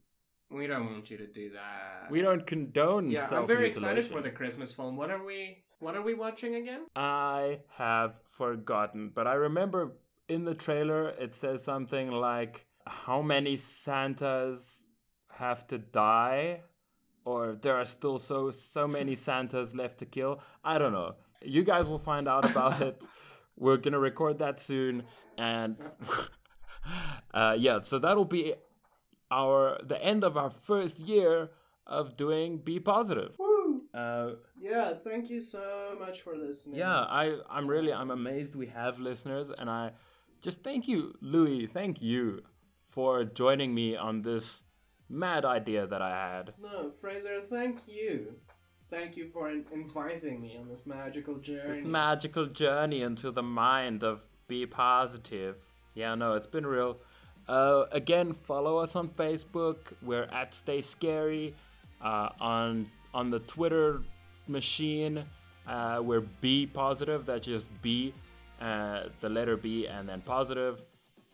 we 0.51 0.66
don't 0.66 0.87
want 0.93 1.11
you 1.11 1.16
to 1.16 1.26
do 1.26 1.51
that. 1.51 2.11
We 2.11 2.20
don't 2.20 2.47
condone 2.47 3.11
Yeah, 3.11 3.28
I'm 3.32 3.47
very 3.47 3.66
excited 3.68 4.07
for 4.09 4.20
the 4.20 4.30
Christmas 4.30 4.72
film. 4.72 4.97
What 4.97 5.11
are 5.11 5.24
we 5.24 5.64
what 5.78 5.97
are 5.97 6.03
we 6.03 6.14
watching 6.14 6.55
again? 6.55 6.82
I 6.95 7.61
have 7.78 8.14
forgotten, 8.28 9.11
but 9.14 9.26
I 9.26 9.34
remember 9.34 9.93
in 10.28 10.45
the 10.45 10.55
trailer 10.55 11.09
it 11.09 11.34
says 11.34 11.64
something 11.64 12.11
like 12.11 12.66
how 12.87 13.22
many 13.22 13.57
Santas 13.57 14.84
have 15.32 15.66
to 15.68 15.78
die 15.78 16.62
or 17.27 17.57
there 17.61 17.77
are 17.77 17.85
still 17.85 18.18
so 18.18 18.51
so 18.51 18.87
many 18.89 19.14
Santas 19.14 19.74
left 19.74 19.99
to 19.99 20.07
kill. 20.07 20.41
I 20.64 20.79
don't 20.79 20.93
know. 20.93 21.16
You 21.43 21.62
guys 21.64 21.89
will 21.91 21.99
find 22.12 22.27
out 22.29 22.45
about 22.51 22.81
it. 22.89 23.05
We're 23.59 23.77
going 23.79 23.93
to 23.93 23.99
record 24.11 24.39
that 24.39 24.59
soon 24.61 25.03
and 25.37 25.77
uh, 27.35 27.57
yeah, 27.59 27.81
so 27.81 27.99
that'll 27.99 28.24
be 28.24 28.55
our 29.31 29.79
the 29.83 30.03
end 30.03 30.24
of 30.24 30.37
our 30.37 30.51
first 30.51 30.99
year 31.01 31.51
of 31.87 32.16
doing 32.16 32.59
Be 32.59 32.81
Positive. 32.81 33.35
Woo! 33.39 33.83
Uh, 33.95 34.31
Yeah, 34.61 34.95
thank 35.09 35.31
you 35.31 35.41
so 35.41 35.97
much 35.99 36.22
for 36.22 36.37
listening. 36.37 36.79
yeah, 36.79 36.99
I 37.22 37.39
I'm 37.51 37.66
really 37.68 37.93
I'm 37.93 38.11
amazed 38.11 38.55
we 38.55 38.66
have 38.66 38.99
listeners, 38.99 39.51
and 39.57 39.68
I 39.70 39.93
just 40.43 40.62
thank 40.62 40.87
you, 40.89 41.14
Louis. 41.20 41.66
Thank 41.66 42.03
you 42.03 42.43
for 42.83 43.24
joining 43.24 43.74
me 43.74 43.97
on 43.97 44.22
this 44.22 44.62
mad 45.09 45.45
idea 45.45 45.87
that 45.87 46.03
I 46.03 46.11
had. 46.11 46.55
No, 46.63 46.91
Fraser, 47.01 47.41
thank 47.41 47.81
you. 47.89 48.35
Thank 48.91 49.17
you 49.17 49.29
for 49.33 49.51
in- 49.51 49.67
inviting 49.73 50.41
me 50.41 50.57
on 50.59 50.69
this 50.69 50.87
magical 50.87 51.37
journey. 51.37 51.81
This 51.81 51.87
magical 51.87 52.47
journey 52.47 53.03
into 53.03 53.31
the 53.31 53.43
mind 53.43 54.03
of 54.05 54.27
be 54.49 54.65
positive. 54.67 55.57
Yeah, 55.95 56.15
no, 56.15 56.35
it's 56.35 56.47
been 56.47 56.67
real. 56.67 56.99
Uh, 57.49 57.85
again, 57.93 58.33
follow 58.33 58.79
us 58.79 58.95
on 58.97 59.09
Facebook. 59.09 59.77
We're 60.03 60.25
at 60.25 60.55
Stay 60.55 60.81
Scary. 60.83 61.55
Uh, 62.01 62.29
on 62.41 62.91
on 63.15 63.31
the 63.31 63.39
Twitter 63.41 64.03
machine, 64.47 65.25
uh, 65.67 66.01
we're 66.03 66.21
B 66.21 66.67
positive. 66.67 67.25
That's 67.25 67.47
just 67.47 67.67
B, 67.81 68.13
uh, 68.61 69.05
the 69.21 69.29
letter 69.31 69.57
B, 69.57 69.87
and 69.87 70.07
then 70.09 70.21
positive. 70.21 70.83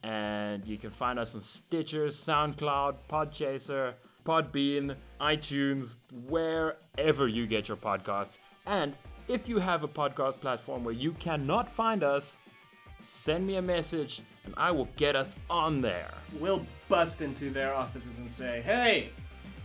And 0.03 0.67
you 0.67 0.79
can 0.79 0.91
find 0.91 1.19
us 1.19 1.35
on 1.35 1.43
Stitcher, 1.43 2.09
SoundCloud, 2.09 2.97
Podchaser, 3.09 3.95
Podbean, 4.25 4.97
iTunes, 5.21 5.97
wherever 6.29 7.29
you 7.29 7.47
get 7.47 7.69
your 7.69 7.77
podcasts. 7.77 8.39
And 8.67 8.95
if 9.29 9.49
you 9.49 9.59
have 9.59 9.85
a 9.85 9.89
podcast 9.89 10.41
platform 10.41 10.85
where 10.85 10.95
you 10.95 11.13
cannot 11.13 11.69
find 11.69 12.03
us, 12.03 12.39
send 13.05 13.47
me 13.47 13.57
a 13.57 13.63
message 13.63 14.23
and 14.45 14.55
I 14.57 14.71
will 14.73 14.89
get 14.97 15.15
us 15.15 15.37
on 15.49 15.81
there. 15.81 16.11
We'll 16.41 16.67
bust 16.89 17.21
into 17.23 17.51
their 17.51 17.73
offices 17.75 18.19
and 18.19 18.33
say, 18.33 18.61
"Hey, 18.63 19.11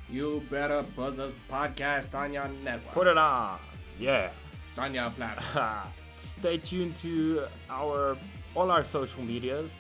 you 0.09 0.43
better 0.51 0.83
put 0.95 1.17
this 1.17 1.33
podcast 1.49 2.13
on 2.15 2.31
your 2.33 2.47
network, 2.63 2.93
Put 2.93 3.07
it 3.07 3.17
on. 3.17 3.57
Yeah. 3.99 4.29
on 4.77 4.93
your 4.93 5.09
platform." 5.11 5.88
Stay 6.17 6.57
tuned 6.57 6.95
to 6.97 7.45
our 7.69 8.17
all 8.55 8.69
our 8.71 8.83
social 8.83 9.23
medias 9.23 9.73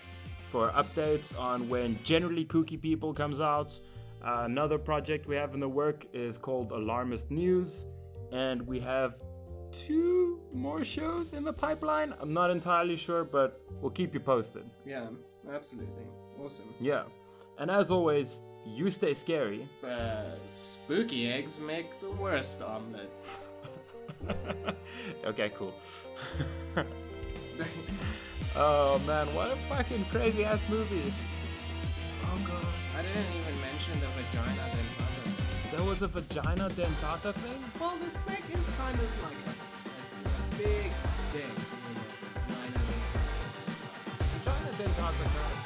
for 0.51 0.69
updates 0.71 1.37
on 1.39 1.67
when 1.69 1.99
Generally 2.03 2.45
Kooky 2.45 2.81
People 2.81 3.13
comes 3.13 3.39
out. 3.39 3.77
Uh, 4.25 4.43
another 4.45 4.77
project 4.77 5.27
we 5.27 5.35
have 5.35 5.53
in 5.53 5.59
the 5.59 5.69
work 5.69 6.05
is 6.13 6.37
called 6.37 6.71
Alarmist 6.71 7.29
News, 7.29 7.85
and 8.31 8.61
we 8.65 8.79
have 8.79 9.21
two 9.71 10.41
more 10.53 10.83
shows 10.83 11.33
in 11.33 11.43
the 11.43 11.53
pipeline. 11.53 12.13
I'm 12.19 12.33
not 12.33 12.49
entirely 12.49 12.95
sure, 12.95 13.23
but 13.23 13.61
we'll 13.81 13.91
keep 13.91 14.13
you 14.13 14.19
posted. 14.19 14.65
yeah, 14.85 15.07
absolutely, 15.51 16.05
awesome. 16.43 16.73
Yeah. 16.79 17.03
And 17.59 17.69
as 17.71 17.91
always, 17.91 18.39
you 18.65 18.91
stay 18.91 19.13
scary. 19.13 19.67
Uh, 19.83 20.23
spooky 20.45 21.27
eggs 21.31 21.59
make 21.59 21.99
the 22.01 22.11
worst 22.11 22.61
omelets. 22.61 23.53
okay, 25.25 25.51
cool. 25.55 25.73
oh 28.57 28.99
man, 29.05 29.27
what 29.33 29.51
a 29.51 29.55
fucking 29.69 30.05
crazy 30.05 30.43
ass 30.43 30.59
movie. 30.69 31.13
Oh 32.23 32.39
god. 32.47 32.65
I 32.97 33.01
didn't 33.01 33.31
even 33.39 33.61
mention 33.61 33.99
the 33.99 34.07
vagina 34.17 34.65
dentata. 34.73 35.71
There 35.71 35.83
was 35.83 36.01
a 36.01 36.07
vagina 36.07 36.69
dentata 36.69 37.33
thing? 37.33 37.61
Well, 37.79 37.95
the 38.03 38.09
snake 38.09 38.43
is 38.53 38.65
kind 38.77 38.97
of 38.97 39.23
like 39.23 39.41
a, 39.45 39.53
a 40.27 40.57
big 40.57 40.91
dick. 41.33 41.53
You 41.87 41.93
know, 41.93 42.07
vagina 42.33 42.79
dentata. 42.89 43.37
Vagina 44.33 44.69
dentata 44.79 45.56